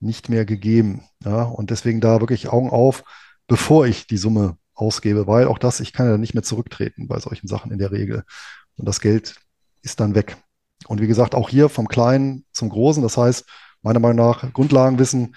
nicht 0.00 0.30
mehr 0.30 0.46
gegeben. 0.46 1.02
Ja, 1.24 1.42
und 1.42 1.70
deswegen 1.70 2.00
da 2.00 2.20
wirklich 2.20 2.48
Augen 2.48 2.70
auf, 2.70 3.04
bevor 3.46 3.86
ich 3.86 4.06
die 4.06 4.16
Summe 4.16 4.56
ausgebe, 4.74 5.26
weil 5.26 5.46
auch 5.46 5.58
das, 5.58 5.80
ich 5.80 5.92
kann 5.92 6.08
ja 6.08 6.16
nicht 6.16 6.34
mehr 6.34 6.42
zurücktreten 6.42 7.06
bei 7.06 7.18
solchen 7.18 7.48
Sachen 7.48 7.72
in 7.72 7.78
der 7.78 7.92
Regel. 7.92 8.24
Und 8.76 8.88
das 8.88 9.00
Geld 9.00 9.36
ist 9.82 10.00
dann 10.00 10.14
weg. 10.14 10.36
Und 10.86 11.00
wie 11.00 11.06
gesagt, 11.06 11.34
auch 11.34 11.48
hier 11.48 11.68
vom 11.68 11.88
Kleinen 11.88 12.44
zum 12.52 12.70
Großen. 12.70 13.02
Das 13.02 13.16
heißt, 13.16 13.46
meiner 13.82 14.00
Meinung 14.00 14.26
nach 14.26 14.52
Grundlagenwissen 14.52 15.36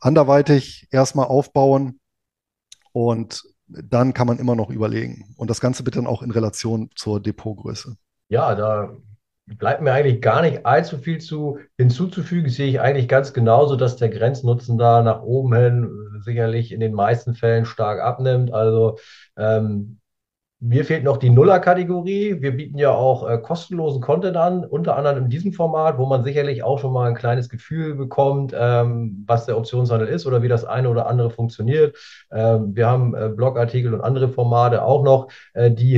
anderweitig 0.00 0.88
erstmal 0.90 1.26
aufbauen, 1.26 2.00
und 2.94 3.42
dann 3.66 4.14
kann 4.14 4.28
man 4.28 4.38
immer 4.38 4.54
noch 4.54 4.70
überlegen. 4.70 5.34
Und 5.36 5.50
das 5.50 5.60
Ganze 5.60 5.82
bitte 5.82 5.98
dann 5.98 6.06
auch 6.06 6.22
in 6.22 6.30
Relation 6.30 6.90
zur 6.94 7.20
Depotgröße. 7.20 7.96
Ja, 8.28 8.54
da 8.54 8.96
bleibt 9.46 9.82
mir 9.82 9.92
eigentlich 9.92 10.22
gar 10.22 10.42
nicht 10.42 10.64
allzu 10.64 10.98
viel 10.98 11.20
zu 11.20 11.58
hinzuzufügen. 11.76 12.48
Sehe 12.50 12.68
ich 12.68 12.80
eigentlich 12.80 13.08
ganz 13.08 13.32
genauso, 13.32 13.74
dass 13.74 13.96
der 13.96 14.10
Grenznutzen 14.10 14.78
da 14.78 15.02
nach 15.02 15.22
oben 15.22 15.54
hin 15.54 16.20
sicherlich 16.24 16.70
in 16.70 16.78
den 16.78 16.94
meisten 16.94 17.34
Fällen 17.34 17.66
stark 17.66 18.00
abnimmt. 18.00 18.52
Also 18.52 18.98
ähm, 19.36 19.98
mir 20.66 20.86
fehlt 20.86 21.04
noch 21.04 21.18
die 21.18 21.28
Nuller-Kategorie. 21.28 22.40
Wir 22.40 22.56
bieten 22.56 22.78
ja 22.78 22.90
auch 22.90 23.28
äh, 23.28 23.36
kostenlosen 23.36 24.00
Content 24.00 24.36
an, 24.38 24.64
unter 24.64 24.96
anderem 24.96 25.24
in 25.24 25.30
diesem 25.30 25.52
Format, 25.52 25.98
wo 25.98 26.06
man 26.06 26.24
sicherlich 26.24 26.62
auch 26.62 26.78
schon 26.78 26.92
mal 26.92 27.06
ein 27.06 27.14
kleines 27.14 27.50
Gefühl 27.50 27.94
bekommt, 27.94 28.54
ähm, 28.58 29.24
was 29.26 29.44
der 29.44 29.58
Optionshandel 29.58 30.08
ist 30.08 30.24
oder 30.24 30.42
wie 30.42 30.48
das 30.48 30.64
eine 30.64 30.88
oder 30.88 31.06
andere 31.06 31.28
funktioniert. 31.28 31.96
Ähm, 32.32 32.74
wir 32.74 32.86
haben 32.86 33.14
äh, 33.14 33.28
Blogartikel 33.28 33.92
und 33.92 34.00
andere 34.00 34.30
Formate 34.30 34.82
auch 34.82 35.02
noch, 35.02 35.28
äh, 35.52 35.70
die 35.70 35.92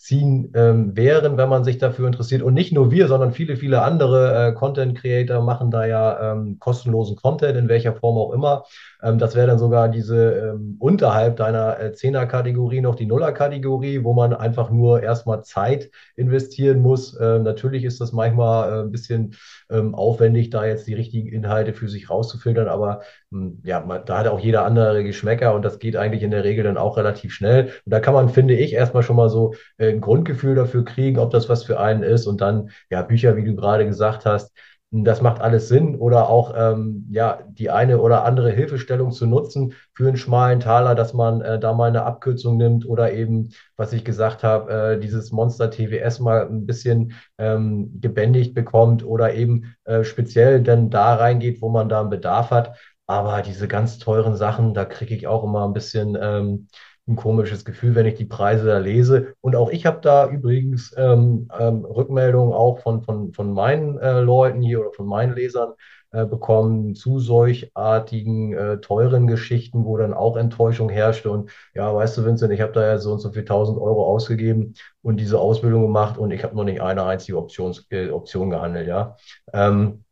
hinzuzuziehen 0.00 0.52
ähm, 0.54 0.96
wären, 0.96 1.36
wenn 1.36 1.48
man 1.48 1.64
sich 1.64 1.78
dafür 1.78 2.06
interessiert. 2.06 2.42
Und 2.42 2.54
nicht 2.54 2.72
nur 2.72 2.90
wir, 2.90 3.08
sondern 3.08 3.32
viele, 3.32 3.56
viele 3.56 3.82
andere 3.82 4.48
äh, 4.48 4.52
Content-Creator 4.52 5.42
machen 5.42 5.70
da 5.70 5.86
ja 5.86 6.32
ähm, 6.32 6.58
kostenlosen 6.58 7.16
Content, 7.16 7.56
in 7.56 7.68
welcher 7.68 7.94
Form 7.94 8.16
auch 8.16 8.32
immer. 8.32 8.64
Ähm, 9.02 9.18
das 9.18 9.36
wäre 9.36 9.46
dann 9.46 9.58
sogar 9.58 9.88
diese 9.88 10.52
ähm, 10.54 10.76
unterhalb 10.78 11.36
deiner 11.36 11.78
äh, 11.80 11.92
Zehner-Kategorie 11.92 12.80
noch 12.80 12.94
die 12.94 13.06
Nuller-Kategorie, 13.06 14.02
wo 14.04 14.12
man 14.12 14.32
einfach 14.32 14.70
nur 14.70 15.02
erstmal 15.02 15.42
Zeit 15.44 15.90
investieren 16.16 16.80
muss. 16.80 17.18
Ähm, 17.20 17.42
natürlich 17.42 17.84
ist 17.84 18.00
das 18.00 18.12
manchmal 18.12 18.70
äh, 18.70 18.82
ein 18.82 18.90
bisschen 18.90 19.34
ähm, 19.70 19.94
aufwendig, 19.94 20.50
da 20.50 20.64
jetzt 20.64 20.86
die 20.86 20.94
richtigen 20.94 21.28
Inhalte 21.28 21.74
für 21.74 21.88
sich 21.88 22.10
rauszufiltern, 22.10 22.68
aber 22.68 23.02
hm, 23.30 23.60
ja, 23.64 23.80
man, 23.80 24.04
da 24.04 24.18
hat 24.18 24.26
auch 24.28 24.40
jeder 24.40 24.64
andere 24.64 25.04
Geschmäcker 25.04 25.54
und 25.54 25.64
das 25.64 25.78
geht 25.78 25.96
eigentlich 25.96 26.22
in 26.22 26.30
der 26.30 26.44
Regel 26.44 26.64
dann 26.64 26.76
auch 26.76 26.96
relativ 26.96 27.32
schnell. 27.32 27.66
Und 27.84 27.92
da 27.92 28.00
kann 28.00 28.14
man, 28.14 28.28
finde 28.28 28.54
ich, 28.54 28.72
erstmal 28.72 29.02
schon 29.02 29.16
mal 29.16 29.28
so 29.28 29.54
äh, 29.78 29.89
ein 29.90 30.00
Grundgefühl 30.00 30.54
dafür 30.54 30.84
kriegen, 30.84 31.18
ob 31.18 31.30
das 31.30 31.48
was 31.48 31.64
für 31.64 31.80
einen 31.80 32.02
ist. 32.02 32.26
Und 32.26 32.40
dann, 32.40 32.70
ja, 32.90 33.02
Bücher, 33.02 33.36
wie 33.36 33.44
du 33.44 33.54
gerade 33.54 33.86
gesagt 33.86 34.26
hast, 34.26 34.52
das 34.92 35.20
macht 35.20 35.40
alles 35.40 35.68
Sinn. 35.68 35.94
Oder 35.96 36.28
auch 36.28 36.52
ähm, 36.56 37.06
ja, 37.10 37.40
die 37.48 37.70
eine 37.70 38.00
oder 38.00 38.24
andere 38.24 38.50
Hilfestellung 38.50 39.12
zu 39.12 39.26
nutzen 39.26 39.74
für 39.94 40.08
einen 40.08 40.16
schmalen 40.16 40.60
Taler, 40.60 40.94
dass 40.94 41.14
man 41.14 41.40
äh, 41.42 41.60
da 41.60 41.72
mal 41.72 41.88
eine 41.88 42.02
Abkürzung 42.02 42.56
nimmt. 42.56 42.86
Oder 42.86 43.12
eben, 43.12 43.50
was 43.76 43.92
ich 43.92 44.04
gesagt 44.04 44.42
habe, 44.42 44.72
äh, 44.72 45.00
dieses 45.00 45.30
Monster 45.30 45.70
TWS 45.70 46.18
mal 46.20 46.46
ein 46.46 46.66
bisschen 46.66 47.12
ähm, 47.38 48.00
gebändigt 48.00 48.54
bekommt. 48.54 49.04
Oder 49.04 49.34
eben 49.34 49.74
äh, 49.84 50.02
speziell 50.02 50.62
dann 50.62 50.90
da 50.90 51.14
reingeht, 51.14 51.62
wo 51.62 51.68
man 51.68 51.88
da 51.88 52.00
einen 52.00 52.10
Bedarf 52.10 52.50
hat. 52.50 52.76
Aber 53.06 53.42
diese 53.42 53.68
ganz 53.68 53.98
teuren 53.98 54.36
Sachen, 54.36 54.74
da 54.74 54.84
kriege 54.84 55.14
ich 55.14 55.26
auch 55.26 55.44
immer 55.44 55.66
ein 55.66 55.72
bisschen 55.72 56.16
ähm, 56.20 56.68
ein 57.08 57.16
komisches 57.16 57.64
Gefühl, 57.64 57.94
wenn 57.94 58.06
ich 58.06 58.14
die 58.14 58.24
Preise 58.24 58.66
da 58.66 58.78
lese. 58.78 59.34
Und 59.40 59.56
auch 59.56 59.70
ich 59.70 59.86
habe 59.86 60.00
da 60.00 60.28
übrigens 60.28 60.94
ähm, 60.96 61.48
ähm, 61.58 61.84
Rückmeldungen 61.84 62.52
auch 62.52 62.80
von, 62.80 63.02
von, 63.02 63.32
von 63.32 63.52
meinen 63.52 63.98
äh, 63.98 64.20
Leuten 64.20 64.62
hier 64.62 64.80
oder 64.80 64.92
von 64.92 65.06
meinen 65.06 65.34
Lesern 65.34 65.72
äh, 66.12 66.26
bekommen 66.26 66.96
zu 66.96 67.20
solchartigen 67.20 68.52
äh, 68.52 68.80
teuren 68.80 69.28
Geschichten, 69.28 69.84
wo 69.84 69.96
dann 69.96 70.12
auch 70.12 70.36
Enttäuschung 70.36 70.88
herrschte. 70.88 71.30
Und 71.30 71.50
ja, 71.74 71.94
weißt 71.94 72.18
du, 72.18 72.24
Vincent, 72.24 72.52
ich 72.52 72.60
habe 72.60 72.72
da 72.72 72.84
ja 72.84 72.98
so 72.98 73.12
und 73.12 73.20
so 73.20 73.30
viel 73.30 73.44
tausend 73.44 73.78
Euro 73.78 74.04
ausgegeben 74.06 74.74
und 75.02 75.18
diese 75.18 75.38
Ausbildung 75.38 75.82
gemacht 75.82 76.18
und 76.18 76.32
ich 76.32 76.42
habe 76.42 76.56
noch 76.56 76.64
nicht 76.64 76.80
eine 76.80 77.04
einzige 77.04 77.38
Options, 77.38 77.86
äh, 77.90 78.10
Option 78.10 78.50
gehandelt, 78.50 78.88
ja. 78.88 79.16
Ähm, 79.52 80.04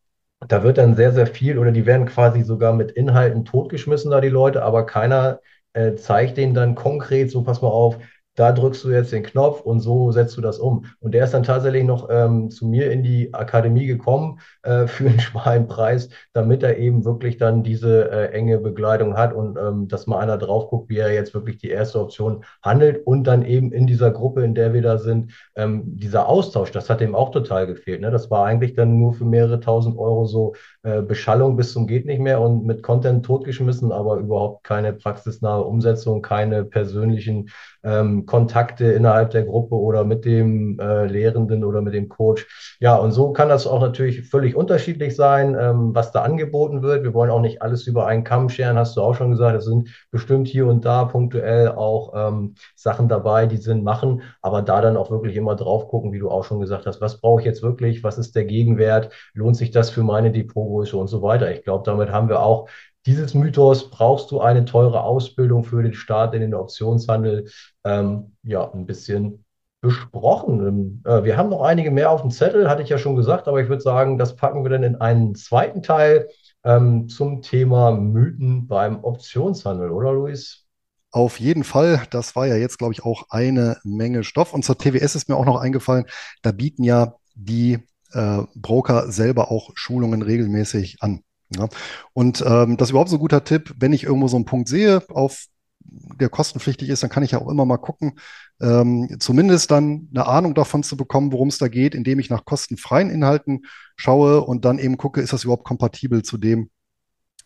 da 0.47 0.63
wird 0.63 0.79
dann 0.79 0.95
sehr, 0.95 1.13
sehr 1.13 1.27
viel 1.27 1.59
oder 1.59 1.73
die 1.73 1.85
werden 1.85 2.07
quasi 2.07 2.43
sogar 2.43 2.73
mit 2.73 2.93
Inhalten 2.93 3.45
totgeschmissen, 3.45 4.13
da 4.13 4.21
die 4.21 4.29
Leute, 4.29 4.63
aber 4.63 4.87
keiner 4.87 5.41
äh, 5.79 5.97
zeigt 5.97 6.37
denen 6.37 6.55
dann 6.55 6.75
konkret, 6.75 7.31
so 7.31 7.43
pass 7.43 7.63
mal 7.63 7.69
auf, 7.69 7.99
da 8.39 8.53
drückst 8.53 8.85
du 8.85 8.91
jetzt 8.91 9.13
den 9.13 9.25
Knopf 9.25 9.63
und 9.63 9.81
so 9.81 10.13
setzt 10.13 10.37
du 10.37 10.41
das 10.41 10.59
um. 10.59 10.85
Und 11.01 11.13
der 11.13 11.25
ist 11.25 11.35
dann 11.35 11.43
tatsächlich 11.43 11.83
noch 11.83 12.09
ähm, 12.11 12.51
zu 12.51 12.67
mir 12.67 12.93
in 12.93 13.03
die 13.03 13.35
Akademie 13.35 13.87
gekommen 13.87 14.41
äh, 14.63 14.87
für 14.87 15.09
einen 15.09 15.19
schmalen 15.19 15.67
Preis, 15.67 16.09
damit 16.33 16.63
er 16.63 16.79
eben 16.79 17.05
wirklich 17.05 17.37
dann 17.37 17.65
diese 17.65 18.11
äh, 18.11 18.31
enge 18.33 18.59
Begleitung 18.59 19.17
hat 19.17 19.33
und 19.33 19.59
ähm, 19.59 19.89
dass 19.89 20.07
mal 20.07 20.21
einer 20.21 20.39
drauf 20.39 20.69
guckt, 20.69 20.89
wie 20.89 20.99
er 20.99 21.13
jetzt 21.13 21.35
wirklich 21.35 21.59
die 21.59 21.71
erste 21.71 22.01
Option 22.01 22.45
handelt 22.63 23.05
und 23.07 23.25
dann 23.25 23.45
eben 23.45 23.73
in 23.73 23.89
dieser 23.89 24.13
Gruppe, 24.13 24.45
in 24.45 24.55
der 24.55 24.73
wir 24.73 24.83
da 24.83 24.99
sind, 24.99 25.33
ähm, 25.57 25.83
dieser 25.97 26.29
Austausch, 26.29 26.71
das 26.71 26.89
hat 26.89 27.01
ihm 27.01 27.17
auch 27.17 27.31
total 27.31 27.67
gefehlt. 27.67 28.01
Ne? 28.01 28.11
Das 28.13 28.31
war 28.31 28.47
eigentlich 28.47 28.75
dann 28.75 28.99
nur 28.99 29.15
für 29.15 29.25
mehrere 29.25 29.59
tausend 29.59 29.99
Euro 29.99 30.27
so 30.27 30.55
äh, 30.85 31.03
Beschallung 31.03 31.57
bis 31.57 31.73
zum 31.73 31.89
geht 31.89 32.07
nicht 32.07 32.21
mehr 32.21 32.41
und 32.41 32.65
mit 32.65 32.85
Content 32.85 33.27
totgeschmissen, 33.27 33.91
aber 33.91 34.17
überhaupt 34.19 34.63
keine 34.63 34.93
praxisnahe 34.93 35.65
Umsetzung, 35.65 36.23
keine 36.23 36.65
persönlichen 36.65 37.49
ähm, 37.83 38.27
Kontakte 38.29 38.85
innerhalb 38.93 39.31
der 39.31 39.45
Gruppe 39.45 39.75
oder 39.75 40.05
mit 40.05 40.25
dem 40.25 40.79
äh, 40.79 41.07
Lehrenden 41.07 41.65
oder 41.65 41.83
mit 41.83 41.95
dem 41.95 42.09
Coach. 42.09 42.47
Ja, 42.79 42.95
und 42.95 43.11
so 43.11 43.33
kann 43.33 43.49
das 43.49 43.67
auch 43.67 43.81
natürlich 43.81 44.29
völlig 44.29 44.55
unterschiedlich 44.55 45.17
sein, 45.17 45.57
ähm, 45.59 45.95
was 45.95 46.13
da 46.13 46.23
angeboten 46.23 46.83
wird. 46.83 47.03
Wir 47.03 47.15
wollen 47.15 47.31
auch 47.31 47.41
nicht 47.41 47.63
alles 47.63 47.87
über 47.89 48.07
einen 48.07 48.23
Kamm 48.23 48.49
scheren, 48.49 48.79
hast 48.79 48.97
du 48.97 49.03
auch 49.03 49.15
schon 49.15 49.33
gesagt. 49.33 49.57
Es 49.57 49.65
sind 49.65 49.89
bestimmt 50.13 50.47
hier 50.47 50.67
und 50.69 50.85
da 50.85 51.07
punktuell 51.07 51.69
auch 51.71 52.13
ähm, 52.15 52.55
Sachen 52.77 53.09
dabei, 53.09 53.47
die 53.47 53.57
Sinn 53.57 53.83
machen, 53.83 54.23
aber 54.43 54.63
da 54.63 54.81
dann 54.81 54.97
auch 54.97 55.11
wirklich 55.11 55.35
immer 55.35 55.57
drauf 55.57 55.89
gucken, 55.89 56.13
wie 56.13 56.21
du 56.21 56.31
auch 56.31 56.45
schon 56.45 56.61
gesagt 56.61 56.87
hast, 56.87 57.01
was 57.01 57.21
brauche 57.21 57.41
ich 57.41 57.47
jetzt 57.47 57.63
wirklich, 57.63 58.05
was 58.05 58.19
ist 58.19 58.37
der 58.37 58.45
Gegenwert, 58.45 59.13
lohnt 59.35 59.57
sich 59.57 59.71
das 59.73 59.91
für 59.91 60.03
meine 60.05 60.31
Depotgröße 60.31 60.97
und 60.97 61.09
so 61.09 61.23
weiter. 61.23 61.51
Ich 61.51 61.65
glaube, 61.65 61.83
damit 61.85 62.13
haben 62.13 62.29
wir 62.29 62.41
auch 62.41 62.69
dieses 63.09 63.33
Mythos, 63.33 63.91
brauchst 63.91 64.31
du 64.31 64.41
eine 64.41 64.67
teure 64.67 65.03
Ausbildung 65.03 65.65
für 65.65 65.83
den 65.83 65.95
Start 65.95 66.35
in 66.35 66.43
den 66.43 66.55
Optionshandel, 66.55 67.49
ähm, 67.85 68.37
ja, 68.43 68.71
ein 68.71 68.85
bisschen 68.85 69.47
besprochen. 69.81 71.03
Äh, 71.07 71.25
wir 71.25 71.39
haben 71.39 71.49
noch 71.49 71.63
einige 71.63 71.91
mehr 71.91 72.11
auf 72.11 72.21
dem 72.21 72.31
Zettel, 72.31 72.69
hatte 72.69 72.83
ich 72.83 72.91
ja 72.91 72.99
schon 72.99 73.17
gesagt, 73.17 73.49
aber 73.49 73.63
ich 73.63 73.69
würde 73.71 73.83
sagen, 73.83 74.19
das 74.19 74.37
packen 74.37 74.63
wir 74.63 74.71
dann 74.71 74.83
in 74.83 74.97
einen 74.97 75.35
zweiten 75.35 75.83
Teil 75.83 76.29
ähm, 76.65 77.09
zum 77.09 77.41
Thema 77.41 77.93
Mythen 77.93 78.67
beim 78.67 79.03
Optionshandel, 79.03 79.91
oder 79.91 80.13
Luis? 80.13 80.67
Auf 81.11 81.41
jeden 81.41 81.65
Fall, 81.65 82.03
das 82.11 82.37
war 82.37 82.47
ja 82.47 82.57
jetzt, 82.57 82.77
glaube 82.77 82.93
ich, 82.93 83.05
auch 83.05 83.25
eine 83.31 83.79
Menge 83.85 84.23
Stoff. 84.23 84.53
Und 84.53 84.67
zur 84.67 84.77
TWS 84.77 85.15
ist 85.15 85.31
mir 85.31 85.37
auch 85.37 85.47
noch 85.47 85.59
eingefallen, 85.59 86.05
da 86.43 86.53
bieten 86.53 86.85
ja 86.85 87.15
die 87.35 87.79
äh, 88.13 88.43
Broker 88.55 89.11
selber 89.11 89.51
auch 89.51 89.71
Schulungen 89.75 90.21
regelmäßig 90.21 90.99
an. 91.01 91.23
Ja. 91.57 91.69
Und 92.13 92.45
ähm, 92.47 92.77
das 92.77 92.89
ist 92.89 92.91
überhaupt 92.91 93.11
so 93.11 93.17
ein 93.17 93.21
guter 93.21 93.45
Tipp, 93.45 93.75
wenn 93.79 93.93
ich 93.93 94.05
irgendwo 94.05 94.29
so 94.29 94.37
einen 94.37 94.45
Punkt 94.45 94.69
sehe, 94.69 95.03
auf 95.09 95.47
der 95.81 96.29
kostenpflichtig 96.29 96.89
ist, 96.89 97.03
dann 97.03 97.11
kann 97.11 97.23
ich 97.23 97.31
ja 97.31 97.41
auch 97.41 97.49
immer 97.49 97.65
mal 97.65 97.79
gucken, 97.79 98.19
ähm, 98.61 99.17
zumindest 99.21 99.71
dann 99.71 100.09
eine 100.13 100.27
Ahnung 100.27 100.55
davon 100.55 100.83
zu 100.83 100.97
bekommen, 100.97 101.33
worum 101.33 101.49
es 101.49 101.59
da 101.59 101.69
geht, 101.69 101.95
indem 101.95 102.19
ich 102.19 102.29
nach 102.29 102.45
kostenfreien 102.45 103.11
Inhalten 103.11 103.63
schaue 103.97 104.43
und 104.43 104.65
dann 104.65 104.79
eben 104.79 104.99
gucke, 104.99 105.21
ist 105.21 105.33
das 105.33 105.45
überhaupt 105.45 105.65
kompatibel 105.65 106.23
zu 106.23 106.37
dem, 106.37 106.71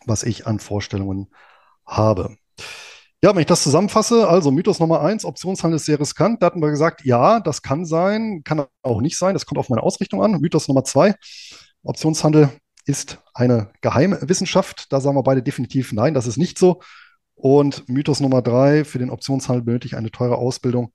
was 0.05 0.23
ich 0.23 0.45
an 0.47 0.59
Vorstellungen 0.59 1.27
habe. 1.85 2.35
Ja, 3.23 3.33
wenn 3.33 3.41
ich 3.41 3.47
das 3.47 3.63
zusammenfasse, 3.63 4.27
also 4.27 4.51
Mythos 4.51 4.81
Nummer 4.81 4.99
eins, 4.99 5.23
Optionshandel 5.23 5.77
ist 5.77 5.85
sehr 5.85 5.99
riskant. 5.99 6.41
Da 6.41 6.47
hatten 6.47 6.61
wir 6.61 6.71
gesagt, 6.71 7.05
ja, 7.05 7.39
das 7.39 7.61
kann 7.61 7.85
sein, 7.85 8.41
kann 8.43 8.65
auch 8.81 8.99
nicht 8.99 9.17
sein, 9.17 9.33
das 9.33 9.45
kommt 9.45 9.59
auf 9.59 9.69
meine 9.69 9.81
Ausrichtung 9.81 10.21
an. 10.21 10.41
Mythos 10.41 10.67
Nummer 10.67 10.83
zwei, 10.83 11.15
Optionshandel 11.83 12.49
ist 12.85 13.19
eine 13.33 13.71
Geheimwissenschaft. 13.81 14.91
Da 14.91 14.99
sagen 14.99 15.15
wir 15.15 15.23
beide 15.23 15.43
definitiv 15.43 15.93
nein, 15.93 16.13
das 16.13 16.27
ist 16.27 16.37
nicht 16.37 16.57
so. 16.57 16.81
Und 17.35 17.87
Mythos 17.89 18.19
Nummer 18.19 18.41
drei, 18.41 18.85
für 18.85 18.99
den 18.99 19.09
Optionshandel 19.09 19.63
benötige 19.63 19.93
ich 19.93 19.97
eine 19.97 20.11
teure 20.11 20.37
Ausbildung. 20.37 20.93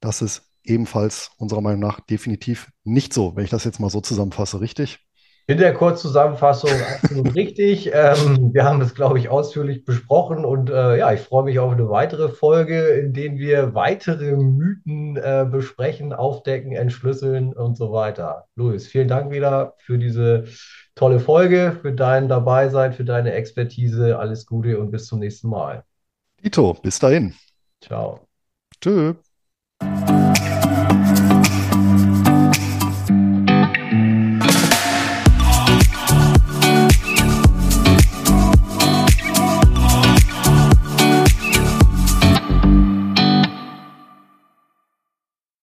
Das 0.00 0.22
ist 0.22 0.48
ebenfalls 0.64 1.30
unserer 1.38 1.60
Meinung 1.60 1.80
nach 1.80 2.00
definitiv 2.00 2.70
nicht 2.84 3.12
so, 3.12 3.34
wenn 3.36 3.44
ich 3.44 3.50
das 3.50 3.64
jetzt 3.64 3.80
mal 3.80 3.90
so 3.90 4.00
zusammenfasse, 4.00 4.60
richtig? 4.60 5.00
In 5.48 5.58
der 5.58 5.74
Kurzzusammenfassung 5.74 6.70
absolut 6.70 7.34
richtig. 7.34 7.90
Ähm, 7.92 8.54
wir 8.54 8.64
haben 8.64 8.78
das, 8.78 8.94
glaube 8.94 9.18
ich, 9.18 9.28
ausführlich 9.28 9.84
besprochen 9.84 10.44
und 10.44 10.70
äh, 10.70 10.98
ja, 10.98 11.12
ich 11.12 11.20
freue 11.20 11.42
mich 11.42 11.58
auf 11.58 11.72
eine 11.72 11.90
weitere 11.90 12.28
Folge, 12.28 12.86
in 12.90 13.12
der 13.12 13.36
wir 13.36 13.74
weitere 13.74 14.36
Mythen 14.36 15.16
äh, 15.16 15.44
besprechen, 15.50 16.12
aufdecken, 16.12 16.72
entschlüsseln 16.72 17.52
und 17.52 17.76
so 17.76 17.92
weiter. 17.92 18.46
Luis, 18.54 18.86
vielen 18.86 19.08
Dank 19.08 19.32
wieder 19.32 19.74
für 19.78 19.98
diese 19.98 20.44
tolle 20.94 21.20
Folge, 21.20 21.78
für 21.80 21.92
dein 21.92 22.28
Dabeisein, 22.28 22.92
für 22.92 23.04
deine 23.04 23.32
Expertise. 23.32 24.18
Alles 24.18 24.46
Gute 24.46 24.78
und 24.78 24.90
bis 24.90 25.06
zum 25.06 25.20
nächsten 25.20 25.48
Mal. 25.48 25.84
Dito, 26.42 26.74
bis 26.74 26.98
dahin. 26.98 27.34
Ciao. 27.80 28.26
Tschüss. 28.80 29.16